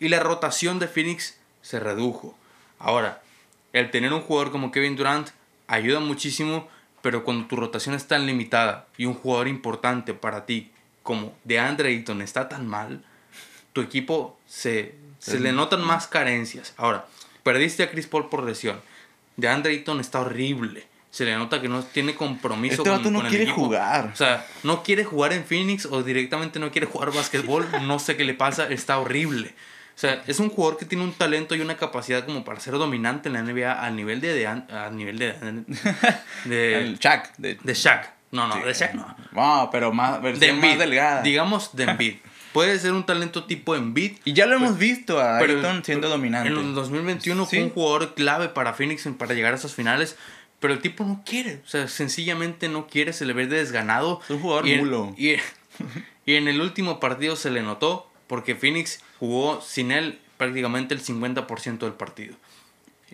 Y 0.00 0.08
la 0.08 0.18
rotación 0.18 0.80
de 0.80 0.88
Phoenix 0.88 1.38
se 1.62 1.78
redujo. 1.78 2.36
Ahora, 2.80 3.22
el 3.72 3.92
tener 3.92 4.12
un 4.12 4.20
jugador 4.20 4.50
como 4.50 4.72
Kevin 4.72 4.96
Durant 4.96 5.28
ayuda 5.68 6.00
muchísimo, 6.00 6.68
pero 7.00 7.22
cuando 7.22 7.46
tu 7.46 7.54
rotación 7.54 7.94
es 7.94 8.08
tan 8.08 8.26
limitada 8.26 8.88
y 8.96 9.04
un 9.04 9.14
jugador 9.14 9.46
importante 9.46 10.12
para 10.12 10.44
ti 10.44 10.72
como 11.04 11.32
DeAndre 11.44 11.90
Ayton 11.90 12.20
está 12.20 12.48
tan 12.48 12.66
mal, 12.66 13.04
tu 13.72 13.80
equipo 13.80 14.36
se, 14.48 14.96
se 15.20 15.38
le 15.38 15.52
notan 15.52 15.82
más 15.82 16.08
carencias. 16.08 16.74
Ahora, 16.76 17.06
Perdiste 17.48 17.82
a 17.82 17.90
Chris 17.90 18.06
Paul 18.06 18.28
por 18.28 18.44
lesión. 18.44 18.78
De 19.38 19.48
Andre 19.48 19.72
Ayton 19.72 20.00
está 20.00 20.20
horrible. 20.20 20.86
Se 21.10 21.24
le 21.24 21.34
nota 21.34 21.62
que 21.62 21.68
no 21.70 21.82
tiene 21.82 22.14
compromiso 22.14 22.82
este 22.82 23.02
con, 23.02 23.10
no 23.10 23.26
quiere 23.26 23.46
jugar. 23.46 24.10
O 24.12 24.16
sea, 24.16 24.46
no 24.64 24.82
quiere 24.82 25.02
jugar 25.02 25.32
en 25.32 25.46
Phoenix 25.46 25.86
o 25.86 26.02
directamente 26.02 26.58
no 26.58 26.70
quiere 26.70 26.86
jugar 26.86 27.10
básquetbol. 27.10 27.66
no 27.86 27.98
sé 28.00 28.18
qué 28.18 28.24
le 28.24 28.34
pasa. 28.34 28.68
Está 28.68 28.98
horrible. 28.98 29.48
O 29.48 29.98
sea, 29.98 30.22
es 30.26 30.40
un 30.40 30.50
jugador 30.50 30.76
que 30.76 30.84
tiene 30.84 31.04
un 31.04 31.14
talento 31.14 31.54
y 31.54 31.62
una 31.62 31.78
capacidad 31.78 32.26
como 32.26 32.44
para 32.44 32.60
ser 32.60 32.74
dominante 32.74 33.30
en 33.30 33.32
la 33.32 33.42
NBA 33.42 33.72
al 33.72 33.96
nivel 33.96 34.20
de... 34.20 34.46
a 34.46 34.90
nivel 34.92 35.18
de... 35.18 35.32
de 36.44 36.80
El 36.80 36.98
Shaq. 36.98 37.34
De, 37.38 37.54
de 37.54 37.72
Shaq. 37.72 38.12
No, 38.30 38.46
no, 38.46 38.62
de 38.62 38.74
Shaq 38.74 38.92
no. 38.92 39.16
No, 39.32 39.70
pero 39.72 39.90
más, 39.90 40.20
versión 40.20 40.60
más 40.60 40.78
delgada. 40.78 41.22
Digamos 41.22 41.74
de 41.74 41.84
Embiid. 41.84 42.16
Puede 42.58 42.76
ser 42.80 42.92
un 42.92 43.06
talento 43.06 43.44
tipo 43.44 43.76
Embiid. 43.76 44.16
Y 44.24 44.32
ya 44.32 44.46
lo 44.46 44.56
hemos 44.56 44.78
visto 44.78 45.20
a 45.20 45.38
Ayton 45.38 45.84
siendo 45.84 46.08
dominante. 46.08 46.48
En 46.48 46.58
el 46.58 46.74
2021 46.74 47.46
fue 47.46 47.62
un 47.62 47.70
jugador 47.70 48.14
clave 48.14 48.48
para 48.48 48.72
Phoenix 48.74 49.08
para 49.16 49.32
llegar 49.32 49.52
a 49.52 49.56
esas 49.56 49.74
finales. 49.74 50.16
Pero 50.58 50.74
el 50.74 50.80
tipo 50.80 51.04
no 51.04 51.22
quiere. 51.24 51.60
O 51.64 51.68
sea, 51.68 51.86
sencillamente 51.86 52.68
no 52.68 52.88
quiere. 52.88 53.12
Se 53.12 53.26
le 53.26 53.32
ve 53.32 53.46
desganado. 53.46 54.20
Es 54.24 54.30
un 54.30 54.40
jugador 54.40 54.66
y 54.66 54.76
mulo. 54.76 55.14
y, 55.16 55.36
en 56.26 56.48
el 56.48 56.60
último 56.60 56.98
partido 56.98 57.36
se 57.36 57.52
le 57.52 57.62
notó. 57.62 58.10
Porque 58.26 58.56
Phoenix 58.56 59.04
jugó 59.20 59.60
sin 59.60 59.92
él 59.92 60.18
prácticamente 60.36 60.94
el 60.94 61.00
50% 61.00 61.78
del 61.78 61.92
partido. 61.92 62.34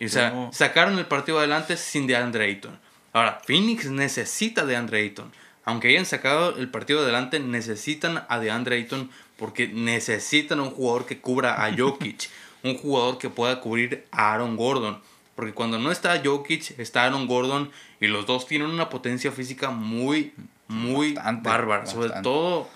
o 0.03 0.09
sea, 0.09 0.49
sacaron 0.53 0.99
el 0.99 1.05
partido 1.05 1.38
adelante 1.38 1.76
sin 1.76 2.07
DeAndre 2.07 2.47
Ayton. 2.47 2.78
Ahora, 3.12 3.42
Phoenix 3.45 3.90
necesita 3.90 4.64
de 4.64 4.76
Andre 4.76 5.03
Ayton. 5.03 5.30
Aunque 5.66 5.88
hayan 5.88 6.07
sacado 6.07 6.57
el 6.57 6.70
partido 6.70 7.01
adelante, 7.01 7.40
necesitan 7.40 8.24
a 8.28 8.38
DeAndre 8.38 8.76
Ayton 8.76 9.11
porque 9.37 9.68
necesitan 9.68 10.61
un 10.61 10.70
jugador 10.70 11.07
que 11.07 11.20
cubra 11.20 11.64
a 11.64 11.74
Jokic, 11.76 12.30
un 12.62 12.76
jugador 12.76 13.18
que 13.18 13.30
pueda 13.30 13.61
cubrir 13.61 14.07
a 14.11 14.32
Aaron 14.32 14.57
Gordon. 14.57 15.01
Porque 15.35 15.53
cuando 15.53 15.78
no 15.78 15.91
está 15.91 16.20
Jokic, 16.24 16.78
está 16.78 17.05
Aaron 17.05 17.26
Gordon 17.26 17.70
y 18.01 18.07
los 18.07 18.26
dos 18.26 18.47
tienen 18.47 18.70
una 18.70 18.89
potencia 18.89 19.32
física 19.32 19.70
muy, 19.70 20.32
muy 20.68 21.18
bárbara. 21.43 21.87
Sobre 21.87 22.11
todo 22.22 22.68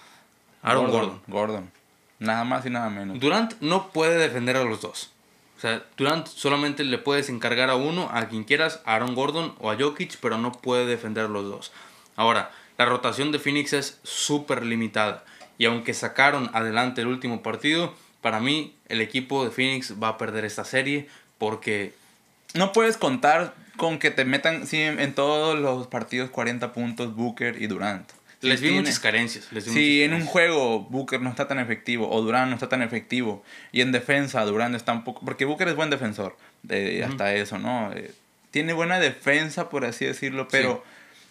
Aaron 0.63 0.91
Gordon, 0.91 1.21
Gordon. 1.29 1.71
Nada 2.19 2.45
más 2.45 2.67
y 2.67 2.71
nada 2.71 2.91
menos. 2.91 3.21
Durant 3.21 3.55
no 3.61 3.91
puede 3.91 4.19
defender 4.19 4.57
a 4.57 4.65
los 4.65 4.81
dos. 4.81 5.13
O 5.57 5.61
sea, 5.61 5.85
Durant 5.97 6.27
solamente 6.27 6.85
le 6.85 6.99
puedes 6.99 7.29
encargar 7.29 7.71
a 7.71 7.77
uno, 7.77 8.09
a 8.13 8.27
quien 8.29 8.45
quieras, 8.45 8.81
a 8.85 8.95
Aaron 8.95 9.15
Gordon 9.15 9.55
o 9.59 9.71
a 9.71 9.77
Jokic, 9.77 10.19
pero 10.21 10.39
no 10.39 10.53
puede 10.53 10.87
defender 10.87 11.29
los 11.31 11.45
dos. 11.45 11.73
Ahora, 12.17 12.51
la 12.77 12.85
rotación 12.85 13.33
de 13.33 13.39
Phoenix 13.39 13.73
es 13.73 13.99
súper 14.05 14.65
limitada. 14.65 15.25
Y 15.59 15.67
aunque 15.67 15.93
sacaron 15.93 16.51
adelante 16.55 17.03
el 17.03 17.09
último 17.09 17.43
partido, 17.43 17.95
para 18.23 18.41
mí 18.41 18.75
el 18.89 19.01
equipo 19.01 19.45
de 19.45 19.51
Phoenix 19.51 19.95
va 20.03 20.09
a 20.09 20.19
perder 20.19 20.45
esta 20.45 20.65
serie 20.65 21.09
porque... 21.37 21.93
No 22.55 22.73
puedes 22.73 22.97
contar 22.97 23.55
con 23.77 23.99
que 23.99 24.11
te 24.11 24.25
metan 24.25 24.67
sí, 24.67 24.81
en 24.81 25.15
todos 25.15 25.59
los 25.59 25.87
partidos 25.87 26.31
40 26.31 26.73
puntos 26.73 27.15
Booker 27.15 27.61
y 27.61 27.67
Durant. 27.67 28.09
les 28.41 28.61
vi 28.61 28.71
muchas 28.71 28.99
carencias. 29.01 29.53
Les 29.53 29.65
si 29.65 30.03
en 30.03 30.15
un 30.15 30.25
juego 30.25 30.81
Booker 30.81 31.21
no 31.21 31.29
está 31.31 31.47
tan 31.47 31.59
efectivo 31.59 32.09
o 32.11 32.23
Durant 32.23 32.49
no 32.49 32.55
está 32.55 32.69
tan 32.69 32.83
efectivo 32.83 33.45
y 33.71 33.83
en 33.83 33.93
defensa 33.93 34.45
Durant 34.45 34.75
está 34.75 34.93
un 34.93 35.05
poco... 35.05 35.25
Porque 35.25 35.45
Booker 35.45 35.69
es 35.69 35.77
buen 35.77 35.91
defensor, 35.91 36.37
de, 36.63 37.05
hasta 37.05 37.35
eso, 37.35 37.59
¿no? 37.59 37.93
Eh, 37.93 38.13
tiene 38.51 38.73
buena 38.73 38.99
defensa, 38.99 39.69
por 39.69 39.85
así 39.85 40.05
decirlo, 40.05 40.49
pero 40.49 40.83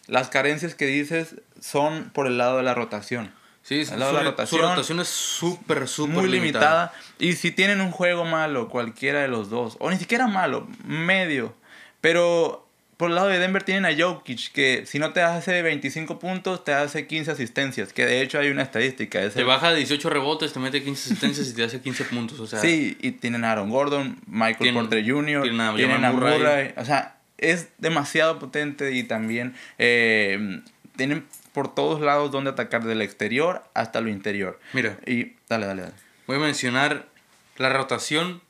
las 0.08 0.30
carencias 0.30 0.76
que 0.76 0.86
dices 0.86 1.36
son 1.60 2.12
por 2.12 2.28
el 2.28 2.38
lado 2.38 2.58
de 2.58 2.64
la 2.64 2.74
rotación. 2.74 3.32
Sí, 3.68 3.84
su, 3.84 3.98
la 3.98 4.24
rotación, 4.24 4.62
su 4.62 4.66
rotación 4.66 5.00
es 5.02 5.10
súper, 5.10 5.90
súper 5.90 6.16
muy 6.16 6.30
limitada. 6.30 6.94
Y 7.20 7.34
si 7.34 7.52
tienen 7.52 7.82
un 7.82 7.92
juego 7.92 8.24
malo, 8.24 8.70
cualquiera 8.70 9.20
de 9.20 9.28
los 9.28 9.50
dos, 9.50 9.76
o 9.80 9.92
ni 9.92 9.98
siquiera 9.98 10.28
malo, 10.28 10.70
medio, 10.86 11.54
pero 12.00 12.66
por 12.96 13.10
el 13.10 13.16
lado 13.16 13.28
de 13.28 13.40
Denver 13.40 13.64
tienen 13.64 13.86
a 13.86 13.94
Jokic, 13.94 14.54
que 14.54 14.86
si 14.86 15.00
no 15.00 15.12
te 15.12 15.22
hace 15.22 15.62
25 15.62 16.18
puntos, 16.18 16.64
te 16.64 16.72
hace 16.72 17.08
15 17.08 17.32
asistencias, 17.32 17.92
que 17.92 18.06
de 18.06 18.22
hecho 18.22 18.40
hay 18.40 18.52
una 18.52 18.64
estadística. 18.64 19.30
te 19.30 19.44
baja 19.44 19.74
18 19.74 20.10
rebotes, 20.12 20.54
te 20.54 20.60
mete 20.62 20.82
15 20.82 21.10
asistencias 21.10 21.50
y 21.50 21.54
te 21.54 21.64
hace 21.66 21.82
15 21.82 22.06
puntos. 22.06 22.40
O 22.40 22.48
sea, 22.48 22.60
sí, 22.60 22.98
y 23.02 23.12
tienen 23.12 23.44
a 23.44 23.52
Aaron 23.52 23.70
Gordon, 23.70 24.18
Michael 24.28 24.74
Porter 24.74 25.04
Jr., 25.06 25.44
tienen 25.44 26.06
a, 26.06 26.12
Murray. 26.14 26.74
O 26.78 26.86
sea, 26.86 27.18
es 27.38 27.68
demasiado 27.80 28.40
potente 28.40 28.94
y 28.94 29.04
también 29.04 29.56
eh, 29.78 30.62
tienen 30.96 31.26
por 31.58 31.74
todos 31.74 32.02
lados 32.02 32.30
donde 32.30 32.52
atacar, 32.52 32.84
del 32.84 33.02
exterior 33.02 33.64
hasta 33.74 34.00
lo 34.00 34.10
interior. 34.10 34.60
Mira. 34.74 35.00
Y 35.08 35.34
dale, 35.50 35.66
dale, 35.66 35.82
dale. 35.82 35.96
Voy 36.28 36.36
a 36.36 36.40
mencionar 36.40 37.08
la 37.56 37.70
rotación 37.70 38.44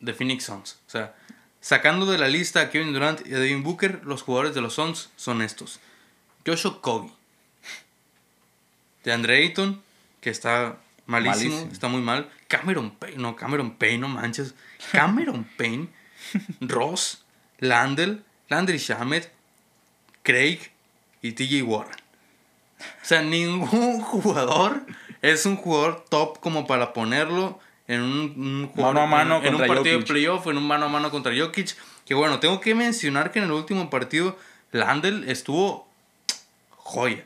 de 0.00 0.12
Phoenix 0.12 0.44
Suns. 0.44 0.78
O 0.86 0.90
sea, 0.90 1.14
sacando 1.62 2.04
de 2.04 2.18
la 2.18 2.28
lista 2.28 2.60
a 2.60 2.68
Kevin 2.68 2.92
Durant 2.92 3.26
y 3.26 3.32
a 3.32 3.38
Devin 3.38 3.62
Booker, 3.62 4.02
los 4.04 4.20
jugadores 4.20 4.54
de 4.54 4.60
los 4.60 4.74
Suns 4.74 5.08
son 5.16 5.40
estos. 5.40 5.80
Joshua 6.46 6.82
Kogi. 6.82 7.10
De 9.02 9.14
Andre 9.14 9.38
Ayton, 9.38 9.82
que 10.20 10.28
está 10.28 10.76
malísimo, 11.06 11.70
está 11.72 11.88
muy 11.88 12.02
mal. 12.02 12.30
Cameron 12.48 12.90
Payne, 12.90 13.16
no, 13.16 13.34
Cameron 13.34 13.78
Payne, 13.78 13.96
no 13.96 14.08
manches. 14.08 14.54
Cameron 14.90 15.48
Payne, 15.56 15.88
Ross, 16.60 17.24
Landell, 17.60 18.22
Landry 18.50 18.76
Shamet, 18.76 19.32
Craig 20.22 20.58
y 21.22 21.32
TJ 21.32 21.62
Warren. 21.62 22.01
O 23.02 23.04
sea, 23.04 23.22
ningún 23.22 24.00
jugador 24.02 24.82
es 25.22 25.46
un 25.46 25.56
jugador 25.56 26.04
top 26.08 26.40
como 26.40 26.66
para 26.66 26.92
ponerlo 26.92 27.60
en 27.88 28.00
un, 28.02 28.72
mano 28.76 29.00
a 29.00 29.06
mano 29.06 29.40
en, 29.42 29.54
un 29.54 29.66
partido 29.66 29.98
de 29.98 30.04
playoff, 30.04 30.46
en 30.46 30.56
un 30.56 30.66
mano 30.66 30.86
a 30.86 30.88
mano 30.88 31.10
contra 31.10 31.32
Jokic. 31.36 31.76
Que 32.06 32.14
bueno, 32.14 32.40
tengo 32.40 32.60
que 32.60 32.74
mencionar 32.74 33.30
que 33.30 33.38
en 33.38 33.46
el 33.46 33.52
último 33.52 33.90
partido 33.90 34.36
Landel 34.72 35.28
estuvo 35.28 35.88
joya. 36.76 37.24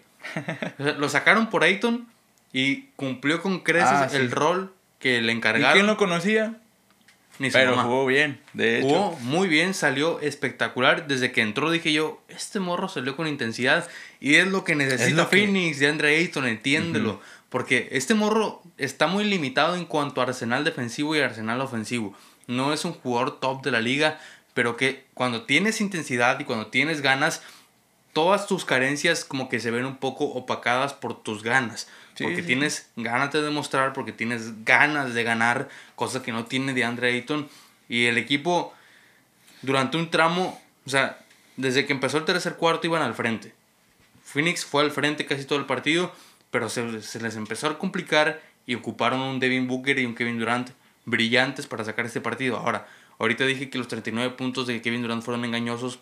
lo 0.79 1.09
sacaron 1.09 1.49
por 1.51 1.65
Ayton 1.65 2.07
y 2.53 2.83
cumplió 2.97 3.43
con 3.43 3.61
creces 3.61 3.91
ah, 3.91 4.09
el 4.13 4.31
rol 4.31 4.73
que 4.99 5.21
le 5.21 5.33
encargaron. 5.33 5.71
¿Y 5.71 5.73
quién 5.75 5.87
lo 5.87 5.97
conocía? 5.97 6.57
Pero 7.39 7.77
jugó 7.83 8.07
bien, 8.07 8.41
de 8.53 8.79
hecho. 8.79 8.89
Jugó 8.89 9.19
muy 9.21 9.49
bien, 9.49 9.75
salió 9.75 10.21
espectacular. 10.21 11.07
Desde 11.07 11.33
que 11.33 11.43
entró 11.43 11.71
dije 11.71 11.93
yo, 11.93 12.23
este 12.29 12.61
morro 12.61 12.89
salió 12.89 13.17
con 13.17 13.27
intensidad. 13.27 13.89
Y 14.21 14.37
es 14.37 14.47
lo 14.47 14.65
que 14.65 14.75
necesita 14.75 15.27
Phoenix 15.27 15.79
de 15.79 15.89
Andre 15.89 16.17
Ayton, 16.17 16.47
entiéndelo. 16.47 17.21
Porque 17.49 17.89
este 17.93 18.15
morro 18.15 18.63
está 18.77 19.07
muy 19.07 19.25
limitado 19.25 19.77
en 19.77 19.85
cuanto 19.85 20.21
a 20.21 20.25
arsenal 20.25 20.65
defensivo 20.65 21.15
y 21.15 21.21
arsenal 21.21 21.61
ofensivo. 21.61 22.15
No 22.47 22.73
es 22.73 22.85
un 22.85 22.93
jugador 22.93 23.41
top 23.41 23.63
de 23.63 23.71
la 23.71 23.81
liga, 23.81 24.19
pero 24.55 24.77
que 24.77 25.05
cuando 25.15 25.43
tienes 25.43 25.81
intensidad 25.81 26.41
y 26.41 26.45
cuando 26.45 26.69
tienes 26.69 27.03
ganas, 27.03 27.43
todas 28.13 28.47
tus 28.47 28.65
carencias 28.65 29.25
como 29.25 29.49
que 29.49 29.61
se 29.61 29.71
ven 29.71 29.85
un 29.85 29.97
poco 29.97 30.25
opacadas 30.25 30.95
por 30.95 31.23
tus 31.23 31.43
ganas 31.43 31.89
porque 32.19 32.43
tienes 32.43 32.89
ganas 32.97 33.33
de 33.33 33.43
demostrar, 33.43 33.93
porque 33.93 34.13
tienes 34.13 34.65
ganas 34.65 35.15
de 35.15 35.23
ganar, 35.23 35.69
cosa 35.95 36.23
que 36.23 36.33
no 36.33 36.47
tiene 36.47 36.73
de 36.75 36.85
Andre 36.85 37.13
Ayton. 37.13 37.49
Y 37.89 38.07
el 38.07 38.19
equipo, 38.19 38.73
durante 39.63 39.97
un 39.97 40.11
tramo, 40.11 40.61
o 40.87 40.91
sea, 40.91 41.19
desde 41.57 41.87
que 41.87 41.93
empezó 41.93 42.19
el 42.19 42.25
tercer 42.25 42.57
cuarto 42.57 42.87
iban 42.87 43.03
al 43.03 43.15
frente. 43.15 43.53
Phoenix 44.25 44.65
fue 44.65 44.83
al 44.83 44.91
frente 44.91 45.27
casi 45.27 45.45
todo 45.45 45.59
el 45.59 45.67
partido, 45.67 46.13
pero 46.51 46.69
se, 46.69 47.03
se 47.03 47.21
les 47.21 47.37
empezó 47.37 47.69
a 47.69 47.79
complicar 47.79 48.41
y 48.67 48.75
ocuparon 48.75 49.21
un 49.21 49.39
Devin 49.39 49.69
Booker 49.69 49.99
y 49.99 50.07
un 50.07 50.15
Kevin 50.15 50.39
Durant 50.39 50.71
brillantes 51.05 51.67
para 51.67 51.85
sacar 51.85 52.07
este 52.07 52.21
partido. 52.21 52.57
Ahora, 52.57 52.89
ahorita 53.19 53.45
dije 53.47 53.71
que 53.71 53.79
los 53.79 53.89
39 53.89 54.35
puntos 54.35 54.67
de 54.67 54.83
Kevin 54.83 55.03
Durant 55.03 55.23
fueron 55.23 55.45
engañosos 55.45 56.01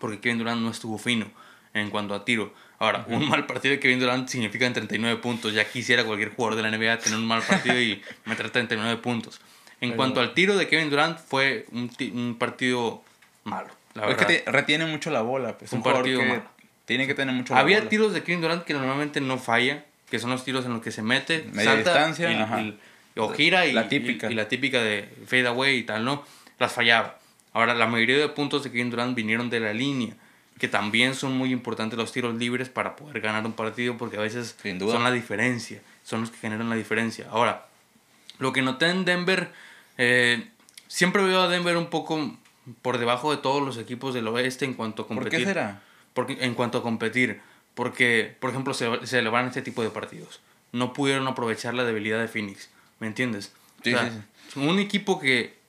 porque 0.00 0.20
Kevin 0.20 0.38
Durant 0.38 0.62
no 0.62 0.70
estuvo 0.70 0.98
fino 0.98 1.30
en 1.74 1.90
cuanto 1.90 2.14
a 2.14 2.24
tiro. 2.24 2.52
Ahora, 2.78 3.04
un 3.08 3.28
mal 3.28 3.46
partido 3.46 3.72
de 3.72 3.80
Kevin 3.80 4.00
Durant 4.00 4.28
significa 4.28 4.70
39 4.70 5.20
puntos. 5.20 5.54
Ya 5.54 5.64
quisiera 5.64 6.04
cualquier 6.04 6.34
jugador 6.34 6.56
de 6.56 6.68
la 6.68 6.76
NBA 6.76 6.98
tener 6.98 7.18
un 7.18 7.26
mal 7.26 7.42
partido 7.42 7.80
y 7.80 8.02
meter 8.24 8.50
39 8.50 9.00
puntos. 9.00 9.40
En 9.80 9.92
cuanto 9.92 10.20
al 10.20 10.34
tiro 10.34 10.56
de 10.56 10.68
Kevin 10.68 10.90
Durant, 10.90 11.18
fue 11.18 11.66
un, 11.72 12.36
partido 12.38 13.02
malo. 13.44 13.68
La 13.94 14.08
es 14.10 14.16
que 14.16 14.44
retiene 14.46 14.86
mucho 14.86 15.10
la 15.10 15.22
bola. 15.22 15.58
Pues, 15.58 15.72
un, 15.72 15.82
partido 15.82 16.22
malo. 16.22 16.44
Tiene 16.84 17.06
que 17.06 17.14
tener 17.14 17.34
mucho 17.34 17.54
la 17.54 17.60
Había 17.60 17.88
tiros 17.88 18.12
de 18.12 18.22
Kevin 18.22 18.40
Durant 18.40 18.64
que 18.64 18.74
normalmente 18.74 19.20
no 19.20 19.38
falla, 19.38 19.84
que 20.10 20.18
son 20.18 20.30
los 20.30 20.44
tiros 20.44 20.64
en 20.66 20.72
los 20.72 20.82
que 20.82 20.90
se 20.90 21.02
mete, 21.02 21.46
Media 21.52 21.76
distancia, 21.76 22.74
o 23.16 23.28
gira 23.30 23.66
y 23.66 23.72
la, 23.72 23.88
típica. 23.88 24.30
Y, 24.30 24.34
la 24.34 24.48
típica 24.48 24.82
de 24.82 25.08
fade 25.26 25.46
away 25.46 25.76
y 25.78 25.82
tal, 25.82 26.04
¿no? 26.04 26.24
Las 26.58 26.72
fallaba. 26.72 27.18
Ahora, 27.52 27.74
la 27.74 27.86
mayoría 27.86 28.18
de 28.18 28.28
puntos 28.28 28.64
de 28.64 28.70
Kevin 28.70 28.90
Durant 28.90 29.14
vinieron 29.14 29.50
de 29.50 29.60
la 29.60 29.72
línea 29.72 30.14
que 30.58 30.68
también 30.68 31.14
son 31.14 31.36
muy 31.36 31.52
importantes 31.52 31.98
los 31.98 32.12
tiros 32.12 32.34
libres 32.36 32.68
para 32.68 32.96
poder 32.96 33.20
ganar 33.20 33.44
un 33.44 33.52
partido 33.52 33.96
porque 33.96 34.16
a 34.16 34.20
veces 34.20 34.56
son 34.62 35.02
la 35.02 35.10
diferencia, 35.10 35.80
son 36.04 36.20
los 36.20 36.30
que 36.30 36.38
generan 36.38 36.70
la 36.70 36.76
diferencia. 36.76 37.26
Ahora, 37.30 37.66
lo 38.38 38.52
que 38.52 38.62
noté 38.62 38.88
en 38.88 39.04
Denver, 39.04 39.52
eh, 39.98 40.48
siempre 40.88 41.22
veo 41.22 41.42
a 41.42 41.48
Denver 41.48 41.76
un 41.76 41.86
poco 41.86 42.36
por 42.82 42.98
debajo 42.98 43.30
de 43.34 43.38
todos 43.38 43.62
los 43.62 43.76
equipos 43.78 44.14
del 44.14 44.28
oeste 44.28 44.64
en 44.64 44.74
cuanto 44.74 45.02
a 45.02 45.08
competir. 45.08 45.30
¿Por 45.30 45.38
qué 45.40 45.44
será? 45.46 45.82
Porque, 46.14 46.38
en 46.40 46.54
cuanto 46.54 46.78
a 46.78 46.82
competir, 46.82 47.40
porque, 47.74 48.36
por 48.38 48.50
ejemplo, 48.50 48.74
se, 48.74 49.06
se 49.06 49.18
elevaron 49.18 49.48
este 49.48 49.62
tipo 49.62 49.82
de 49.82 49.90
partidos. 49.90 50.40
No 50.72 50.92
pudieron 50.92 51.26
aprovechar 51.26 51.74
la 51.74 51.84
debilidad 51.84 52.20
de 52.20 52.28
Phoenix, 52.28 52.70
¿me 53.00 53.06
entiendes? 53.06 53.52
Sí, 53.82 53.94
sí. 53.94 54.58
Un 54.60 54.78
equipo 54.78 55.18
que 55.18 55.61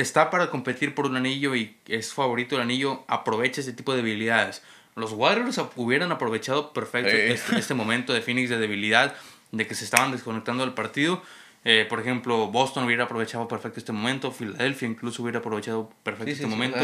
está 0.00 0.30
para 0.30 0.50
competir 0.50 0.94
por 0.94 1.06
un 1.06 1.16
anillo 1.16 1.54
y 1.54 1.76
es 1.86 2.12
favorito 2.12 2.56
el 2.56 2.62
anillo, 2.62 3.04
aprovecha 3.08 3.60
ese 3.60 3.72
tipo 3.72 3.92
de 3.92 3.98
debilidades. 3.98 4.62
Los 4.94 5.12
Warriors 5.12 5.60
hubieran 5.76 6.10
aprovechado 6.12 6.72
perfecto 6.72 7.10
este, 7.10 7.58
este, 7.58 7.74
momento 7.74 8.12
de 8.12 8.20
Phoenix 8.20 8.50
de 8.50 8.58
debilidad, 8.58 9.14
de 9.52 9.66
que 9.66 9.74
se 9.74 9.84
estaban 9.84 10.12
desconectando 10.12 10.64
del 10.64 10.74
partido. 10.74 11.22
Eh, 11.64 11.86
por 11.88 12.00
ejemplo, 12.00 12.48
Boston 12.48 12.84
hubiera 12.84 13.04
aprovechado 13.04 13.46
perfecto 13.48 13.78
este 13.78 13.92
momento, 13.92 14.32
Filadelfia 14.32 14.88
incluso 14.88 15.22
hubiera 15.22 15.38
aprovechado 15.38 15.90
perfecto 16.02 16.32
este 16.32 16.46
momento. 16.46 16.78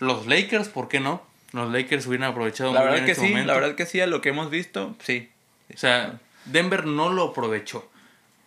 Los 0.00 0.26
Lakers, 0.26 0.68
¿por 0.68 0.88
qué 0.88 1.00
no? 1.00 1.22
Los 1.52 1.72
Lakers 1.72 2.06
hubieran 2.06 2.30
aprovechado 2.30 2.72
la 2.72 2.80
muy 2.80 2.84
verdad 2.86 3.04
bien 3.04 3.06
que 3.06 3.12
este 3.12 3.26
sí, 3.26 3.46
La 3.46 3.54
verdad 3.54 3.74
que 3.74 3.86
sí, 3.86 4.00
a 4.00 4.06
lo 4.06 4.20
que 4.20 4.30
hemos 4.30 4.50
visto, 4.50 4.96
sí. 5.00 5.30
O 5.72 5.78
sea, 5.78 6.18
Denver 6.46 6.86
no 6.86 7.10
lo 7.10 7.30
aprovechó. 7.30 7.88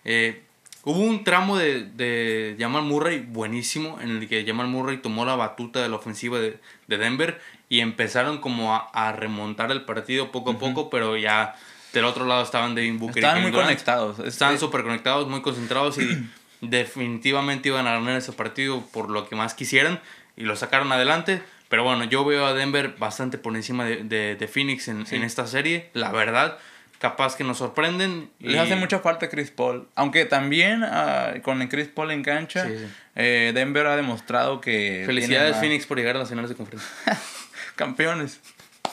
Eh, 0.03 0.43
Hubo 0.87 1.01
un 1.01 1.25
tramo 1.25 1.57
de, 1.57 1.83
de 1.83 2.55
Jamal 2.57 2.83
Murray 2.83 3.19
buenísimo, 3.19 3.99
en 3.99 4.09
el 4.09 4.29
que 4.29 4.45
Jamal 4.45 4.67
Murray 4.67 4.99
tomó 4.99 5.25
la 5.25 5.35
batuta 5.35 5.81
de 5.81 5.89
la 5.89 5.97
ofensiva 5.97 6.39
de, 6.39 6.61
Denver 6.87 7.41
y 7.67 7.81
empezaron 7.81 8.37
como 8.37 8.73
a, 8.73 9.11
remontar 9.11 9.69
el 9.71 9.81
partido 9.81 10.31
poco 10.31 10.51
a 10.51 10.57
poco, 10.57 10.89
pero 10.89 11.17
ya 11.17 11.57
del 11.91 12.05
otro 12.05 12.25
lado 12.25 12.41
estaban 12.41 12.73
Devin 12.73 12.99
Booker 12.99 13.17
Estaban 13.17 13.41
muy 13.41 13.51
conectados. 13.51 14.19
Estaban 14.19 14.57
súper 14.57 14.83
conectados, 14.83 15.27
muy 15.27 15.41
concentrados 15.41 15.97
y 15.97 16.25
definitivamente 16.61 17.67
iban 17.67 17.85
a 17.85 17.95
ganar 17.95 18.15
ese 18.15 18.31
partido 18.31 18.81
por 18.93 19.09
lo 19.09 19.27
que 19.27 19.35
más 19.35 19.55
quisieran 19.55 19.99
y 20.37 20.43
lo 20.43 20.55
sacaron 20.55 20.89
adelante. 20.93 21.43
Pero 21.67 21.83
bueno, 21.83 22.05
yo 22.05 22.23
veo 22.23 22.45
a 22.45 22.53
Denver 22.53 22.95
bastante 22.97 23.37
por 23.37 23.53
encima 23.57 23.83
de, 23.83 24.37
de, 24.37 24.47
Phoenix 24.47 24.87
en, 24.87 25.05
en 25.11 25.23
esta 25.23 25.47
serie, 25.47 25.89
la 25.91 26.13
verdad 26.13 26.57
capaz 26.99 27.35
que 27.35 27.43
nos 27.43 27.57
sorprenden. 27.57 28.29
Les 28.39 28.57
hace 28.57 28.75
mucha 28.75 28.99
falta 28.99 29.29
Chris 29.29 29.51
Paul. 29.51 29.87
Aunque 29.95 30.25
también 30.25 30.83
ah, 30.83 31.35
con 31.43 31.61
el 31.61 31.69
Chris 31.69 31.87
Paul 31.87 32.11
en 32.11 32.23
cancha, 32.23 32.67
eh, 33.15 33.51
Denver 33.53 33.87
ha 33.87 33.95
demostrado 33.95 34.61
que. 34.61 35.03
Felicidades 35.05 35.57
Phoenix 35.57 35.85
por 35.85 35.97
llegar 35.97 36.15
a 36.15 36.19
las 36.19 36.29
finales 36.29 36.49
de 36.49 36.55
conferencia. 36.55 36.89
Campeones. 37.75 38.39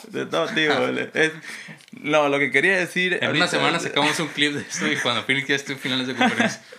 De 0.09 0.25
todo, 0.25 0.47
tío. 0.47 0.71
Es, 1.13 1.31
no, 1.91 2.29
lo 2.29 2.39
que 2.39 2.51
quería 2.51 2.77
decir. 2.77 3.17
En 3.21 3.31
una 3.31 3.47
semana 3.47 3.79
sacamos 3.79 4.19
un 4.19 4.27
clip 4.27 4.53
de 4.53 4.61
esto 4.61 4.87
y 4.91 4.97
cuando 4.97 5.23
Phoenix 5.23 5.47
ya 5.47 5.55
esté 5.55 5.73
en 5.73 5.79
finales 5.79 6.07
de 6.07 6.15
conferencia. 6.15 6.61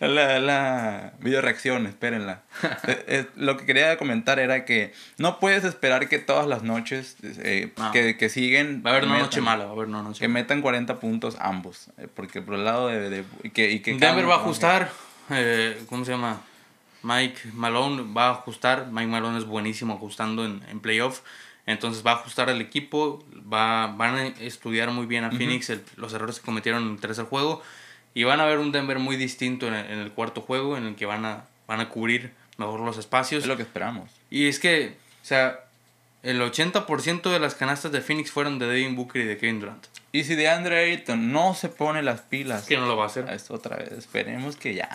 La, 0.00 0.38
la 0.38 1.12
video 1.20 1.40
reacción, 1.40 1.86
espérenla. 1.86 2.42
lo 3.36 3.56
que 3.56 3.66
quería 3.66 3.96
comentar 3.98 4.38
era 4.38 4.64
que 4.64 4.92
no 5.18 5.38
puedes 5.38 5.64
esperar 5.64 6.08
que 6.08 6.18
todas 6.18 6.46
las 6.46 6.62
noches 6.62 7.16
eh, 7.22 7.72
que, 7.92 8.16
que, 8.16 8.28
siguen. 8.28 8.82
Va 8.84 8.90
a 8.90 8.92
haber 8.94 9.04
una 9.04 9.18
noche 9.18 9.40
mala, 9.40 9.64
va 9.64 9.70
a 9.70 9.74
haber 9.74 9.88
una 9.88 10.02
noche 10.02 10.20
Que 10.20 10.28
metan 10.28 10.62
40 10.62 10.98
puntos 11.00 11.36
ambos. 11.40 11.88
Eh, 11.98 12.08
porque 12.12 12.42
por 12.42 12.54
el 12.54 12.64
lado 12.64 12.88
de. 12.88 13.10
de 13.10 13.24
que, 13.52 13.70
y 13.70 13.80
que 13.80 13.94
Denver 13.94 14.28
va 14.28 14.36
a 14.36 14.38
ajustar. 14.38 14.90
Eh, 15.30 15.80
¿Cómo 15.88 16.04
se 16.04 16.12
llama? 16.12 16.40
Mike 17.02 17.40
Malone 17.52 18.12
va 18.14 18.28
a 18.28 18.30
ajustar. 18.32 18.88
Mike 18.90 19.08
Malone 19.08 19.38
es 19.38 19.44
buenísimo 19.44 19.94
ajustando 19.94 20.44
en, 20.44 20.62
en 20.70 20.80
playoff. 20.80 21.20
Entonces 21.66 22.04
va 22.04 22.12
a 22.12 22.14
ajustar 22.14 22.50
al 22.50 22.60
equipo. 22.60 23.24
Va, 23.52 23.88
van 23.88 24.14
a 24.16 24.26
estudiar 24.26 24.90
muy 24.90 25.06
bien 25.06 25.24
a 25.24 25.30
Phoenix 25.30 25.72
los 25.96 26.12
errores 26.12 26.40
que 26.40 26.46
cometieron 26.46 26.82
en 26.84 26.92
el 26.94 27.00
tercer 27.00 27.26
juego. 27.26 27.62
Y 28.14 28.24
van 28.24 28.40
a 28.40 28.46
ver 28.46 28.58
un 28.58 28.72
Denver 28.72 28.98
muy 28.98 29.16
distinto 29.16 29.68
en 29.68 29.74
el, 29.74 30.10
cuarto 30.12 30.40
juego, 30.40 30.76
en 30.76 30.86
el 30.86 30.94
que 30.96 31.06
van 31.06 31.24
a, 31.24 31.44
van 31.66 31.80
a 31.80 31.88
cubrir 31.88 32.32
mejor 32.56 32.80
los 32.80 32.98
espacios. 32.98 33.44
Es 33.44 33.48
lo 33.48 33.56
que 33.56 33.62
esperamos. 33.62 34.10
Y 34.30 34.48
es 34.48 34.58
que, 34.58 34.96
o 35.22 35.24
sea, 35.24 35.60
el 36.22 36.40
80% 36.40 37.30
de 37.30 37.38
las 37.38 37.54
canastas 37.54 37.92
de 37.92 38.00
Phoenix 38.00 38.30
fueron 38.30 38.58
de 38.58 38.66
Devin 38.66 38.96
Booker 38.96 39.22
y 39.22 39.26
de 39.26 39.38
Kevin 39.38 39.60
Durant. 39.60 39.86
Y 40.12 40.24
si 40.24 40.34
de 40.34 40.48
Andre 40.48 40.90
Ayton 40.90 41.32
no 41.32 41.54
se 41.54 41.68
pone 41.68 42.02
las 42.02 42.22
pilas. 42.22 42.66
Que 42.66 42.76
no 42.76 42.86
lo 42.86 42.96
va 42.96 43.04
a 43.04 43.06
hacer. 43.06 43.28
Esto 43.30 43.54
otra 43.54 43.76
vez. 43.76 43.92
Esperemos 43.92 44.56
que 44.56 44.74
ya. 44.74 44.88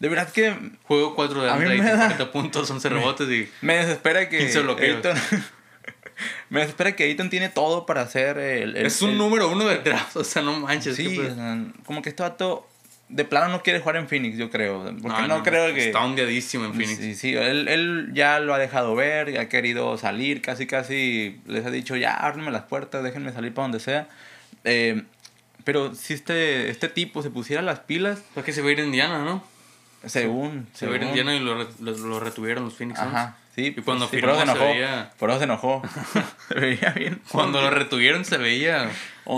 De 0.00 0.08
verdad 0.08 0.30
que. 0.32 0.54
Juego 0.82 1.14
4 1.14 1.42
de 1.42 1.50
Andre 1.50 1.72
Ayton, 1.74 1.96
40 1.96 2.32
puntos, 2.32 2.70
11 2.70 2.88
rebotes 2.88 3.28
y. 3.28 3.48
Me 3.60 3.76
desespera 3.76 4.28
que. 4.28 4.38
15 4.38 4.58
Ayton, 4.58 5.16
me 6.50 6.62
espera 6.62 6.94
que 6.96 7.04
Ayton 7.04 7.30
tiene 7.30 7.48
todo 7.48 7.86
para 7.86 8.02
hacer 8.02 8.38
el... 8.38 8.76
es 8.76 9.02
un 9.02 9.16
número 9.18 9.48
uno 9.50 9.66
de 9.66 9.78
draft, 9.78 10.16
o 10.16 10.24
sea, 10.24 10.42
no 10.42 10.58
manches. 10.60 10.96
Sí, 10.96 11.18
como 11.84 12.02
que 12.02 12.10
este 12.10 12.22
vato 12.22 12.66
de 13.08 13.24
plano 13.24 13.48
no 13.48 13.62
quiere 13.62 13.80
jugar 13.80 13.96
en 13.96 14.08
Phoenix, 14.08 14.36
yo 14.36 14.50
creo. 14.50 14.84
Porque 15.00 15.22
no, 15.26 15.42
creo 15.42 15.74
que... 15.74 15.86
Está 15.86 16.04
ondeadísimo 16.04 16.66
en 16.66 16.74
Phoenix. 16.74 16.98
Sí, 16.98 17.14
sí, 17.14 17.34
él, 17.34 17.68
él, 17.68 18.10
ya 18.12 18.38
lo 18.40 18.54
ha 18.54 18.58
dejado 18.58 18.94
ver, 18.94 19.32
ya 19.32 19.42
ha 19.42 19.48
querido 19.48 19.96
salir, 19.96 20.42
casi, 20.42 20.66
casi 20.66 21.40
les 21.46 21.64
ha 21.64 21.70
dicho, 21.70 21.96
ya, 21.96 22.14
ábrenme 22.14 22.50
las 22.50 22.64
puertas, 22.64 23.02
déjenme 23.02 23.32
salir 23.32 23.54
para 23.54 23.64
donde 23.64 23.80
sea. 23.80 24.08
Eh, 24.64 25.02
pero 25.64 25.94
si 25.94 26.14
este, 26.14 26.70
este 26.70 26.88
tipo 26.88 27.22
se 27.22 27.30
pusiera 27.30 27.62
las 27.62 27.80
pilas... 27.80 28.22
Pues 28.34 28.44
que 28.44 28.52
se 28.52 28.60
va 28.62 28.68
a 28.68 28.72
ir 28.72 28.80
a 28.80 28.84
Indiana, 28.84 29.24
¿no? 29.24 29.42
Según. 30.04 30.66
Se 30.74 30.86
va 30.86 30.92
a 30.92 30.96
ir 30.96 31.02
a 31.02 31.06
Indiana 31.06 31.34
y 31.34 31.40
lo, 31.40 31.66
lo, 31.80 32.20
retuvieron 32.20 32.64
los 32.64 32.74
Phoenix. 32.74 32.98
Ajá. 32.98 33.36
Sí, 33.58 33.74
y 33.76 33.80
cuando 33.82 34.06
sí, 34.06 34.14
firmó 34.14 34.36
se, 34.36 34.42
enojó, 34.42 34.66
veía... 34.66 35.10
Por 35.18 35.30
eso 35.30 35.38
se 35.40 35.44
enojó. 35.46 35.82
se 36.48 36.54
veía 36.54 36.90
bien. 36.90 37.20
Cuando 37.32 37.60
lo 37.60 37.70
retuvieron 37.70 38.24
se 38.24 38.38
veía 38.38 38.88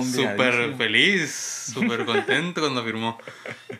súper 0.03 0.75
feliz, 0.77 1.71
súper 1.73 2.05
contento 2.05 2.61
cuando 2.61 2.85
firmó. 2.85 3.19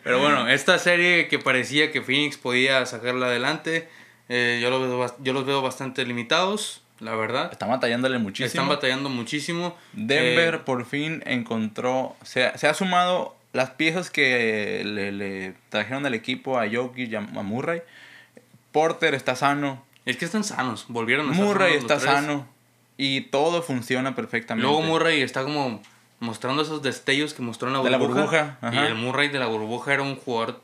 Pero 0.03 0.19
bueno, 0.19 0.47
esta 0.47 0.79
serie 0.79 1.27
que 1.27 1.37
parecía 1.37 1.91
que 1.91 2.01
Phoenix 2.01 2.37
podía 2.37 2.83
sacarla 2.87 3.27
adelante, 3.27 3.87
eh, 4.29 4.57
yo, 4.63 4.71
los 4.71 4.81
veo, 4.81 5.15
yo 5.19 5.33
los 5.33 5.45
veo 5.45 5.61
bastante 5.61 6.03
limitados, 6.05 6.81
la 6.99 7.13
verdad. 7.13 7.49
Están 7.51 7.69
batallándole 7.69 8.17
muchísimo. 8.17 8.47
Están 8.47 8.67
batallando 8.67 9.09
muchísimo. 9.09 9.77
Denver 9.93 10.55
eh, 10.55 10.61
por 10.65 10.87
fin 10.87 11.21
encontró, 11.27 12.15
se, 12.23 12.57
se 12.57 12.67
ha 12.67 12.73
sumado 12.73 13.35
las 13.53 13.69
piezas 13.69 14.09
que 14.09 14.81
le, 14.85 15.11
le 15.11 15.53
trajeron 15.69 16.03
al 16.07 16.15
equipo 16.15 16.57
a 16.57 16.67
Jokic 16.67 17.11
y 17.11 17.15
a 17.15 17.21
Murray. 17.21 17.83
Porter 18.71 19.13
está 19.13 19.35
sano, 19.35 19.83
es 20.05 20.17
que 20.17 20.25
están 20.25 20.43
sanos, 20.43 20.85
volvieron 20.87 21.29
a 21.29 21.31
estar 21.31 21.45
Murray 21.45 21.75
está 21.75 21.99
sano 21.99 22.47
y 22.97 23.21
todo 23.21 23.61
funciona 23.61 24.15
perfectamente. 24.15 24.67
Luego 24.67 24.81
Murray 24.81 25.21
está 25.21 25.43
como 25.43 25.81
mostrando 26.19 26.61
esos 26.61 26.81
destellos 26.81 27.33
que 27.33 27.41
mostró 27.41 27.67
en 27.67 27.73
la 27.73 27.79
burbuja. 27.79 27.97
De 27.99 28.11
la 28.11 28.57
burbuja. 28.61 28.73
Y 28.73 28.77
el 28.87 28.95
Murray 28.95 29.29
de 29.29 29.39
la 29.39 29.47
burbuja 29.47 29.93
era 29.93 30.03
un 30.03 30.15
jugador 30.15 30.61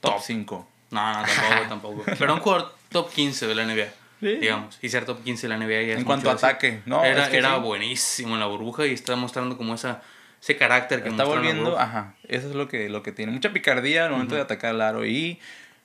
top 0.00 0.20
5. 0.20 0.68
No, 0.90 1.12
no, 1.12 1.26
tampoco, 1.26 1.62
tampoco. 1.68 2.02
Pero 2.18 2.34
un 2.34 2.40
jugador 2.40 2.74
top 2.90 3.10
15 3.10 3.46
de 3.46 3.54
la 3.54 3.64
NBA. 3.64 3.88
Digamos, 4.20 4.78
y 4.80 4.88
ser 4.88 5.04
top 5.04 5.22
15 5.22 5.48
de 5.48 5.48
la 5.48 5.58
NBA 5.58 5.82
ya 5.82 5.94
En 5.98 6.04
cuanto 6.04 6.30
a 6.30 6.34
ataque, 6.34 6.80
¿no? 6.86 7.04
Era, 7.04 7.28
era 7.28 7.56
buenísimo 7.58 8.34
en 8.34 8.40
la 8.40 8.46
burbuja 8.46 8.86
y 8.86 8.92
está 8.92 9.16
mostrando 9.16 9.58
como 9.58 9.74
esa, 9.74 10.00
ese 10.40 10.56
carácter 10.56 11.02
que 11.02 11.10
está 11.10 11.24
volviendo. 11.24 11.78
ajá, 11.78 12.14
eso 12.28 12.48
es 12.48 12.54
lo 12.54 12.68
que, 12.68 12.88
lo 12.88 13.02
que 13.02 13.12
tiene. 13.12 13.32
Mucha 13.32 13.52
picardía 13.52 14.06
al 14.06 14.12
momento 14.12 14.34
de 14.34 14.40
atacar 14.40 14.70
al 14.70 14.80
aro 14.80 15.04
y 15.04 15.40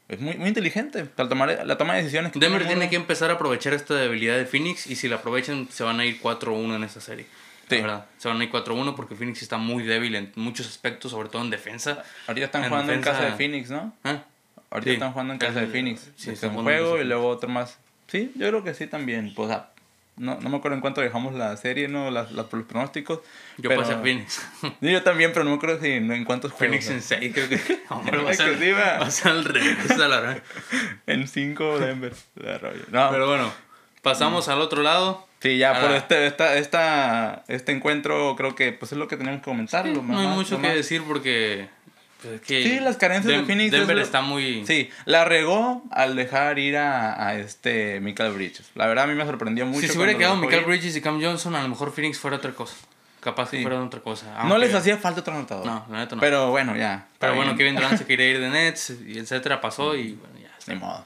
es 0.10 0.20
muy, 0.20 0.36
muy 0.38 0.48
inteligente 0.48 1.08
la 1.16 1.30
toma, 1.30 1.46
la 1.46 1.78
toma 1.78 1.94
de 1.94 2.02
decisiones. 2.02 2.32
Que 2.32 2.40
Denver 2.40 2.66
tiene, 2.66 2.90
que 2.90 2.96
empezar 2.96 3.30
a 3.30 3.34
aprovechar 3.36 3.74
esta 3.74 3.94
debilidad 3.94 4.38
de 4.38 4.46
Phoenix 4.46 4.88
y 4.88 4.96
si 4.96 5.08
la 5.08 5.18
aprovechan 5.18 5.68
se 5.70 5.84
van 5.84 6.00
a 6.00 6.06
ir 6.06 6.20
4-1 6.20 6.76
en 6.76 6.84
esta 6.84 7.00
serie. 7.00 7.28
Sí. 7.70 7.82
verdad. 7.82 8.08
Se 8.18 8.28
van 8.28 8.42
a 8.42 8.44
ir 8.44 8.52
4-1 8.52 8.96
porque 8.96 9.16
Phoenix 9.16 9.44
está 9.44 9.58
muy 9.58 9.84
débil 9.84 10.16
en 10.16 10.32
muchos 10.36 10.68
aspectos, 10.68 11.12
sobre 11.12 11.30
todo 11.30 11.44
en 11.44 11.52
defensa. 11.52 12.04
Ahorita 12.26 12.48
están 12.48 12.68
jugando 12.68 12.92
en 12.92 13.02
casa 13.02 13.24
de 13.24 13.32
Phoenix, 13.34 13.70
¿no? 13.70 13.94
¿Ah? 14.04 14.24
Ahorita 14.72 14.92
están 14.92 15.12
jugando 15.12 15.34
en 15.34 15.40
casa 15.40 15.62
de 15.62 15.68
Phoenix. 15.68 16.10
Sí, 16.16 16.32
es 16.32 16.42
un 16.42 16.56
juego 16.56 17.00
y 17.00 17.04
luego 17.04 17.28
otro 17.28 17.48
más. 17.48 17.78
Sí, 18.08 18.32
yo 18.36 18.48
creo 18.48 18.64
que 18.64 18.74
sí 18.74 18.88
también. 18.88 19.34
Pues, 19.36 19.56
no, 20.20 20.38
no 20.42 20.50
me 20.50 20.58
acuerdo 20.58 20.76
en 20.76 20.82
cuánto 20.82 21.02
dejamos 21.02 21.34
la 21.34 21.56
serie, 21.58 21.88
¿no? 21.88 22.12
Las, 22.12 22.32
las 22.34 22.52
los 22.52 22.66
pronósticos. 22.66 23.22
Yo 23.58 23.74
pasé 23.76 23.94
a 23.94 24.00
Phoenix. 24.00 24.46
yo 24.82 25.02
también, 25.02 25.32
pero 25.34 25.46
no 25.46 25.52
me 25.52 25.58
acuerdo 25.58 25.80
si, 25.82 25.92
en 25.92 26.26
cuántos 26.26 26.52
juegos. 26.52 26.84
Phoenix 26.86 26.90
en 26.90 27.02
6, 27.02 27.34
creo 27.34 27.50
que. 27.50 27.60
Hombre, 27.90 28.18
va, 28.18 28.32
a 28.32 28.34
ser, 28.34 28.74
va 28.76 28.98
a 28.98 29.12
ser 29.12 29.32
al 29.32 29.46
revés, 29.46 29.98
la 29.98 30.08
verdad. 30.08 30.44
en 31.08 31.28
5 31.28 31.80
Denver. 31.80 32.14
No. 32.92 33.10
Pero 33.10 33.28
bueno, 33.28 33.52
pasamos 34.02 34.50
al 34.50 34.62
otro 34.62 34.84
lado. 34.84 35.26
Sí, 35.42 35.58
ya 35.58 35.80
por 35.80 35.92
este, 35.92 36.28
esta, 36.28 36.58
esta, 36.58 37.44
este 37.48 37.72
encuentro 37.72 38.36
creo 38.36 38.56
que 38.56 38.74
pues 38.74 38.92
es 38.92 38.98
lo 38.98 39.08
que 39.08 39.16
tenemos 39.16 39.40
que 39.40 39.46
comentar. 39.46 39.86
Sí, 39.86 39.94
no 39.94 40.20
hay 40.20 40.28
mucho 40.28 40.60
que 40.60 40.68
decir 40.68 41.02
porque 41.08 41.70
pues 42.22 42.42
sí, 42.46 42.80
las 42.80 42.98
carencias 42.98 43.40
de 43.40 43.46
Phoenix. 43.46 43.72
Denver 43.72 43.98
está 44.00 44.22
muy. 44.22 44.66
Sí, 44.66 44.90
la 45.06 45.26
regó 45.26 45.84
al 45.92 46.16
dejar 46.16 46.60
ir 46.60 46.78
a, 46.78 47.28
a 47.28 47.36
este 47.36 48.00
Michael 48.02 48.34
Bridges. 48.34 48.72
La 48.76 48.88
verdad 48.88 49.06
a 49.06 49.08
mí 49.08 49.14
me 49.14 49.26
sorprendió 49.26 49.66
mucho. 49.66 49.82
Si 49.82 49.88
se 49.88 49.98
hubiera 49.98 50.18
quedado 50.18 50.36
Michael 50.36 50.66
Bridges 50.66 50.96
y 50.96 51.02
Cam 51.02 51.22
Johnson, 51.22 51.56
a 51.56 51.62
lo 51.62 51.70
mejor 51.70 51.92
Phoenix 51.92 52.20
fuera 52.20 52.38
otra 52.38 52.52
cosa. 52.52 52.76
Capaz 53.22 53.52
que 53.52 53.62
fuera 53.62 53.82
otra 53.82 54.00
cosa. 54.00 54.44
No 54.46 54.58
les 54.58 54.74
hacía 54.74 54.98
falta 54.98 55.22
otro 55.22 55.34
anotador. 55.34 55.66
No, 55.66 55.86
la 55.90 56.00
neta 56.00 56.16
no. 56.16 56.22
Pero 56.22 56.50
bueno, 56.52 56.76
ya. 56.76 57.08
Pero 57.20 57.36
bueno, 57.36 57.56
Kevin 57.56 57.76
Durant 57.76 57.98
se 57.98 58.06
quería 58.08 58.30
ir 58.30 58.40
de 58.40 58.50
Nets 58.50 58.94
y 59.06 59.18
etcétera, 59.18 59.60
pasó 59.60 59.96
y 59.96 60.14
bueno, 60.14 60.40
ya. 60.42 60.56
Está. 60.58 60.74
Ni 60.74 60.80
modo. 60.80 61.06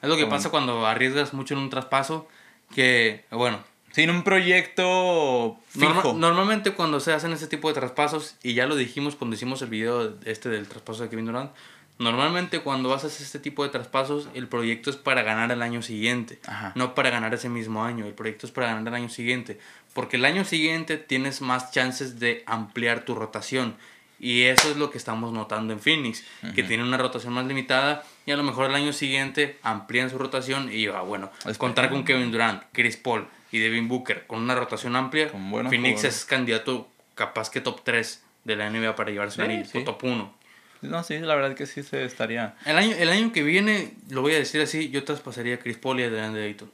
Es 0.00 0.08
lo 0.08 0.16
que 0.16 0.26
pasa 0.26 0.50
cuando 0.50 0.86
arriesgas 0.86 1.32
mucho 1.34 1.54
en 1.54 1.60
un 1.60 1.70
traspaso. 1.70 2.28
Que, 2.74 3.24
bueno, 3.30 3.60
sin 3.96 4.10
un 4.10 4.24
proyecto 4.24 5.58
fijo. 5.70 6.12
normalmente 6.12 6.72
cuando 6.72 7.00
se 7.00 7.14
hacen 7.14 7.32
ese 7.32 7.46
tipo 7.46 7.68
de 7.68 7.72
traspasos, 7.72 8.36
y 8.42 8.52
ya 8.52 8.66
lo 8.66 8.76
dijimos 8.76 9.16
cuando 9.16 9.36
hicimos 9.36 9.62
el 9.62 9.70
video 9.70 10.18
este 10.26 10.50
del 10.50 10.68
traspaso 10.68 11.02
de 11.02 11.08
Kevin 11.08 11.24
Durant, 11.24 11.50
normalmente 11.98 12.60
cuando 12.60 12.92
haces 12.92 13.22
este 13.22 13.38
tipo 13.38 13.64
de 13.64 13.70
traspasos, 13.70 14.28
el 14.34 14.48
proyecto 14.48 14.90
es 14.90 14.96
para 14.96 15.22
ganar 15.22 15.50
el 15.50 15.62
año 15.62 15.80
siguiente, 15.80 16.38
no 16.74 16.94
para 16.94 17.08
ganar 17.08 17.32
ese 17.32 17.48
mismo 17.48 17.86
año, 17.86 18.04
el 18.04 18.12
proyecto 18.12 18.44
es 18.44 18.52
para 18.52 18.66
ganar 18.66 18.86
el 18.86 18.94
año 19.02 19.08
siguiente, 19.08 19.58
porque 19.94 20.18
el 20.18 20.26
año 20.26 20.44
siguiente 20.44 20.98
tienes 20.98 21.40
más 21.40 21.70
chances 21.70 22.20
de 22.20 22.44
ampliar 22.44 23.06
tu 23.06 23.14
rotación. 23.14 23.76
Y 24.18 24.42
eso 24.44 24.70
es 24.70 24.76
lo 24.76 24.90
que 24.90 24.98
estamos 24.98 25.32
notando 25.32 25.72
en 25.72 25.80
Phoenix, 25.80 26.24
que 26.54 26.62
tiene 26.62 26.82
una 26.82 26.96
rotación 26.96 27.34
más 27.34 27.46
limitada 27.46 28.04
y 28.24 28.30
a 28.32 28.36
lo 28.36 28.42
mejor 28.42 28.70
el 28.70 28.74
año 28.74 28.92
siguiente 28.92 29.58
amplían 29.62 30.10
su 30.10 30.18
rotación 30.18 30.72
y 30.72 30.86
va, 30.86 31.02
bueno, 31.02 31.30
contar 31.58 31.90
con 31.90 32.04
Kevin 32.04 32.32
Durant, 32.32 32.62
Chris 32.72 32.96
Paul, 32.96 33.28
y 33.52 33.58
Devin 33.58 33.88
Booker 33.88 34.26
con 34.26 34.40
una 34.40 34.54
rotación 34.54 34.96
amplia, 34.96 35.28
Phoenix 35.68 36.04
es 36.04 36.24
candidato 36.24 36.88
capaz 37.14 37.50
que 37.50 37.60
top 37.60 37.82
3 37.84 38.22
de 38.44 38.56
la 38.56 38.70
NBA 38.70 38.96
para 38.96 39.10
llevarse 39.10 39.42
un 39.42 39.50
anillo, 39.50 39.84
top 39.84 40.04
1. 40.04 40.34
No, 40.82 41.02
sí, 41.02 41.18
la 41.18 41.34
verdad 41.34 41.54
que 41.56 41.66
sí 41.66 41.82
se 41.82 42.04
estaría. 42.04 42.54
El 42.64 42.76
año, 42.76 42.94
el 42.96 43.08
año 43.08 43.32
que 43.32 43.42
viene, 43.42 43.94
lo 44.10 44.20
voy 44.22 44.34
a 44.34 44.38
decir 44.38 44.60
así, 44.60 44.90
yo 44.90 45.04
traspasaría 45.04 45.54
a 45.54 45.58
Chris 45.58 45.78
Paul 45.78 46.00
y 46.00 46.04
a 46.04 46.10
DeAndre 46.10 46.44
Ayton 46.44 46.70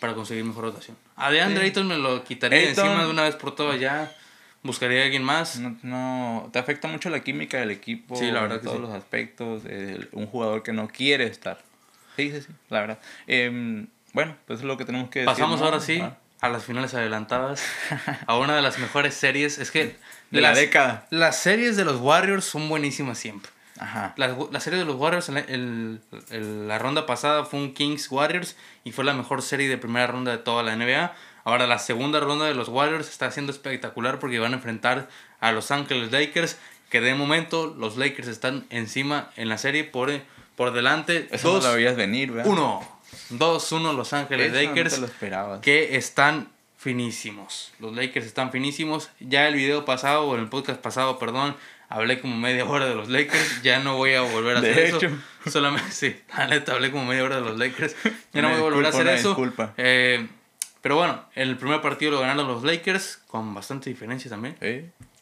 para 0.00 0.14
conseguir 0.14 0.44
mejor 0.44 0.64
rotación. 0.64 0.96
A 1.16 1.30
DeAndre 1.30 1.64
Ayton 1.64 1.86
me 1.86 1.98
lo 1.98 2.24
quitaría 2.24 2.68
encima 2.68 3.04
de 3.04 3.10
una 3.10 3.22
vez 3.22 3.36
por 3.36 3.54
todas 3.54 3.78
ya. 3.78 4.12
Buscaría 4.62 5.02
a 5.02 5.04
alguien 5.04 5.24
más. 5.24 5.58
No, 5.82 6.48
te 6.52 6.58
afecta 6.58 6.88
mucho 6.88 7.10
la 7.10 7.20
química 7.20 7.58
del 7.58 7.70
equipo. 7.70 8.16
Sí, 8.16 8.30
la 8.30 8.42
verdad. 8.42 8.58
En 8.58 8.64
todos 8.64 8.80
los 8.80 8.90
aspectos. 8.90 9.62
un 10.12 10.26
jugador 10.26 10.62
que 10.62 10.72
no 10.72 10.88
quiere 10.88 11.26
estar. 11.26 11.58
Sí, 12.16 12.30
sí, 12.30 12.42
sí, 12.42 12.48
la 12.68 12.80
verdad. 12.80 12.98
Eh, 13.26 13.86
bueno, 14.12 14.36
pues 14.46 14.60
es 14.60 14.64
lo 14.64 14.76
que 14.76 14.84
tenemos 14.84 15.10
que 15.10 15.20
decir. 15.20 15.32
Pasamos 15.32 15.60
ahora 15.62 15.80
sí 15.80 16.02
a 16.42 16.48
las 16.48 16.64
finales 16.64 16.92
adelantadas, 16.92 17.62
a 18.26 18.36
una 18.36 18.56
de 18.56 18.62
las 18.62 18.78
mejores 18.80 19.14
series. 19.14 19.58
Es 19.58 19.70
que... 19.70 19.96
De 20.32 20.40
la 20.40 20.52
década. 20.52 21.06
Las 21.10 21.38
series 21.38 21.76
de 21.76 21.84
los 21.84 22.00
Warriors 22.00 22.44
son 22.44 22.68
buenísimas 22.68 23.18
siempre. 23.18 23.50
Ajá. 23.78 24.12
La, 24.16 24.36
la 24.50 24.60
serie 24.60 24.78
de 24.78 24.84
los 24.84 24.96
Warriors, 24.96 25.28
el, 25.28 26.00
la 26.66 26.78
ronda 26.78 27.06
pasada 27.06 27.44
fue 27.44 27.60
un 27.60 27.74
Kings 27.74 28.10
Warriors 28.10 28.56
y 28.82 28.90
fue 28.90 29.04
la 29.04 29.12
mejor 29.12 29.40
serie 29.40 29.68
de 29.68 29.78
primera 29.78 30.08
ronda 30.08 30.32
de 30.32 30.38
toda 30.38 30.64
la 30.64 30.74
NBA. 30.74 31.14
Ahora 31.44 31.66
la 31.66 31.78
segunda 31.78 32.20
ronda 32.20 32.46
de 32.46 32.54
los 32.54 32.68
Warriors 32.68 33.08
está 33.08 33.30
siendo 33.30 33.52
espectacular 33.52 34.18
porque 34.18 34.38
van 34.38 34.52
a 34.52 34.56
enfrentar 34.56 35.08
a 35.40 35.52
Los 35.52 35.70
Angeles 35.70 36.12
Lakers, 36.12 36.56
que 36.88 37.00
de 37.00 37.14
momento 37.14 37.74
los 37.76 37.96
Lakers 37.96 38.28
están 38.28 38.66
encima 38.70 39.30
en 39.36 39.48
la 39.48 39.58
serie 39.58 39.84
por, 39.84 40.10
por 40.56 40.72
delante. 40.72 41.28
Eso 41.32 41.60
no 41.60 41.68
lo 41.68 41.74
veías 41.74 41.96
venir, 41.96 42.32
¿verdad? 42.32 42.50
Uno. 42.50 42.86
2-1 43.30 43.94
Los 43.94 44.12
Ángeles 44.12 44.52
Lakers. 44.52 44.98
No 44.98 45.08
lo. 45.28 45.60
Que 45.60 45.96
están 45.96 46.48
finísimos. 46.82 47.72
Los 47.78 47.94
Lakers 47.94 48.26
están 48.26 48.50
finísimos. 48.50 49.10
Ya 49.20 49.48
el 49.48 49.54
video 49.54 49.84
pasado, 49.84 50.26
o 50.26 50.36
el 50.36 50.48
podcast 50.48 50.80
pasado, 50.80 51.18
perdón, 51.18 51.56
hablé 51.88 52.20
como 52.20 52.36
media 52.36 52.64
hora 52.64 52.86
de 52.86 52.94
los 52.94 53.08
Lakers. 53.08 53.62
Ya 53.62 53.78
no 53.80 53.96
voy 53.96 54.14
a 54.14 54.22
volver 54.22 54.56
a 54.56 54.58
hacer 54.60 54.78
eso. 54.78 54.98
Solamente, 55.46 55.90
sí, 55.92 56.16
la 56.36 56.46
neta, 56.46 56.72
hablé 56.72 56.90
como 56.90 57.04
media 57.04 57.24
hora 57.24 57.36
de 57.36 57.42
los 57.42 57.58
Lakers. 57.58 57.94
Ya 58.32 58.42
no 58.42 58.48
voy 58.48 58.58
a 58.58 58.62
volver 58.62 58.86
a 58.86 58.88
hacer 58.88 59.06
eso. 59.08 59.28
Disculpa. 59.28 59.74
Eh, 59.76 60.26
pero 60.82 60.96
bueno, 60.96 61.24
el 61.34 61.56
primer 61.56 61.80
partido 61.80 62.10
lo 62.10 62.20
ganaron 62.20 62.46
los 62.48 62.64
Lakers 62.64 63.22
con 63.28 63.54
bastante 63.54 63.88
diferencia 63.88 64.28
también. 64.30 64.56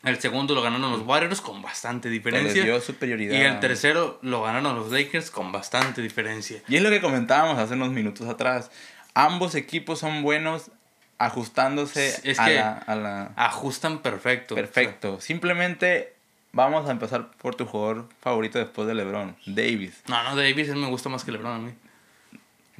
El 0.02 0.18
segundo 0.18 0.54
lo 0.54 0.62
ganaron 0.62 0.90
los 0.90 1.02
Warriors 1.02 1.42
con 1.42 1.60
bastante 1.60 2.08
diferencia. 2.08 2.64
dio 2.64 2.80
superioridad. 2.80 3.38
Y 3.38 3.42
el 3.42 3.60
tercero 3.60 4.18
lo 4.22 4.42
ganaron 4.42 4.74
los 4.74 4.90
Lakers 4.90 5.30
con 5.30 5.52
bastante 5.52 6.00
diferencia. 6.00 6.62
Y 6.66 6.76
es 6.76 6.82
lo 6.82 6.88
que 6.88 7.02
comentábamos 7.02 7.58
hace 7.58 7.74
unos 7.74 7.90
minutos 7.90 8.26
atrás. 8.26 8.70
Ambos 9.12 9.54
equipos 9.54 9.98
son 9.98 10.22
buenos 10.22 10.70
ajustándose 11.18 12.34
a, 12.38 12.48
la, 12.48 12.72
a, 12.78 12.96
la, 12.96 13.32
Ajustan 13.36 13.98
perfecto. 13.98 14.54
Perfecto. 14.54 15.20
Simplemente 15.20 16.14
vamos 16.52 16.88
a 16.88 16.92
empezar 16.92 17.30
por 17.32 17.54
tu 17.54 17.66
jugador 17.66 18.08
favorito 18.22 18.58
después 18.58 18.88
de 18.88 18.94
LeBron, 18.94 19.36
Davis. 19.44 20.02
No, 20.08 20.22
no, 20.22 20.34
Davis 20.34 20.74
me 20.74 20.86
gusta 20.86 21.10
más 21.10 21.24
que 21.24 21.32
LeBron 21.32 21.52
a 21.52 21.58
mí. 21.58 21.72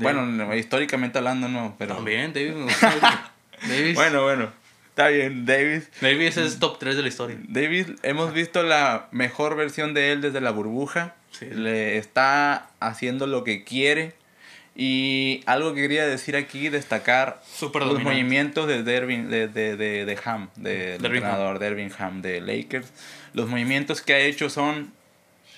Bueno, 0.02 0.54
históricamente 0.54 1.18
hablando 1.18 1.48
no, 1.48 1.76
pero... 1.78 1.96
También, 1.96 2.32
Davis. 2.32 2.54
Davis. 3.68 3.94
Bueno, 3.94 4.22
bueno. 4.22 4.50
Está 4.88 5.08
bien, 5.08 5.46
Davis. 5.46 5.88
Davis 6.00 6.36
es 6.36 6.58
top 6.58 6.78
3 6.78 6.96
de 6.96 7.02
la 7.02 7.08
historia. 7.08 7.36
Davis, 7.48 7.86
hemos 8.02 8.32
visto 8.32 8.62
la 8.62 9.08
mejor 9.12 9.56
versión 9.56 9.94
de 9.94 10.12
él 10.12 10.20
desde 10.20 10.40
la 10.40 10.50
burbuja. 10.50 11.14
Le 11.40 11.96
está 11.96 12.70
haciendo 12.80 13.26
lo 13.26 13.44
que 13.44 13.64
quiere. 13.64 14.14
Y 14.76 15.42
algo 15.46 15.74
que 15.74 15.82
quería 15.82 16.06
decir 16.06 16.36
aquí, 16.36 16.68
destacar 16.68 17.42
los 17.60 18.02
movimientos 18.02 18.66
de 18.66 18.82
Dervin, 18.82 19.30
de, 19.30 19.48
de, 19.48 19.76
de, 19.76 20.04
de 20.04 20.18
Ham, 20.24 20.48
del 20.56 21.04
entrenador 21.04 21.58
Dervin 21.58 21.92
Ham 21.98 22.22
de 22.22 22.40
Lakers. 22.40 22.92
Los 23.32 23.48
movimientos 23.48 24.00
que 24.00 24.14
ha 24.14 24.18
hecho 24.18 24.48
son 24.50 24.92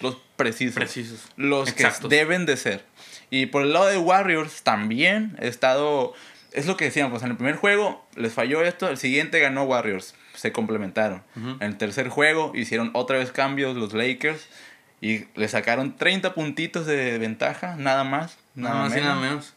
los 0.01 0.19
precisos. 0.37 0.75
Precisos. 0.75 1.21
Los 1.37 1.73
que 1.73 1.89
deben 2.09 2.47
de 2.47 2.57
ser. 2.57 2.85
Y 3.33 3.47
por 3.47 3.63
el 3.63 3.73
lado 3.73 3.87
de 3.87 3.97
Warriors 3.97 4.63
también 4.63 5.39
he 5.41 5.49
estado... 5.49 6.13
Es 6.53 6.67
lo 6.67 6.77
que 6.77 6.85
decíamos, 6.85 7.23
en 7.23 7.31
el 7.31 7.37
primer 7.37 7.57
juego 7.57 8.07
les 8.15 8.35
falló 8.35 8.63
esto, 8.63 8.91
el 8.91 8.99
siguiente 8.99 9.41
ganó 9.41 9.65
Warriors, 9.65 10.15
se 10.35 10.53
complementaron. 10.53 11.23
En 11.35 11.63
el 11.63 11.79
tercer 11.79 12.11
juego 12.11 12.53
hicieron 12.55 12.91
otra 12.93 13.17
vez 13.17 13.33
cambios 13.33 13.75
los 13.75 13.95
Lakers 13.95 14.47
y 15.01 15.25
le 15.35 15.49
sacaron 15.49 15.97
30 15.97 16.35
puntitos 16.35 16.85
de 16.85 17.17
ventaja, 17.17 17.75
nada 17.77 18.05
más. 18.05 18.37
Nada, 18.55 18.83
más 18.83 18.91
menos. 18.91 19.07
nada 19.07 19.21
menos. 19.21 19.55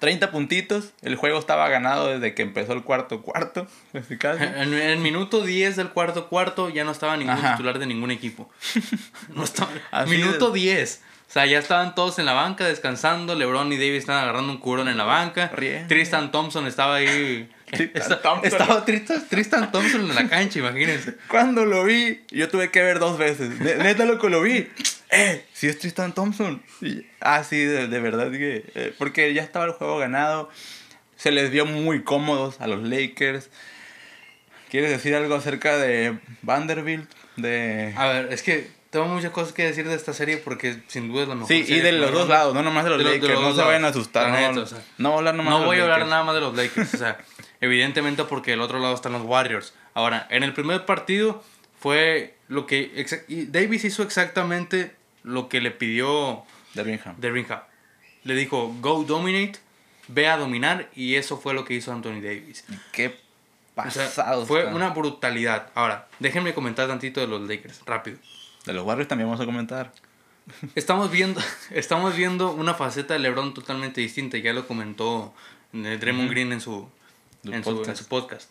30 0.00 0.32
puntitos, 0.32 0.92
el 1.02 1.14
juego 1.14 1.38
estaba 1.38 1.68
ganado 1.68 2.08
desde 2.08 2.34
que 2.34 2.42
empezó 2.42 2.72
el 2.72 2.82
cuarto 2.82 3.22
cuarto. 3.22 3.68
En 3.92 4.74
el 4.74 4.98
minuto 4.98 5.44
10 5.44 5.76
del 5.76 5.90
cuarto 5.90 6.28
cuarto 6.28 6.68
ya 6.68 6.82
no 6.82 6.90
estaba 6.90 7.16
ningún 7.16 7.40
titular 7.40 7.78
de 7.78 7.86
ningún 7.86 8.10
equipo. 8.10 8.50
no 9.36 9.44
estaba, 9.44 9.70
minuto 10.08 10.50
10. 10.50 11.00
O 11.34 11.36
sea, 11.36 11.46
ya 11.46 11.58
estaban 11.58 11.96
todos 11.96 12.20
en 12.20 12.26
la 12.26 12.32
banca 12.32 12.64
descansando. 12.64 13.34
LeBron 13.34 13.72
y 13.72 13.76
Davis 13.76 13.98
estaban 13.98 14.22
agarrando 14.22 14.52
un 14.52 14.58
curón 14.58 14.86
en 14.86 14.96
la 14.96 15.02
banca. 15.02 15.50
Tristan 15.88 16.30
Thompson 16.30 16.68
estaba 16.68 16.94
ahí 16.94 17.50
estaba 17.72 18.84
Tristan, 18.84 19.72
Thompson 19.72 20.02
en 20.02 20.14
la 20.14 20.28
cancha, 20.28 20.60
imagínense. 20.60 21.16
Cuando 21.28 21.64
lo 21.64 21.82
vi, 21.82 22.20
yo 22.30 22.48
tuve 22.48 22.70
que 22.70 22.84
ver 22.84 23.00
dos 23.00 23.18
veces. 23.18 23.50
Neta 23.58 24.04
lo 24.04 24.20
que 24.20 24.28
lo 24.28 24.42
vi. 24.42 24.68
¡Eh! 25.10 25.44
Si 25.52 25.66
es 25.66 25.76
Tristan 25.80 26.14
Thompson. 26.14 26.62
ah, 27.20 27.42
sí, 27.42 27.64
de, 27.64 27.88
verdad 27.98 28.30
que. 28.30 28.64
Eh, 28.76 28.94
porque 28.96 29.34
ya 29.34 29.42
estaba 29.42 29.64
el 29.64 29.72
juego 29.72 29.98
ganado. 29.98 30.50
Se 31.16 31.32
les 31.32 31.50
vio 31.50 31.66
muy 31.66 32.04
cómodos 32.04 32.60
a 32.60 32.68
los 32.68 32.84
Lakers. 32.84 33.50
¿Quieres 34.70 34.90
decir 34.90 35.16
algo 35.16 35.34
acerca 35.34 35.78
de 35.78 36.16
Vanderbilt? 36.42 37.10
De... 37.34 37.92
A 37.96 38.06
ver, 38.06 38.32
es 38.32 38.44
que 38.44 38.68
tengo 38.94 39.08
muchas 39.08 39.32
cosas 39.32 39.52
que 39.52 39.64
decir 39.64 39.88
de 39.88 39.96
esta 39.96 40.12
serie 40.12 40.36
porque 40.36 40.80
sin 40.86 41.08
duda 41.08 41.22
es 41.22 41.28
la 41.28 41.34
mejor. 41.34 41.48
Sí, 41.48 41.64
y 41.66 41.80
de 41.80 41.90
los 41.90 42.12
dos 42.12 42.28
lados, 42.28 42.54
no 42.54 42.62
nomás 42.62 42.84
de 42.84 42.90
los 42.90 43.02
Lakers. 43.02 43.40
no 43.40 43.52
se 43.52 43.60
vayan 43.60 43.84
a 43.84 43.88
asustar. 43.88 44.54
No, 44.54 44.64
no, 44.98 45.18
hablar 45.18 45.34
nomás 45.34 45.52
no 45.52 45.66
voy 45.66 45.78
a 45.78 45.82
hablar 45.82 46.06
nada 46.06 46.22
más 46.22 46.36
de 46.36 46.40
los 46.40 46.54
Lakers. 46.54 46.94
O 46.94 46.96
sea, 46.98 47.18
evidentemente 47.60 48.22
porque 48.22 48.52
del 48.52 48.60
otro 48.60 48.78
lado 48.78 48.94
están 48.94 49.10
los 49.10 49.22
Warriors. 49.22 49.74
Ahora, 49.94 50.28
en 50.30 50.44
el 50.44 50.54
primer 50.54 50.86
partido 50.86 51.42
fue 51.80 52.36
lo 52.46 52.66
que 52.66 53.04
Davis 53.48 53.84
hizo 53.84 54.04
exactamente 54.04 54.94
lo 55.24 55.48
que 55.48 55.60
le 55.60 55.72
pidió 55.72 56.44
Dervingham. 56.74 57.16
Dervingham. 57.18 57.62
Le 58.22 58.34
dijo, 58.36 58.72
go 58.80 59.02
dominate, 59.02 59.58
ve 60.06 60.28
a 60.28 60.36
dominar 60.36 60.88
y 60.94 61.16
eso 61.16 61.36
fue 61.36 61.52
lo 61.52 61.64
que 61.64 61.74
hizo 61.74 61.92
Anthony 61.92 62.20
Davis. 62.20 62.64
Qué 62.92 63.18
pasado. 63.74 64.46
fue 64.46 64.66
una 64.66 64.90
brutalidad. 64.90 65.70
Ahora, 65.74 66.06
déjenme 66.20 66.54
comentar 66.54 66.86
tantito 66.86 67.20
de 67.20 67.26
los 67.26 67.40
Lakers, 67.40 67.82
rápido. 67.86 68.18
De 68.64 68.72
los 68.72 68.84
Warriors 68.84 69.08
también 69.08 69.28
vamos 69.28 69.42
a 69.42 69.46
comentar. 69.46 69.92
Estamos 70.74 71.10
viendo, 71.10 71.40
estamos 71.70 72.16
viendo 72.16 72.52
una 72.52 72.74
faceta 72.74 73.14
de 73.14 73.20
LeBron 73.20 73.54
totalmente 73.54 74.00
distinta, 74.00 74.38
ya 74.38 74.52
lo 74.52 74.66
comentó 74.66 75.34
eh, 75.72 75.98
Draymond 76.00 76.30
Green 76.30 76.52
en 76.52 76.60
su, 76.60 76.88
en 77.44 77.64
su, 77.64 78.06
podcast. 78.08 78.50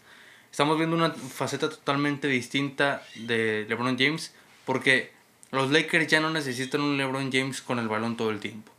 Estamos 0.51 0.78
viendo 0.78 0.95
una 0.95 1.11
faceta 1.11 1.70
totalmente 1.70 2.28
distinta 2.28 3.03
de 3.16 3.66
LeBron 3.68 3.97
James 3.97 4.34
porque 4.66 5.11
los 5.51 5.72
Lakers 5.72 6.07
ya 6.07 6.20
no 6.20 6.30
necesitan 6.30 6.82
un 6.82 6.97
LeBron 6.97 7.32
James 7.32 7.61
con 7.61 7.80
el 7.80 7.88
balón 7.88 8.18
todo 8.18 8.30
el 8.32 8.39
tiempo. 8.39 8.72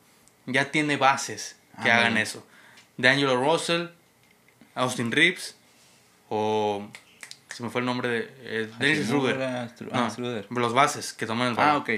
Ya 0.46 0.70
tiene 0.70 0.96
bases 0.96 1.56
que 1.82 1.90
ah, 1.90 1.98
hagan 1.98 2.16
eso. 2.18 2.46
D'Angelo 2.96 3.36
Russell, 3.36 3.88
Austin 4.74 5.10
Reeves 5.10 5.56
o 6.28 6.88
se 7.54 7.62
me 7.62 7.70
fue 7.70 7.80
el 7.80 7.86
nombre 7.86 8.08
de 8.08 8.34
eh, 8.42 8.70
Dennis 8.78 9.06
Schroeder. 9.06 10.46
los 10.50 10.74
bases 10.74 11.12
que 11.12 11.26
toman 11.26 11.48
el 11.48 11.54
balón. 11.54 11.76
Ah, 11.76 11.78
ok. 11.78 11.90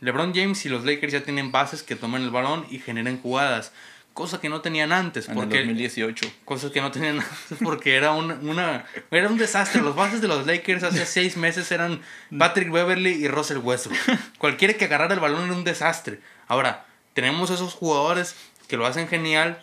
LeBron 0.00 0.34
James 0.34 0.64
y 0.66 0.68
los 0.68 0.84
Lakers 0.84 1.14
ya 1.14 1.22
tienen 1.22 1.50
bases 1.50 1.82
que 1.82 1.96
toman 1.96 2.22
el 2.22 2.30
balón 2.30 2.66
y 2.70 2.78
generan 2.78 3.18
jugadas 3.18 3.72
cosa 4.16 4.40
que 4.40 4.48
no 4.48 4.62
tenían 4.62 4.92
antes. 4.92 5.26
Porque, 5.26 5.60
en 5.60 5.68
2018. 5.68 6.26
Cosas 6.44 6.72
que 6.72 6.80
no 6.80 6.90
tenían 6.90 7.20
antes 7.20 7.58
porque 7.62 7.94
era, 7.94 8.12
una, 8.12 8.86
era 9.10 9.28
un 9.28 9.38
desastre. 9.38 9.82
Los 9.82 9.94
bases 9.94 10.20
de 10.20 10.26
los 10.26 10.46
Lakers 10.46 10.82
hace 10.82 11.06
seis 11.06 11.36
meses 11.36 11.70
eran 11.70 12.00
Patrick 12.36 12.72
Beverly 12.72 13.12
y 13.12 13.28
Russell 13.28 13.58
Westbrook. 13.58 13.98
Cualquiera 14.38 14.74
que 14.74 14.86
agarrara 14.86 15.14
el 15.14 15.20
balón 15.20 15.44
era 15.44 15.52
un 15.52 15.64
desastre. 15.64 16.20
Ahora, 16.48 16.86
tenemos 17.14 17.50
esos 17.50 17.74
jugadores 17.74 18.34
que 18.68 18.76
lo 18.76 18.86
hacen 18.86 19.06
genial 19.06 19.60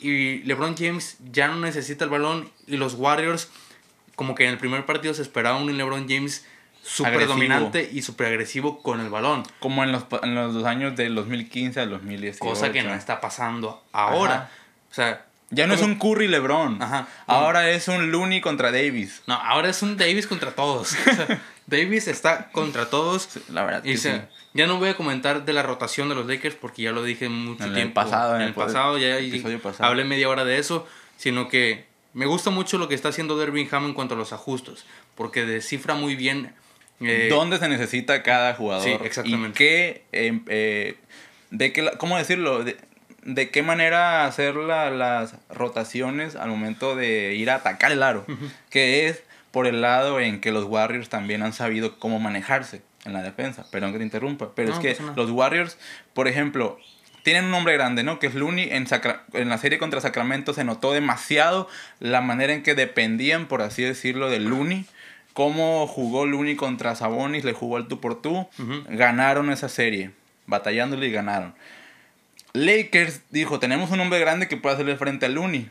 y 0.00 0.38
LeBron 0.44 0.76
James 0.76 1.18
ya 1.30 1.48
no 1.48 1.56
necesita 1.56 2.04
el 2.04 2.10
balón 2.10 2.50
y 2.66 2.78
los 2.78 2.94
Warriors, 2.94 3.50
como 4.20 4.34
que 4.34 4.44
en 4.44 4.50
el 4.50 4.58
primer 4.58 4.84
partido 4.84 5.14
se 5.14 5.22
esperaba 5.22 5.56
un 5.56 5.74
LeBron 5.74 6.06
James 6.06 6.44
súper 6.82 7.26
dominante 7.26 7.88
y 7.90 8.02
súper 8.02 8.26
agresivo 8.26 8.82
con 8.82 9.00
el 9.00 9.08
balón. 9.08 9.44
Como 9.60 9.82
en 9.82 9.92
los, 9.92 10.04
en 10.22 10.34
los 10.34 10.52
dos 10.52 10.66
años 10.66 10.94
del 10.94 11.14
2015 11.14 11.80
al 11.80 11.88
2018. 11.88 12.38
Cosa 12.38 12.70
que 12.70 12.82
no 12.82 12.92
está 12.92 13.18
pasando 13.22 13.82
ahora. 13.92 14.50
O 14.90 14.94
sea... 14.94 15.24
Ya 15.48 15.66
no 15.66 15.72
es 15.72 15.80
un 15.80 15.94
Curry 15.94 16.28
LeBron. 16.28 16.82
Ajá. 16.82 17.08
Ahora 17.26 17.70
es 17.70 17.88
un 17.88 18.12
Looney 18.12 18.42
contra 18.42 18.70
Davis. 18.70 19.22
No, 19.26 19.36
ahora 19.36 19.70
es 19.70 19.80
un 19.80 19.96
Davis 19.96 20.26
contra 20.26 20.50
todos. 20.50 20.94
Davis 21.66 22.06
está 22.06 22.50
contra 22.50 22.90
todos. 22.90 23.38
la 23.48 23.64
verdad. 23.64 23.84
Y 23.86 23.96
Ya 24.52 24.66
no 24.66 24.78
voy 24.78 24.90
a 24.90 24.98
comentar 24.98 25.46
de 25.46 25.52
la 25.54 25.62
rotación 25.62 26.10
de 26.10 26.14
los 26.14 26.26
Lakers 26.26 26.56
porque 26.56 26.82
ya 26.82 26.92
lo 26.92 27.02
dije 27.02 27.30
mucho 27.30 27.64
en 27.64 27.72
tiempo. 27.72 28.02
El 28.02 28.06
pasado, 28.06 28.36
en, 28.36 28.42
el, 28.42 28.52
pasado. 28.52 28.98
Ya 28.98 29.16
hablé 29.78 30.04
media 30.04 30.28
hora 30.28 30.44
de 30.44 30.58
eso. 30.58 30.86
Sino 31.16 31.48
que 31.48 31.89
me 32.12 32.26
gusta 32.26 32.50
mucho 32.50 32.78
lo 32.78 32.88
que 32.88 32.94
está 32.94 33.10
haciendo 33.10 33.38
Dervin 33.38 33.68
Ham 33.70 33.86
en 33.86 33.94
cuanto 33.94 34.14
a 34.14 34.18
los 34.18 34.32
ajustes. 34.32 34.84
Porque 35.14 35.44
descifra 35.44 35.94
muy 35.94 36.16
bien 36.16 36.54
eh, 37.00 37.28
¿Dónde 37.30 37.58
se 37.58 37.68
necesita 37.68 38.22
cada 38.22 38.54
jugador? 38.54 38.84
Sí, 38.84 38.96
exactamente. 39.02 39.48
¿Y 39.48 39.52
qué, 39.52 40.02
em, 40.12 40.44
eh, 40.48 40.96
de 41.50 41.72
qué, 41.72 41.90
cómo 41.96 42.18
decirlo? 42.18 42.62
De, 42.62 43.50
qué 43.50 43.62
manera 43.62 44.26
hacer 44.26 44.54
las 44.54 45.34
rotaciones 45.48 46.36
al 46.36 46.50
momento 46.50 46.96
de 46.96 47.34
ir 47.34 47.50
a 47.50 47.56
atacar 47.56 47.92
el 47.92 48.02
aro. 48.02 48.26
Que 48.68 49.08
es 49.08 49.22
por 49.50 49.66
el 49.66 49.80
lado 49.80 50.20
en 50.20 50.40
que 50.40 50.52
los 50.52 50.64
Warriors 50.64 51.08
también 51.08 51.42
han 51.42 51.52
sabido 51.52 51.98
cómo 51.98 52.18
manejarse 52.18 52.82
en 53.04 53.14
la 53.14 53.22
defensa. 53.22 53.66
Perdón 53.70 53.92
que 53.92 53.98
te 53.98 54.04
interrumpa. 54.04 54.54
Pero 54.54 54.72
es 54.72 54.78
que 54.78 54.96
los 55.16 55.30
Warriors, 55.30 55.78
por 56.12 56.28
ejemplo, 56.28 56.78
tienen 57.22 57.46
un 57.46 57.50
nombre 57.50 57.74
grande, 57.74 58.02
¿no? 58.02 58.18
Que 58.18 58.26
es 58.26 58.34
Looney. 58.34 58.68
En, 58.70 58.86
en, 59.32 59.48
la 59.48 59.58
serie 59.58 59.78
contra 59.78 60.00
Sacramento 60.00 60.54
se 60.54 60.64
notó 60.64 60.92
demasiado 60.92 61.68
la 61.98 62.20
manera 62.20 62.52
en 62.52 62.62
que 62.62 62.74
dependían, 62.74 63.46
por 63.46 63.62
así 63.62 63.82
decirlo, 63.82 64.30
de 64.30 64.40
Looney 64.40 64.86
cómo 65.32 65.86
jugó 65.86 66.26
Looney 66.26 66.56
contra 66.56 66.94
Sabonis, 66.94 67.44
le 67.44 67.52
jugó 67.52 67.78
el 67.78 67.86
tú 67.86 68.00
por 68.00 68.20
tú, 68.20 68.48
ganaron 68.88 69.50
esa 69.50 69.68
serie, 69.68 70.10
batallándole 70.46 71.06
y 71.06 71.12
ganaron. 71.12 71.54
Lakers 72.52 73.22
dijo, 73.30 73.60
tenemos 73.60 73.90
un 73.90 74.00
hombre 74.00 74.18
grande 74.18 74.48
que 74.48 74.56
puede 74.56 74.74
hacerle 74.74 74.96
frente 74.96 75.26
a 75.26 75.28
Looney, 75.28 75.70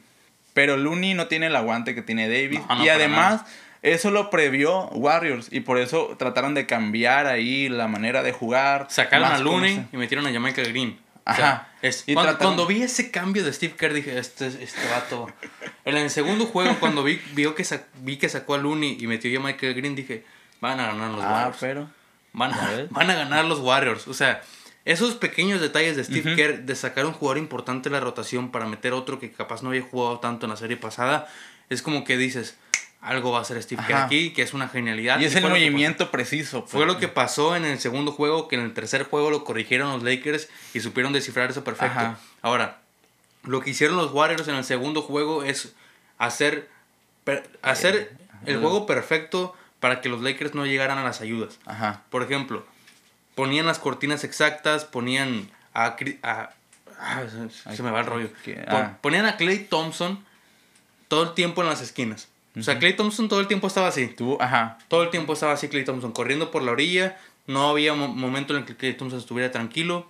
pero 0.54 0.78
Looney 0.78 1.14
no 1.14 1.28
tiene 1.28 1.48
el 1.48 1.56
aguante 1.56 1.94
que 1.94 2.02
tiene 2.02 2.28
Davis 2.28 2.62
y 2.82 2.90
además 2.90 3.44
eso 3.82 4.12
lo 4.12 4.30
previó 4.30 4.88
Warriors 4.90 5.50
y 5.52 5.62
por 5.62 5.78
eso 5.78 6.16
trataron 6.18 6.54
de 6.54 6.66
cambiar 6.66 7.28
ahí 7.28 7.70
la 7.70 7.88
manera 7.88 8.24
de 8.24 8.32
jugar. 8.32 8.88
Sacaron 8.90 9.32
a 9.32 9.38
Looney 9.40 9.86
y 9.92 9.98
metieron 9.98 10.26
a 10.26 10.32
Jamaica 10.32 10.62
Green. 10.64 10.98
Ajá. 11.30 11.68
es, 11.82 12.06
cuando, 12.14 12.38
cuando, 12.38 12.68
vi 12.68 12.82
ese 12.82 13.12
cambio 13.12 13.44
de 13.44 13.54
Steve 13.54 13.76
Kerr 13.76 13.94
dije, 13.94 14.18
este, 14.18 14.48
este 14.48 14.90
vato. 14.90 15.28
en 15.86 15.98
el 15.98 16.10
segundo 16.10 16.46
juego, 16.46 16.78
cuando 16.80 17.04
vi, 17.04 17.22
vio 17.34 17.56
que 17.56 17.66
vi 18.02 18.18
que 18.18 18.30
sacó 18.30 18.56
a 18.56 18.58
Looney 18.58 18.98
y 19.00 19.08
metió 19.08 19.40
a 19.40 19.44
Michael 19.44 19.74
Green, 19.76 19.96
dije, 19.96 20.26
van 20.62 20.80
a 20.80 20.88
ganar 20.88 21.12
los 21.12 21.24
ah, 21.24 21.32
Warriors. 21.32 21.58
pero. 21.60 21.90
Van 22.34 22.54
a, 22.54 22.88
van 22.90 23.10
a 23.10 23.16
ganar 23.16 23.46
los 23.46 23.60
Warriors. 23.60 24.08
O 24.08 24.14
sea, 24.14 24.42
esos 24.86 25.16
pequeños 25.16 25.62
detalles 25.62 25.96
de 25.96 26.04
Steve 26.04 26.36
Kerr, 26.36 26.64
de 26.64 26.76
sacar 26.76 27.06
un 27.06 27.14
jugador 27.14 27.38
importante 27.38 27.90
en 27.90 27.94
la 27.94 28.00
rotación 28.00 28.52
para 28.52 28.66
meter 28.66 28.94
otro 28.94 29.20
que 29.20 29.32
capaz 29.32 29.62
no 29.62 29.70
había 29.70 29.82
jugado 29.82 30.20
tanto 30.20 30.46
en 30.46 30.52
la 30.52 30.58
serie 30.58 30.78
pasada, 30.78 31.28
es 31.70 31.82
como 31.82 32.04
que 32.04 32.18
dices, 32.18 32.58
algo 33.02 33.32
va 33.32 33.40
a 33.40 33.42
hacer 33.42 33.62
Steve 33.64 33.82
Kerr 33.88 33.98
aquí, 33.98 34.32
que 34.32 34.42
es 34.42 34.54
una 34.54 34.68
genialidad. 34.68 35.20
Y 35.20 35.26
es 35.26 35.36
el 35.36 35.44
movimiento 35.44 36.12
preciso. 36.12 36.66
Fue 36.68 36.86
lo 36.86 36.94
pues. 36.94 37.06
que 37.06 37.08
pasó 37.08 37.56
en 37.56 37.66
el 37.66 37.80
segundo 37.80 38.12
juego, 38.12 38.48
que 38.48 38.56
en 38.56 38.62
el 38.62 38.74
tercer 38.74 39.04
juego 39.04 39.32
lo 39.32 39.44
corrigieron 39.44 39.92
los 39.92 40.04
Lakers 40.04 40.50
y 40.74 40.82
supieron 40.82 41.14
descifrar 41.14 41.50
eso 41.50 41.64
perfecto. 41.64 42.18
Ahora, 42.42 42.80
lo 43.44 43.62
que 43.62 43.72
hicieron 43.72 43.98
los 43.98 44.12
Warriors 44.12 44.48
en 44.48 44.56
el 44.56 44.64
segundo 44.64 45.02
juego 45.02 45.44
es 45.44 45.74
hacer, 46.18 46.70
hacer 47.62 47.96
eh, 47.96 48.18
el 48.46 48.60
juego 48.60 48.86
perfecto 48.86 49.56
para 49.80 50.02
que 50.02 50.10
los 50.10 50.22
Lakers 50.22 50.54
no 50.54 50.66
llegaran 50.66 50.98
a 50.98 51.04
las 51.04 51.22
ayudas. 51.22 51.60
Ajá. 51.66 52.04
Por 52.10 52.24
ejemplo, 52.24 52.66
ponían 53.36 53.66
las 53.66 53.80
cortinas 53.80 54.24
exactas, 54.24 54.86
ponían 54.86 55.50
a... 55.74 55.96
Ah, 57.02 57.24
se, 57.74 57.82
me 57.82 57.92
va 57.92 58.02
el 58.02 58.06
rollo. 58.06 58.30
Ah. 58.68 58.98
Ponían 59.02 59.26
a 59.26 59.38
Clay 59.38 59.60
Thompson 59.60 60.26
todo 61.08 61.24
el 61.24 61.34
tiempo 61.34 61.62
en 61.62 61.70
las 61.70 61.82
esquinas. 61.82 62.28
O 62.58 62.64
sea, 62.64 62.80
Clay 62.80 62.96
Thompson 62.96 63.30
todo 63.30 63.40
el 63.40 63.48
tiempo 63.48 63.68
estaba 63.68 63.88
así. 63.88 64.16
Ajá. 64.40 64.78
Todo 64.88 65.04
el 65.04 65.10
tiempo 65.10 65.34
estaba 65.34 65.54
así 65.54 65.70
Clay 65.70 65.86
Thompson, 65.86 66.12
corriendo 66.12 66.52
por 66.52 66.64
la 66.64 66.72
orilla. 66.72 67.18
No 67.48 67.70
había 67.70 67.94
momento 67.94 68.54
en 68.54 68.62
el 68.62 68.66
que 68.66 68.76
Clay 68.76 68.94
Thompson 68.94 69.20
estuviera 69.20 69.52
tranquilo. 69.52 70.08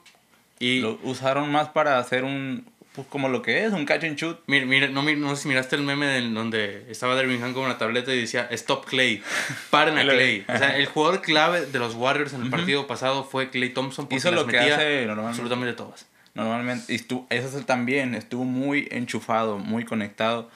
Y 0.60 0.80
lo 0.80 1.00
usaron 1.04 1.52
más 1.52 1.70
para 1.70 2.00
hacer 2.00 2.24
un, 2.26 2.66
pues, 3.00 3.08
como 3.08 3.30
lo 3.30 3.42
que 3.42 3.64
es, 3.64 3.72
un 3.72 3.86
catch 3.86 4.04
and 4.04 4.18
shoot. 4.18 4.40
Mira, 4.48 4.66
mira, 4.66 4.88
no, 4.90 5.04
no 5.04 5.36
sé 5.36 5.44
si 5.44 5.48
miraste 5.48 5.78
el 5.78 5.84
meme 5.84 6.06
del, 6.06 6.34
donde 6.34 6.86
estaba 6.90 7.16
Dervin 7.16 7.42
Ham 7.42 7.54
con 7.54 7.64
una 7.64 7.78
tableta 7.78 8.14
y 8.14 8.20
decía, 8.20 8.48
stop 8.52 8.86
Clay, 8.86 9.24
paren 9.70 9.98
a 9.98 10.02
Clay. 10.02 10.44
o 10.48 10.58
sea, 10.58 10.76
el 10.76 10.86
jugador 10.88 11.22
clave 11.22 11.66
de 11.66 11.80
los 11.80 11.96
Warriors 11.96 12.34
en 12.34 12.44
el 12.44 12.50
partido 12.50 12.88
pasado 12.88 13.24
fue 13.24 13.50
Clay 13.52 13.70
Thompson. 13.70 14.08
Hizo 14.12 14.32
lo 14.32 14.48
que 14.48 14.60
hace 14.60 15.06
normalmente. 15.06 15.30
Absolutamente 15.30 15.74
todas. 15.74 16.08
Normalmente, 16.34 16.92
y 16.92 16.96
estuvo, 16.96 17.26
eso 17.30 17.62
también, 17.62 18.16
estuvo 18.16 18.44
muy 18.44 18.88
enchufado, 18.92 19.58
muy 19.58 19.86
conectado. 19.86 20.50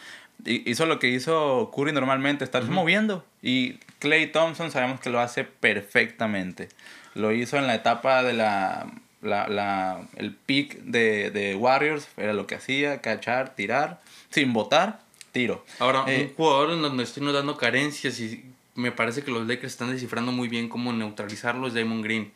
Hizo 0.45 0.85
lo 0.85 0.99
que 0.99 1.07
hizo 1.07 1.71
Curry 1.73 1.93
normalmente, 1.93 2.43
estarse 2.43 2.69
moviendo. 2.69 3.25
Y 3.41 3.73
Clay 3.99 4.31
Thompson 4.31 4.71
sabemos 4.71 4.99
que 4.99 5.09
lo 5.09 5.19
hace 5.19 5.43
perfectamente. 5.43 6.69
Lo 7.15 7.31
hizo 7.31 7.57
en 7.57 7.67
la 7.67 7.75
etapa 7.75 8.23
de 8.23 8.33
la 8.33 8.87
la, 9.23 9.47
la, 9.47 10.05
el 10.17 10.35
pick 10.35 10.79
de, 10.79 11.31
de, 11.31 11.55
Warriors 11.55 12.07
era 12.17 12.33
lo 12.33 12.45
que 12.45 12.55
hacía, 12.55 13.01
cachar, 13.01 13.55
tirar, 13.55 14.01
sin 14.29 14.53
votar, 14.53 14.99
tiro. 15.31 15.65
Ahora, 15.79 16.03
un 16.03 16.09
eh, 16.09 16.33
jugador 16.35 16.71
en 16.71 16.81
donde 16.81 17.03
estoy 17.03 17.23
notando 17.23 17.57
carencias 17.57 18.19
y 18.19 18.43
me 18.75 18.91
parece 18.91 19.23
que 19.23 19.31
los 19.31 19.47
Lakers 19.47 19.71
están 19.73 19.91
descifrando 19.91 20.31
muy 20.31 20.47
bien 20.47 20.69
cómo 20.69 20.91
neutralizarlo 20.93 21.67
es 21.67 21.73
Damon 21.73 22.01
Green. 22.01 22.31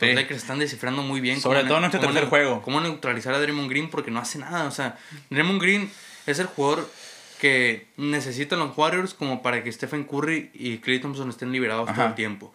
Los 0.00 0.14
Lakers 0.14 0.42
están 0.42 0.58
descifrando 0.58 1.02
muy 1.02 1.20
bien 1.20 1.40
Sobre 1.40 1.62
todo 1.62 1.78
en 1.78 1.84
este 1.84 1.98
tercer 2.00 2.24
juego. 2.24 2.60
Cómo 2.62 2.80
neutralizar 2.80 3.34
a 3.34 3.38
Draymond 3.38 3.70
Green 3.70 3.88
porque 3.88 4.10
no 4.10 4.18
hace 4.18 4.38
nada. 4.38 4.64
O 4.64 4.72
sea, 4.72 4.98
Draymond 5.30 5.62
Green 5.62 5.90
es 6.26 6.40
el 6.40 6.46
jugador 6.46 6.90
que 7.42 7.88
necesitan 7.96 8.60
los 8.60 8.78
Warriors 8.78 9.14
como 9.14 9.42
para 9.42 9.64
que 9.64 9.72
Stephen 9.72 10.04
Curry 10.04 10.52
y 10.54 10.78
Clay 10.78 11.00
Thompson 11.00 11.28
estén 11.28 11.50
liberados 11.50 11.92
todo 11.92 12.06
el 12.06 12.14
tiempo. 12.14 12.52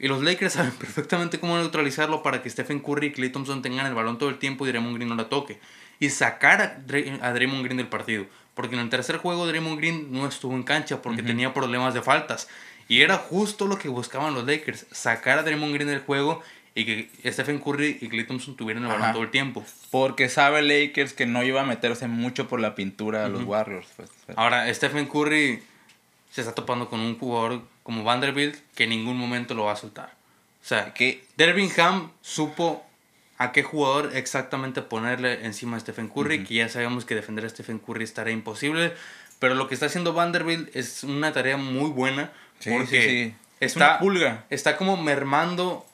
Y 0.00 0.08
los 0.08 0.20
Lakers 0.20 0.52
saben 0.54 0.72
perfectamente 0.72 1.38
cómo 1.38 1.56
neutralizarlo 1.56 2.20
para 2.20 2.42
que 2.42 2.50
Stephen 2.50 2.80
Curry 2.80 3.06
y 3.06 3.12
Clay 3.12 3.30
Thompson 3.30 3.62
tengan 3.62 3.86
el 3.86 3.94
balón 3.94 4.18
todo 4.18 4.28
el 4.28 4.40
tiempo 4.40 4.66
y 4.66 4.70
Draymond 4.70 4.96
Green 4.96 5.10
no 5.10 5.14
la 5.14 5.28
toque. 5.28 5.60
Y 6.00 6.10
sacar 6.10 6.60
a, 6.60 7.32
Draymond 7.32 7.62
Green 7.62 7.76
del 7.76 7.86
partido. 7.86 8.26
Porque 8.54 8.74
en 8.74 8.80
el 8.80 8.90
tercer 8.90 9.18
juego 9.18 9.46
Draymond 9.46 9.78
Green 9.78 10.10
no 10.10 10.26
estuvo 10.26 10.56
en 10.56 10.64
cancha 10.64 11.00
porque 11.02 11.22
tenía 11.22 11.54
problemas 11.54 11.94
de 11.94 12.02
faltas. 12.02 12.48
Y 12.88 13.02
era 13.02 13.16
justo 13.16 13.68
lo 13.68 13.78
que 13.78 13.88
buscaban 13.88 14.34
los 14.34 14.44
Lakers. 14.44 14.86
Sacar 14.90 15.38
a 15.38 15.44
Draymond 15.44 15.72
Green 15.72 15.86
del 15.86 16.00
juego 16.00 16.42
y 16.74 16.84
que 16.84 17.10
Stephen 17.30 17.58
Curry 17.58 17.98
y 18.00 18.08
Clay 18.08 18.24
Thompson 18.24 18.56
tuvieran 18.56 18.84
el 18.84 18.90
balón 18.90 19.12
todo 19.12 19.22
el 19.22 19.30
tiempo. 19.30 19.64
Porque 19.90 20.28
sabe 20.28 20.62
Lakers 20.62 21.12
que 21.12 21.26
no 21.26 21.42
iba 21.42 21.60
a 21.60 21.64
meterse 21.64 22.06
mucho 22.06 22.48
por 22.48 22.60
la 22.60 22.74
pintura 22.74 23.24
de 23.24 23.30
los 23.30 23.42
Warriors. 23.44 23.88
Pues. 23.96 24.10
Ahora, 24.36 24.72
Stephen 24.72 25.06
Curry 25.06 25.62
se 26.30 26.40
está 26.42 26.54
topando 26.54 26.88
con 26.88 27.00
un 27.00 27.18
jugador 27.18 27.62
como 27.82 28.04
Vanderbilt 28.04 28.56
que 28.74 28.84
en 28.84 28.90
ningún 28.90 29.16
momento 29.16 29.54
lo 29.54 29.64
va 29.64 29.72
a 29.72 29.76
soltar. 29.76 30.12
O 30.62 30.66
sea, 30.66 30.94
que 30.94 31.24
Ham 31.78 32.12
supo 32.20 32.84
a 33.38 33.52
qué 33.52 33.62
jugador 33.62 34.12
exactamente 34.14 34.82
ponerle 34.82 35.46
encima 35.46 35.78
a 35.78 35.80
Stephen 35.80 36.08
Curry, 36.08 36.44
que 36.44 36.54
ya 36.54 36.68
sabemos 36.68 37.06
que 37.06 37.14
defender 37.14 37.46
a 37.46 37.48
Stephen 37.48 37.78
Curry 37.78 38.04
estará 38.04 38.30
imposible, 38.30 38.92
pero 39.38 39.54
lo 39.54 39.66
que 39.66 39.74
está 39.74 39.86
haciendo 39.86 40.12
Vanderbilt 40.12 40.76
es 40.76 41.02
una 41.02 41.32
tarea 41.32 41.56
muy 41.56 41.90
buena 41.90 42.30
porque 42.62 43.34
Es 43.58 43.72
está, 43.72 43.92
una 43.92 43.98
pulga. 43.98 44.44
Está 44.50 44.76
como 44.76 44.98
mermando 44.98 45.86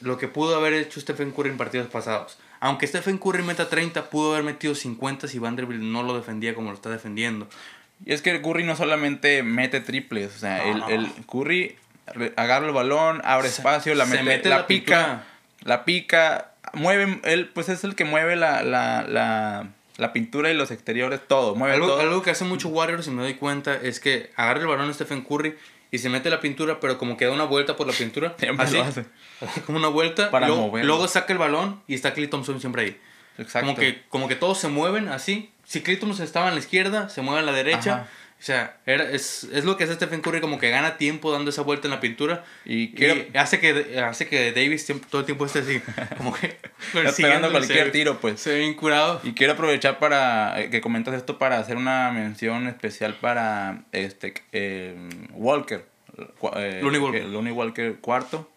lo 0.00 0.18
que 0.18 0.28
pudo 0.28 0.56
haber 0.56 0.72
hecho 0.74 1.00
Stephen 1.00 1.32
Curry 1.32 1.50
en 1.50 1.56
partidos 1.56 1.88
pasados. 1.88 2.38
Aunque 2.60 2.86
Stephen 2.86 3.18
Curry 3.18 3.42
meta 3.42 3.68
30, 3.68 4.10
pudo 4.10 4.32
haber 4.32 4.44
metido 4.44 4.74
50 4.74 5.28
si 5.28 5.38
Vanderbilt 5.38 5.82
no 5.82 6.02
lo 6.02 6.16
defendía 6.16 6.54
como 6.54 6.70
lo 6.70 6.76
está 6.76 6.90
defendiendo. 6.90 7.48
Y 8.04 8.12
es 8.12 8.22
que 8.22 8.40
Curry 8.40 8.64
no 8.64 8.76
solamente 8.76 9.42
mete 9.42 9.80
triples, 9.80 10.34
o 10.36 10.38
sea, 10.38 10.64
el, 10.64 11.08
Curry 11.26 11.76
agarra 12.36 12.66
el 12.66 12.72
balón, 12.72 13.20
abre 13.24 13.48
espacio, 13.48 13.94
la, 13.94 14.06
mete, 14.06 14.48
la, 14.48 14.66
pica, 14.66 15.24
la 15.62 15.84
pica, 15.84 16.52
mueve, 16.74 17.20
él 17.24 17.48
pues 17.52 17.68
es 17.68 17.82
el 17.84 17.94
que 17.96 18.04
mueve 18.04 18.36
la, 18.36 18.62
la, 18.62 19.02
la, 19.02 19.68
la 19.96 20.12
pintura 20.12 20.50
y 20.50 20.54
los 20.54 20.70
exteriores, 20.70 21.20
todo, 21.26 21.56
mueve 21.56 21.74
algo, 21.74 21.88
todo. 21.88 22.00
Algo 22.00 22.22
que 22.22 22.30
hace 22.30 22.44
mucho 22.44 22.68
Warriors, 22.68 23.08
y 23.08 23.10
me 23.10 23.22
doy 23.22 23.34
cuenta, 23.34 23.74
es 23.74 23.98
que 23.98 24.30
agarra 24.36 24.60
el 24.60 24.68
balón 24.68 24.94
Stephen 24.94 25.22
Curry 25.22 25.56
y 25.90 25.98
se 25.98 26.08
mete 26.08 26.30
la 26.30 26.40
pintura, 26.40 26.80
pero 26.80 26.98
como 26.98 27.16
que 27.16 27.24
da 27.24 27.32
una 27.32 27.44
vuelta 27.44 27.76
por 27.76 27.86
la 27.86 27.92
pintura, 27.92 28.36
así, 28.58 28.78
como 29.66 29.78
una 29.78 29.88
vuelta, 29.88 30.30
Para 30.30 30.48
luego, 30.48 30.76
luego 30.78 31.08
saca 31.08 31.32
el 31.32 31.38
balón 31.38 31.82
y 31.86 31.94
está 31.94 32.14
Clay 32.14 32.28
Thompson 32.28 32.60
siempre 32.60 32.82
ahí. 32.82 33.00
Exacto. 33.38 33.66
Como 33.66 33.78
que, 33.78 34.02
como 34.08 34.28
que 34.28 34.34
todos 34.34 34.58
se 34.58 34.68
mueven 34.68 35.08
así 35.08 35.52
si 35.68 35.82
Clayton 35.82 36.10
estaba 36.22 36.48
en 36.48 36.54
la 36.54 36.60
izquierda, 36.60 37.10
se 37.10 37.20
mueve 37.20 37.40
a 37.40 37.42
la 37.42 37.52
derecha. 37.52 38.08
O 38.38 38.42
sea, 38.42 38.76
era, 38.86 39.10
es, 39.10 39.48
es, 39.52 39.64
lo 39.64 39.76
que 39.76 39.82
hace 39.82 39.94
Stephen 39.94 40.20
Curry, 40.20 40.40
como 40.40 40.60
que 40.60 40.70
gana 40.70 40.96
tiempo 40.96 41.32
dando 41.32 41.50
esa 41.50 41.62
vuelta 41.62 41.88
en 41.88 41.90
la 41.90 41.98
pintura. 41.98 42.44
Y, 42.64 42.94
hace, 43.34 43.58
que, 43.58 43.98
hace 44.00 44.28
que 44.28 44.52
Davis 44.52 44.86
todo 45.10 45.20
el 45.20 45.26
tiempo 45.26 45.44
esté 45.44 45.58
así, 45.58 45.80
como 46.16 46.32
que... 46.32 46.56
Esperando 47.04 47.50
cualquier 47.50 47.90
tiro, 47.90 48.20
pues. 48.20 48.40
Se 48.40 48.54
ve 48.54 48.64
incurado. 48.64 49.20
Y 49.24 49.32
quiero 49.32 49.54
aprovechar 49.54 49.98
para 49.98 50.60
eh, 50.60 50.70
que 50.70 50.80
comentas 50.80 51.14
esto 51.14 51.36
para 51.36 51.58
hacer 51.58 51.76
una 51.76 52.12
mención 52.12 52.68
especial 52.68 53.14
para 53.20 53.82
este 53.90 54.34
eh, 54.52 54.94
Walker. 55.32 55.84
Eh, 56.56 56.80
Walker. 56.82 57.24
Looney 57.24 57.52
Walker 57.52 57.96
cuarto 58.00 58.48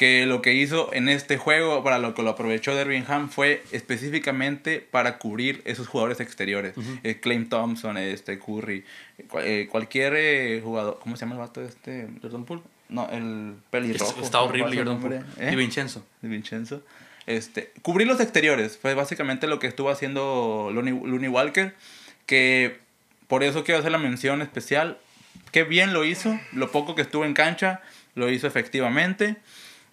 que 0.00 0.24
lo 0.24 0.40
que 0.40 0.54
hizo 0.54 0.88
en 0.94 1.10
este 1.10 1.36
juego, 1.36 1.84
para 1.84 1.98
lo 1.98 2.14
que 2.14 2.22
lo 2.22 2.30
aprovechó 2.30 2.74
Derwin 2.74 3.04
Ham, 3.06 3.28
fue 3.28 3.62
específicamente 3.70 4.80
para 4.80 5.18
cubrir 5.18 5.60
esos 5.66 5.88
jugadores 5.88 6.20
exteriores. 6.20 6.74
Uh 6.74 7.44
Thompson, 7.50 7.98
este, 7.98 8.38
Curry, 8.38 8.82
eh, 9.42 9.68
cualquier 9.70 10.14
eh, 10.16 10.62
jugador, 10.64 11.00
¿cómo 11.02 11.16
se 11.16 11.20
llama 11.26 11.34
el 11.34 11.40
vato 11.40 11.62
este? 11.62 12.08
Jordan 12.22 12.46
Poole. 12.46 12.62
No, 12.88 13.10
el 13.10 13.56
pelirrojo. 13.70 14.22
Está 14.22 14.40
horrible 14.40 14.74
Jordan 14.74 15.00
Poole. 15.02 15.20
¿Eh? 15.38 15.54
Vincenzo. 15.54 16.02
De 16.22 16.30
Vincenzo. 16.30 16.82
Este, 17.26 17.70
cubrir 17.82 18.06
los 18.08 18.20
exteriores 18.20 18.78
fue 18.78 18.94
básicamente 18.94 19.48
lo 19.48 19.58
que 19.58 19.66
estuvo 19.66 19.90
haciendo 19.90 20.70
Looney, 20.72 21.28
Walker, 21.28 21.74
que 22.24 22.78
por 23.28 23.44
eso 23.44 23.64
quiero 23.64 23.80
hacer 23.80 23.92
la 23.92 23.98
mención 23.98 24.40
especial. 24.40 24.96
Qué 25.52 25.62
bien 25.64 25.92
lo 25.92 26.06
hizo, 26.06 26.40
lo 26.52 26.70
poco 26.72 26.94
que 26.94 27.02
estuvo 27.02 27.26
en 27.26 27.34
cancha, 27.34 27.82
lo 28.14 28.30
hizo 28.30 28.46
efectivamente. 28.46 29.36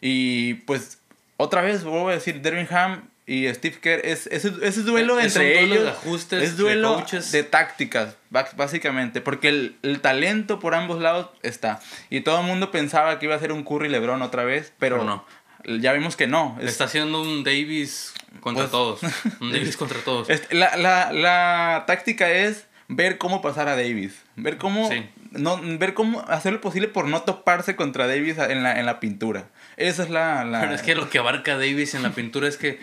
Y 0.01 0.55
pues, 0.65 0.99
otra 1.37 1.61
vez, 1.61 1.83
vuelvo 1.83 2.09
a 2.09 2.13
decir, 2.13 2.41
Derwin 2.41 2.67
Ham 2.71 3.09
y 3.25 3.53
Steve 3.53 3.77
Kerr, 3.81 4.05
es, 4.05 4.27
es, 4.27 4.45
es 4.45 4.85
duelo 4.85 5.19
entre 5.19 5.61
ellos. 5.61 5.85
ajustes 5.87 6.41
es 6.43 6.57
duelo 6.57 7.03
de, 7.31 7.43
tácticas, 7.43 8.15
básicamente. 8.29 9.19
Porque 9.19 9.49
el, 9.49 9.75
el, 9.83 9.99
talento 9.99 10.59
por 10.59 10.73
ambos 10.73 11.01
lados 11.01 11.29
está. 11.43 11.81
Y 12.09 12.21
todo 12.21 12.39
el 12.39 12.45
mundo 12.47 12.71
pensaba 12.71 13.19
que 13.19 13.25
iba 13.25 13.35
a 13.35 13.39
ser 13.39 13.51
un 13.51 13.65
Curry 13.65 13.89
Lebron 13.89 14.21
otra 14.21 14.45
vez, 14.45 14.71
pero, 14.79 15.03
no. 15.03 15.25
Ya 15.65 15.91
vimos 15.91 16.15
que 16.15 16.27
no. 16.27 16.57
Está 16.61 16.85
haciendo 16.85 17.21
un 17.21 17.43
Davis 17.43 18.13
contra 18.39 18.63
pues, 18.63 18.71
todos. 18.71 19.01
Un 19.41 19.51
Davis 19.51 19.75
contra 19.75 19.99
todos. 19.99 20.29
La, 20.51 20.77
la, 20.77 21.11
la 21.11 21.83
táctica 21.85 22.29
es 22.29 22.67
ver 22.87 23.17
cómo 23.17 23.41
pasar 23.41 23.67
a 23.67 23.75
Davis. 23.75 24.23
Ver 24.35 24.57
cómo, 24.57 24.89
no, 25.31 25.59
ver 25.61 25.93
cómo 25.93 26.21
hacer 26.27 26.53
lo 26.53 26.61
posible 26.61 26.87
por 26.87 27.07
no 27.07 27.21
toparse 27.21 27.75
contra 27.75 28.07
Davis 28.07 28.37
en 28.37 28.63
la, 28.63 28.79
en 28.79 28.85
la 28.85 28.99
pintura. 28.99 29.49
Esa 29.75 30.03
es 30.03 30.09
la, 30.09 30.43
la... 30.45 30.61
Pero 30.61 30.73
es 30.73 30.81
que 30.81 30.95
lo 30.95 31.09
que 31.09 31.19
abarca 31.19 31.57
Davis 31.57 31.93
en 31.95 32.03
la 32.03 32.11
pintura 32.11 32.47
es 32.47 32.57
que... 32.57 32.79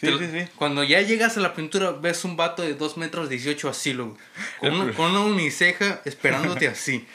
Sí, 0.00 0.08
sí, 0.18 0.30
sí. 0.32 0.48
Cuando 0.56 0.82
ya 0.82 1.02
llegas 1.02 1.36
a 1.36 1.40
la 1.40 1.52
pintura, 1.52 1.90
ves 1.90 2.24
un 2.24 2.34
vato 2.34 2.62
de 2.62 2.72
2 2.72 2.96
metros 2.96 3.28
18 3.28 3.68
así, 3.68 3.92
lo, 3.92 4.16
con, 4.60 4.72
una, 4.72 5.20
uniceja 5.20 6.00
esperándote 6.06 6.68
así. 6.68 7.06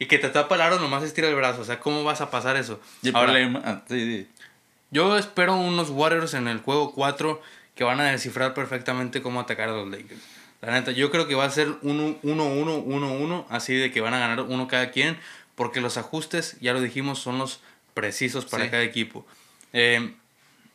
Y 0.00 0.06
que 0.06 0.18
te 0.18 0.28
tapa 0.28 0.56
el 0.56 0.62
aro, 0.62 0.80
nomás 0.80 1.04
estira 1.04 1.28
el 1.28 1.36
brazo. 1.36 1.60
O 1.60 1.64
sea, 1.64 1.78
¿cómo 1.78 2.02
vas 2.02 2.20
a 2.20 2.32
pasar 2.32 2.56
eso? 2.56 2.80
Ahora, 3.12 3.34
ah, 3.64 3.82
sí, 3.88 4.26
Yo 4.90 5.16
espero 5.16 5.54
unos 5.54 5.90
Warriors 5.90 6.34
en 6.34 6.48
el 6.48 6.58
juego 6.58 6.92
4 6.92 7.40
que 7.76 7.84
van 7.84 8.00
a 8.00 8.10
descifrar 8.10 8.52
perfectamente 8.52 9.22
cómo 9.22 9.40
atacar 9.40 9.68
a 9.68 9.72
los 9.72 9.88
Lakers. 9.88 10.20
La 10.64 10.72
neta, 10.72 10.92
yo 10.92 11.10
creo 11.10 11.28
que 11.28 11.34
va 11.34 11.44
a 11.44 11.50
ser 11.50 11.68
1-1-1-1-1, 11.82 13.44
así 13.50 13.74
de 13.74 13.90
que 13.90 14.00
van 14.00 14.14
a 14.14 14.18
ganar 14.18 14.40
uno 14.40 14.66
cada 14.66 14.90
quien, 14.90 15.18
porque 15.54 15.80
los 15.80 15.98
ajustes, 15.98 16.56
ya 16.60 16.72
lo 16.72 16.80
dijimos, 16.80 17.18
son 17.18 17.38
los 17.38 17.60
precisos 17.92 18.46
para 18.46 18.70
cada 18.70 18.82
equipo. 18.82 19.26
Eh, 19.72 20.14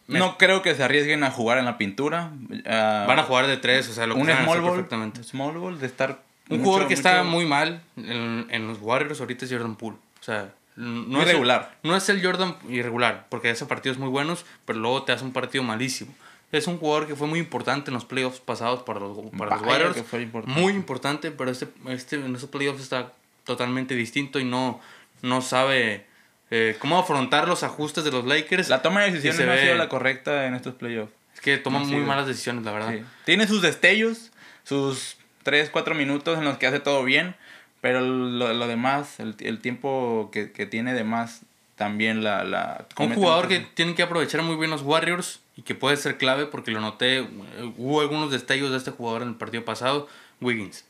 no 0.07 0.37
creo 0.37 0.61
que 0.61 0.75
se 0.75 0.83
arriesguen 0.83 1.23
a 1.23 1.31
jugar 1.31 1.57
en 1.57 1.65
la 1.65 1.77
pintura. 1.77 2.31
Ah, 2.65 3.05
van 3.07 3.19
a 3.19 3.23
jugar 3.23 3.47
de 3.47 3.57
tres, 3.57 3.89
o 3.89 3.93
sea, 3.93 4.05
lo 4.07 4.15
un 4.15 4.25
small 4.25 4.61
ball, 4.61 4.71
perfectamente. 4.73 5.23
Small 5.23 5.57
ball 5.57 5.79
de 5.79 5.87
estar. 5.87 6.21
Un 6.49 6.63
jugador 6.63 6.87
que 6.87 6.93
está 6.95 7.23
muy 7.23 7.45
mal 7.45 7.81
en, 7.95 8.47
en, 8.49 8.67
los 8.67 8.79
Warriors 8.81 9.19
ahorita 9.19 9.45
es 9.45 9.51
Jordan 9.51 9.75
Poole. 9.75 9.97
O 10.19 10.23
sea, 10.23 10.51
no 10.75 11.21
es 11.21 11.27
irregular. 11.27 11.77
no 11.83 11.95
es 11.95 12.09
el 12.09 12.23
Jordan 12.23 12.55
irregular, 12.69 13.27
porque 13.29 13.51
ese 13.51 13.65
partido 13.65 13.93
es 13.93 13.99
muy 13.99 14.09
buenos, 14.09 14.45
pero 14.65 14.79
luego 14.79 15.03
te 15.03 15.11
hace 15.11 15.23
un 15.23 15.33
partido 15.33 15.63
malísimo. 15.63 16.13
Es 16.51 16.65
un 16.67 16.77
jugador 16.77 17.07
que 17.07 17.15
fue 17.15 17.27
muy 17.27 17.39
importante 17.39 17.91
en 17.91 17.93
los 17.93 18.05
playoffs 18.05 18.39
pasados 18.39 18.81
para 18.83 18.99
los, 18.99 19.17
para 19.37 19.57
los 19.57 19.65
Warriors. 19.65 20.03
Muy 20.47 20.73
importante, 20.73 21.31
pero 21.31 21.51
este, 21.51 21.67
este, 21.89 22.15
en 22.15 22.35
esos 22.35 22.49
playoffs 22.49 22.81
está 22.81 23.13
totalmente 23.43 23.95
distinto 23.95 24.39
y 24.39 24.45
no, 24.45 24.81
no 25.21 25.41
sabe 25.41 26.05
eh, 26.49 26.75
cómo 26.79 26.97
afrontar 26.97 27.47
los 27.47 27.63
ajustes 27.63 28.03
de 28.03 28.11
los 28.11 28.25
Lakers. 28.25 28.69
La 28.69 28.81
toma 28.81 29.01
de 29.01 29.11
decisiones 29.11 29.45
no 29.45 29.51
ha 29.51 29.57
sido 29.57 29.75
la 29.75 29.89
correcta 29.89 30.47
en 30.47 30.55
estos 30.55 30.73
playoffs. 30.73 31.13
Es 31.35 31.41
que 31.41 31.57
toman 31.57 31.87
muy 31.87 32.01
malas 32.01 32.25
decisiones, 32.25 32.65
la 32.65 32.71
verdad. 32.71 32.95
Tiene 33.25 33.47
sus 33.47 33.61
destellos, 33.61 34.31
sus 34.63 35.17
3, 35.43 35.69
4 35.69 35.93
minutos 35.93 36.37
en 36.37 36.45
los 36.45 36.57
que 36.57 36.65
hace 36.65 36.79
todo 36.79 37.03
bien, 37.03 37.35
pero 37.81 38.01
lo, 38.01 38.53
lo 38.53 38.67
demás, 38.67 39.19
el, 39.19 39.35
el 39.39 39.59
tiempo 39.59 40.29
que, 40.33 40.51
que, 40.51 40.65
tiene 40.65 40.93
de 40.93 41.03
más, 41.03 41.41
también 41.75 42.23
la... 42.23 42.43
la 42.43 42.87
un 42.97 43.13
jugador 43.13 43.47
que 43.47 43.59
tienen 43.59 43.95
que 43.95 44.01
aprovechar 44.01 44.41
muy 44.41 44.57
bien 44.57 44.71
los 44.71 44.81
Warriors 44.81 45.41
y 45.59 45.61
que 45.61 45.75
puede 45.75 45.97
ser 45.97 46.17
clave 46.17 46.45
porque 46.45 46.71
lo 46.71 46.79
noté, 46.79 47.27
hubo 47.75 47.99
algunos 47.99 48.31
destellos 48.31 48.71
de 48.71 48.77
este 48.77 48.91
jugador 48.91 49.23
en 49.23 49.27
el 49.27 49.35
partido 49.35 49.65
pasado, 49.65 50.07
Wiggins. 50.39 50.85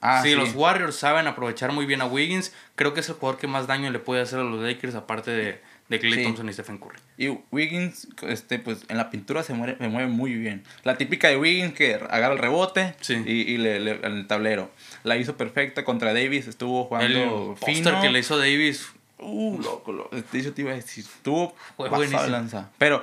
Ah, 0.00 0.22
sí, 0.22 0.36
los 0.36 0.54
Warriors 0.54 0.94
saben 0.94 1.26
aprovechar 1.26 1.72
muy 1.72 1.84
bien 1.84 2.00
a 2.00 2.04
Wiggins. 2.04 2.52
Creo 2.76 2.94
que 2.94 3.00
es 3.00 3.08
el 3.08 3.16
jugador 3.16 3.40
que 3.40 3.48
más 3.48 3.66
daño 3.66 3.90
le 3.90 3.98
puede 3.98 4.22
hacer 4.22 4.38
a 4.38 4.44
los 4.44 4.62
Lakers, 4.62 4.94
aparte 4.94 5.32
de, 5.32 5.60
de 5.88 5.98
Clay 5.98 6.22
Thompson 6.22 6.48
y 6.48 6.52
Stephen 6.52 6.78
Curry. 6.78 6.98
Y 7.18 7.38
Wiggins, 7.50 8.06
este, 8.22 8.60
pues 8.60 8.84
en 8.88 8.98
la 8.98 9.10
pintura 9.10 9.42
se 9.42 9.52
mueve, 9.54 9.76
se 9.78 9.88
mueve 9.88 10.08
muy 10.08 10.34
bien. 10.36 10.62
La 10.84 10.96
típica 10.96 11.26
de 11.28 11.36
Wiggins 11.36 11.74
que 11.74 11.94
agarra 11.94 12.34
el 12.34 12.38
rebote 12.38 12.94
y, 13.08 13.32
y 13.32 13.56
le, 13.56 13.76
el 13.76 14.26
tablero. 14.28 14.70
La 15.02 15.16
hizo 15.16 15.36
perfecta 15.36 15.84
contra 15.84 16.14
Davis, 16.14 16.46
estuvo 16.46 16.84
jugando 16.84 17.56
el 17.60 17.74
fino. 17.74 18.00
que 18.00 18.10
le 18.10 18.20
hizo 18.20 18.38
Davis. 18.38 18.86
Uh, 19.18 19.58
loco, 19.60 19.92
loco. 19.92 20.16
Eso 20.32 20.52
te 20.52 20.62
iba 20.62 20.70
a 20.70 20.74
decir. 20.74 21.04
Estuvo 21.04 21.56
pasado 21.76 22.28
lanza. 22.28 22.70
Pero, 22.78 23.02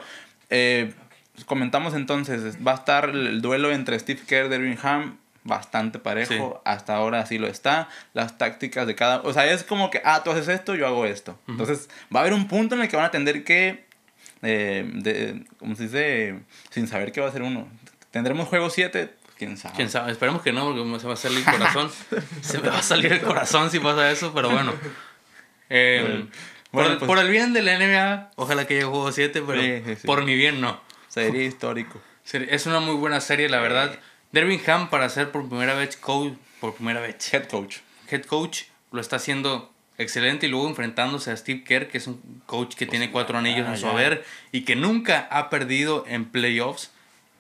eh, 0.51 0.93
comentamos 1.45 1.95
entonces, 1.95 2.57
va 2.65 2.73
a 2.73 2.75
estar 2.75 3.09
el 3.09 3.41
duelo 3.41 3.71
entre 3.71 3.97
Steve 3.97 4.21
Kerr, 4.27 4.49
Derwin 4.49 4.77
Ham 4.83 5.17
bastante 5.43 5.99
parejo. 5.99 6.61
Hasta 6.65 6.95
ahora 6.95 7.25
sí 7.25 7.37
lo 7.37 7.47
está. 7.47 7.89
Las 8.13 8.37
tácticas 8.37 8.87
de 8.87 8.95
cada. 8.95 9.21
O 9.21 9.33
sea, 9.33 9.51
es 9.51 9.63
como 9.63 9.89
que, 9.89 10.01
ah, 10.05 10.23
tú 10.23 10.31
haces 10.31 10.47
esto, 10.47 10.75
yo 10.75 10.85
hago 10.87 11.05
esto. 11.05 11.39
Entonces, 11.47 11.89
va 12.13 12.19
a 12.19 12.23
haber 12.23 12.33
un 12.33 12.47
punto 12.47 12.75
en 12.75 12.81
el 12.81 12.89
que 12.89 12.95
van 12.95 13.05
a 13.05 13.11
tener 13.11 13.43
que. 13.43 13.85
Eh, 14.43 14.89
de, 14.93 15.45
¿Cómo 15.57 15.75
se 15.75 15.83
dice? 15.83 16.39
Sin 16.69 16.87
saber 16.87 17.11
qué 17.11 17.21
va 17.21 17.29
a 17.29 17.31
ser 17.31 17.41
uno. 17.41 17.67
¿Tendremos 18.11 18.47
juego 18.47 18.69
7? 18.69 19.13
¿Quién 19.37 19.57
sabe? 19.57 19.75
¿Quién 19.75 19.89
sabe? 19.89 20.11
Esperemos 20.11 20.41
que 20.41 20.51
no, 20.51 20.73
porque 20.73 20.99
se 20.99 21.07
va 21.07 21.13
a 21.13 21.17
salir 21.17 21.39
el 21.39 21.45
corazón. 21.57 21.91
se 22.41 22.59
me 22.59 22.69
va 22.69 22.79
a 22.79 22.83
salir 22.83 23.13
el 23.13 23.21
corazón 23.21 23.71
si 23.71 23.79
pasa 23.79 24.11
eso, 24.11 24.33
pero 24.33 24.49
bueno. 24.49 24.73
Eh, 25.73 26.27
pues 26.71 26.89
por, 26.99 27.19
el 27.19 27.29
bien 27.29 27.53
de 27.53 27.61
la 27.61 27.77
NBA, 27.77 28.31
ojalá 28.35 28.65
que 28.65 28.75
llegue 28.75 28.85
juego 28.85 29.11
7, 29.11 29.43
pero 29.45 29.97
por 30.05 30.23
mi 30.23 30.35
bien 30.35 30.61
no. 30.61 30.79
Sería 31.09 31.43
histórico. 31.43 32.01
Es 32.33 32.65
una 32.65 32.79
muy 32.79 32.95
buena 32.95 33.19
serie, 33.19 33.49
la 33.49 33.59
verdad. 33.59 33.99
Derwin 34.31 34.61
Ham 34.67 34.89
para 34.89 35.09
ser 35.09 35.31
por 35.31 35.49
primera 35.49 35.73
vez 35.73 35.97
coach, 35.97 36.33
por 36.61 36.75
primera 36.75 37.01
vez 37.01 37.33
head 37.33 37.45
coach. 37.47 37.77
Head 38.09 38.23
coach 38.23 38.63
lo 38.91 39.01
está 39.01 39.17
haciendo 39.17 39.73
excelente 39.97 40.47
y 40.47 40.49
luego 40.49 40.67
enfrentándose 40.67 41.31
a 41.31 41.37
Steve 41.37 41.63
Kerr, 41.63 41.87
que 41.87 41.97
es 41.97 42.07
un 42.07 42.41
coach 42.45 42.75
que 42.75 42.85
tiene 42.85 43.11
cuatro 43.11 43.37
anillos 43.37 43.67
en 43.67 43.77
su 43.77 43.87
haber 43.87 44.23
y 44.51 44.61
que 44.61 44.75
nunca 44.75 45.27
ha 45.31 45.49
perdido 45.49 46.05
en 46.07 46.25
playoffs. 46.25 46.91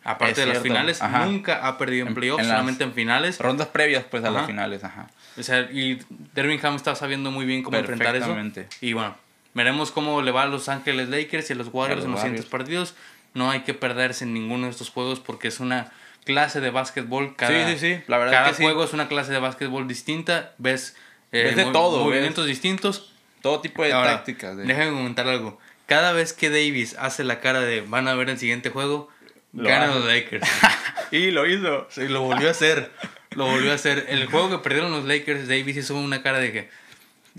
Aparte 0.03 0.41
de 0.41 0.47
las 0.47 0.63
finales, 0.63 0.99
nunca 1.25 1.67
ha 1.67 1.77
perdido 1.77 2.07
en, 2.07 2.15
playoffs, 2.15 2.43
solamente 2.43 2.83
en 2.83 2.93
finales. 2.93 3.37
Rondas 3.37 3.67
previas 3.67 4.03
pues 4.09 4.23
a 4.23 4.31
las 4.31 4.47
finales, 4.47 4.83
ajá. 4.83 5.07
O 5.37 5.43
sea, 5.43 5.61
y 5.71 5.99
Derwin 6.33 6.59
Ham 6.63 6.75
está 6.75 6.95
sabiendo 6.95 7.31
muy 7.31 7.45
bien 7.45 7.63
cómo 7.63 7.77
enfrentar 7.77 8.15
eso. 8.15 8.35
Y 8.81 8.93
bueno, 8.93 9.15
veremos 9.53 9.91
cómo 9.91 10.21
le 10.21 10.31
va 10.31 10.43
a 10.43 10.45
Los 10.47 10.69
Ángeles 10.69 11.09
Lakers 11.09 11.49
y 11.49 11.53
a 11.53 11.55
los 11.55 11.69
Warriors 11.71 12.05
en 12.05 12.11
los 12.11 12.19
siguientes 12.19 12.45
partidos. 12.45 12.95
No 13.33 13.49
hay 13.49 13.61
que 13.61 13.73
perderse 13.73 14.25
en 14.25 14.33
ninguno 14.33 14.65
de 14.65 14.71
estos 14.71 14.89
juegos 14.89 15.19
porque 15.19 15.47
es 15.47 15.59
una 15.59 15.91
clase 16.25 16.59
de 16.59 16.69
básquetbol. 16.69 17.35
Cada, 17.35 17.67
sí, 17.67 17.77
sí, 17.77 17.95
sí. 17.95 18.03
La 18.07 18.17
verdad 18.17 18.33
cada 18.33 18.53
juego 18.53 18.83
es 18.83 18.93
una 18.93 19.07
clase 19.07 19.31
de 19.31 19.39
básquetbol 19.39 19.87
distinta. 19.87 20.53
Ves, 20.57 20.95
eh, 21.31 21.53
de 21.55 21.65
todo. 21.65 22.03
Movimientos 22.03 22.45
distintos. 22.45 23.13
Todo 23.41 23.61
tipo 23.61 23.83
de 23.83 23.89
tácticas. 23.89 24.57
Déjame 24.57 24.91
comentar 24.91 25.27
algo. 25.27 25.59
Cada 25.85 26.13
vez 26.13 26.33
que 26.33 26.49
Davis 26.49 26.95
hace 26.99 27.23
la 27.23 27.39
cara 27.39 27.61
de 27.61 27.81
van 27.81 28.07
a 28.07 28.13
ver 28.15 28.29
el 28.29 28.37
siguiente 28.37 28.69
juego, 28.69 29.09
gana 29.53 29.87
los 29.87 30.05
Lakers. 30.05 30.47
y 31.11 31.31
lo 31.31 31.47
hizo. 31.47 31.87
Sí, 31.89 32.07
lo 32.07 32.21
volvió 32.21 32.47
a 32.47 32.51
hacer. 32.51 32.91
Lo 33.31 33.45
volvió 33.45 33.71
a 33.71 33.75
hacer. 33.75 34.05
El 34.09 34.25
juego 34.27 34.49
que 34.49 34.57
perdieron 34.57 34.91
los 34.91 35.05
Lakers, 35.05 35.47
Davis 35.47 35.77
hizo 35.77 35.95
una 35.95 36.21
cara 36.21 36.39
de 36.39 36.51
que. 36.51 36.69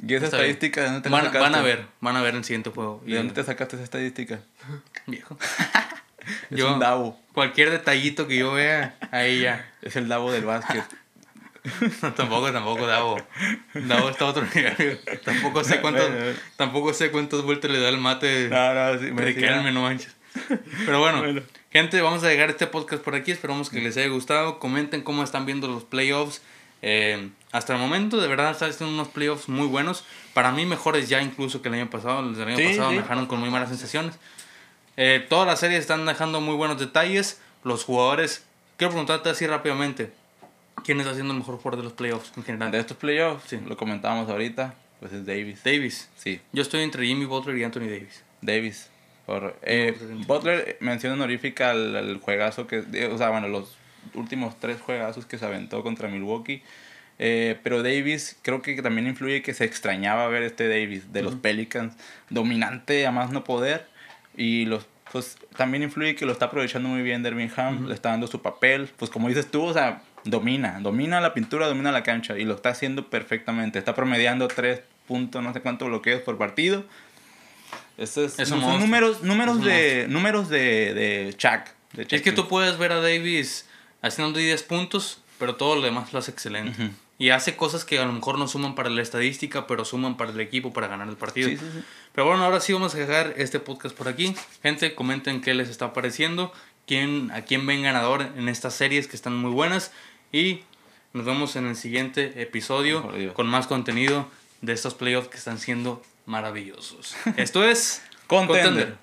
¿Y 0.07 0.15
esa 0.15 0.27
estadística 0.27 0.81
de 0.81 0.87
dónde 0.87 1.03
te 1.03 1.09
van, 1.11 1.31
van 1.33 1.55
a 1.55 1.61
ver, 1.61 1.85
van 2.01 2.17
a 2.17 2.23
ver 2.23 2.35
el 2.35 2.45
siguiente 2.45 2.71
juego. 2.71 3.03
¿De 3.05 3.17
dónde 3.17 3.35
te 3.35 3.45
sacaste 3.45 3.77
esa 3.77 3.85
estadística? 3.85 4.41
Viejo. 5.07 5.39
Es 6.53 6.57
yo, 6.57 6.75
un 6.75 6.79
Davo. 6.79 7.21
Cualquier 7.33 7.71
detallito 7.71 8.29
que 8.29 8.37
yo 8.37 8.53
vea, 8.53 8.95
ahí 9.11 9.41
ya. 9.41 9.69
Es 9.83 9.97
el 9.97 10.07
Davo 10.07 10.31
del 10.31 10.45
básquet. 10.45 10.85
no, 12.01 12.13
tampoco, 12.15 12.53
tampoco 12.53 12.87
Davo. 12.87 13.17
Davo 13.75 14.09
está 14.09 14.27
otro 14.27 14.47
nivel. 14.55 15.01
Tampoco 15.25 15.65
sé 15.65 15.81
cuántos, 15.81 16.09
tampoco 16.55 16.95
sé 16.95 17.11
cuántas 17.11 17.43
vueltas 17.43 17.73
le 17.73 17.81
da 17.81 17.89
el 17.89 17.99
mate. 17.99 18.49
No, 18.49 18.73
no, 18.73 19.01
sí, 19.01 19.11
me 19.11 19.33
de 19.33 19.73
no 19.73 19.83
manches. 19.83 20.15
Pero 20.87 21.01
bueno, 21.01 21.43
gente, 21.73 22.01
vamos 22.01 22.23
a 22.23 22.29
dejar 22.29 22.51
este 22.51 22.67
podcast 22.67 23.03
por 23.03 23.15
aquí. 23.15 23.33
Esperamos 23.33 23.71
que 23.71 23.81
les 23.81 23.97
haya 23.97 24.09
gustado. 24.09 24.59
Comenten 24.59 25.03
cómo 25.03 25.25
están 25.25 25.47
viendo 25.47 25.67
los 25.69 25.85
playoffs. 25.85 26.43
Eh, 26.83 27.31
hasta 27.51 27.75
el 27.75 27.81
momento, 27.81 28.21
de 28.21 28.29
verdad, 28.29 28.51
están 28.51 28.71
haciendo 28.71 28.95
unos 28.95 29.09
playoffs 29.09 29.49
muy 29.49 29.67
buenos. 29.67 30.05
Para 30.35 30.53
mí, 30.53 30.67
mejores 30.67 31.09
ya 31.09 31.23
incluso 31.23 31.63
que 31.63 31.69
el 31.69 31.75
año 31.75 31.91
pasado. 31.91 32.21
El 32.21 32.41
año 32.41 32.57
pasado 32.57 32.91
me 32.91 32.99
dejaron 32.99 33.27
con 33.27 33.41
muy 33.41 33.51
malas 33.51 33.71
sensaciones. 33.71 34.19
Eh, 34.97 35.25
todas 35.29 35.47
las 35.47 35.61
series 35.61 35.81
están 35.81 36.05
dejando 36.05 36.41
muy 36.41 36.55
buenos 36.55 36.79
detalles. 36.79 37.41
Los 37.65 37.85
jugadores. 37.85 38.45
Quiero 38.77 38.91
preguntarte 38.91 39.31
así 39.31 39.47
rápidamente. 39.47 40.13
¿Quién 40.85 40.99
está 40.99 41.13
haciendo 41.13 41.33
el 41.33 41.39
mejor 41.39 41.57
jugador 41.57 41.79
de 41.79 41.85
los 41.85 41.93
playoffs 41.93 42.33
en 42.37 42.45
general? 42.45 42.71
De 42.73 42.81
estos 42.81 42.97
playoffs, 42.97 43.49
sí. 43.49 43.61
lo 43.65 43.77
comentábamos 43.77 44.29
ahorita, 44.29 44.75
pues 45.01 45.13
es 45.13 45.25
Davis. 45.25 45.63
Davis. 45.63 46.09
Sí. 46.17 46.41
Yo 46.53 46.63
estoy 46.63 46.83
entre 46.83 47.07
Jimmy 47.07 47.25
Butler 47.25 47.57
y 47.57 47.65
Anthony 47.65 47.89
Davis. 47.89 48.25
Davis. 48.41 48.92
Por, 49.27 49.57
eh, 49.63 49.97
Butler 50.27 50.77
menciona 50.81 51.15
honorífica 51.15 51.71
al, 51.71 52.19
juegazo 52.21 52.67
que. 52.67 52.79
O 53.13 53.19
sea, 53.19 53.31
bueno, 53.31 53.49
los 53.49 53.77
últimos 54.15 54.59
tres 54.59 54.81
juegazos 54.81 55.27
que 55.27 55.39
se 55.39 55.45
aventó 55.45 55.83
contra 55.83 56.09
Milwaukee. 56.09 56.63
Eh, 57.19 57.59
pero 57.63 57.83
Davis 57.83 58.37
creo 58.43 58.63
que 58.63 58.81
también 58.83 59.07
influye 59.07 59.43
que 59.43 59.55
se 59.55 59.65
extrañaba 59.65 60.27
ver 60.29 60.43
este 60.43 60.69
Davis 60.69 61.13
de 61.13 61.23
los 61.23 61.37
Pelicans, 61.37 61.95
dominante 62.31 63.07
a 63.07 63.13
más 63.13 63.31
no 63.31 63.45
poder, 63.45 63.87
y 64.37 64.65
los 64.65 64.87
pues 65.13 65.37
también 65.57 65.83
influye 65.83 66.15
que 66.15 66.25
lo 66.25 66.33
está 66.33 66.47
aprovechando 66.47 66.89
muy 66.89 67.03
bien 67.03 67.23
Dermingham, 67.23 67.87
le 67.87 67.95
está 67.95 68.09
dando 68.09 68.27
su 68.27 68.41
papel, 68.41 68.89
pues 68.97 69.11
como 69.11 69.29
dices 69.29 69.51
tú, 69.51 69.63
o 69.63 69.73
sea, 69.75 70.03
domina, 70.25 70.79
domina 70.81 71.21
la 71.21 71.35
pintura, 71.35 71.67
domina 71.67 71.93
la 71.93 72.03
cancha 72.03 72.39
y 72.39 72.45
lo 72.45 72.55
está 72.55 72.71
haciendo 72.71 73.11
perfectamente. 73.11 73.79
Está 73.79 73.95
promediando 73.95 74.49
tres 74.49 74.81
puntos, 75.07 75.43
no 75.43 75.53
sé 75.53 75.61
cuántos 75.61 75.89
bloqueos 75.89 76.23
por 76.23 76.39
partido. 76.39 76.85
Eso 77.99 78.25
es, 78.25 78.35
son 78.49 78.61
números, 78.81 79.23
números 79.23 79.63
de 79.63 80.07
números 80.09 80.49
de, 80.49 80.95
de 80.95 81.35
Chuck. 81.37 81.69
es 82.11 82.23
que 82.23 82.33
tú 82.33 82.49
puedes 82.49 82.79
ver 82.79 82.93
a 82.93 83.01
Davis 83.01 83.67
haciendo 84.03 84.39
10 84.39 84.63
puntos, 84.65 85.21
pero 85.39 85.57
todo 85.57 85.77
lo 85.77 85.83
demás 85.83 86.13
lo 86.13 86.19
hace 86.19 86.31
excelente. 86.31 86.91
Y 87.19 87.31
hace 87.31 87.55
cosas 87.55 87.85
que 87.85 87.99
a 87.99 88.05
lo 88.05 88.13
mejor 88.13 88.39
no 88.39 88.49
suman 88.49 88.75
para 88.75 88.91
la 88.91 89.01
estadística, 89.01 89.67
pero 89.67 89.85
suman 89.85 90.17
para 90.17 90.33
el 90.33 90.41
equipo 90.41 90.73
para 90.73 90.89
ganar 90.89 91.09
el 91.09 91.17
partido. 91.17 91.49
Sí, 91.51 91.57
sí, 91.57 91.65
sí. 91.73 91.85
Pero 92.13 92.27
bueno, 92.27 92.45
ahora 92.45 92.61
sí 92.61 92.73
vamos 92.73 92.95
a 92.95 92.99
dejar 92.99 93.35
este 93.37 93.61
podcast 93.61 93.97
por 93.97 94.09
aquí. 94.09 94.35
Gente, 94.63 94.95
comenten 94.95 95.41
qué 95.41 95.55
les 95.55 95.69
está 95.69 95.93
pareciendo, 95.93 96.53
quién, 96.87 97.31
a 97.31 97.43
quién 97.43 97.65
ven 97.65 97.83
ganador 97.83 98.23
en 98.37 98.49
estas 98.49 98.75
series 98.75 99.07
que 99.07 99.15
están 99.15 99.37
muy 99.37 99.53
buenas. 99.53 99.93
Y 100.33 100.63
nos 101.13 101.25
vemos 101.25 101.55
en 101.57 101.67
el 101.67 101.77
siguiente 101.77 102.43
episodio 102.43 103.09
con 103.35 103.47
más 103.47 103.67
contenido 103.67 104.29
de 104.61 104.73
estos 104.73 104.95
playoffs 104.95 105.29
que 105.29 105.37
están 105.37 105.59
siendo 105.59 106.03
maravillosos. 106.27 107.17
Esto 107.37 107.65
es 107.65 108.03
Contender. 108.27 108.97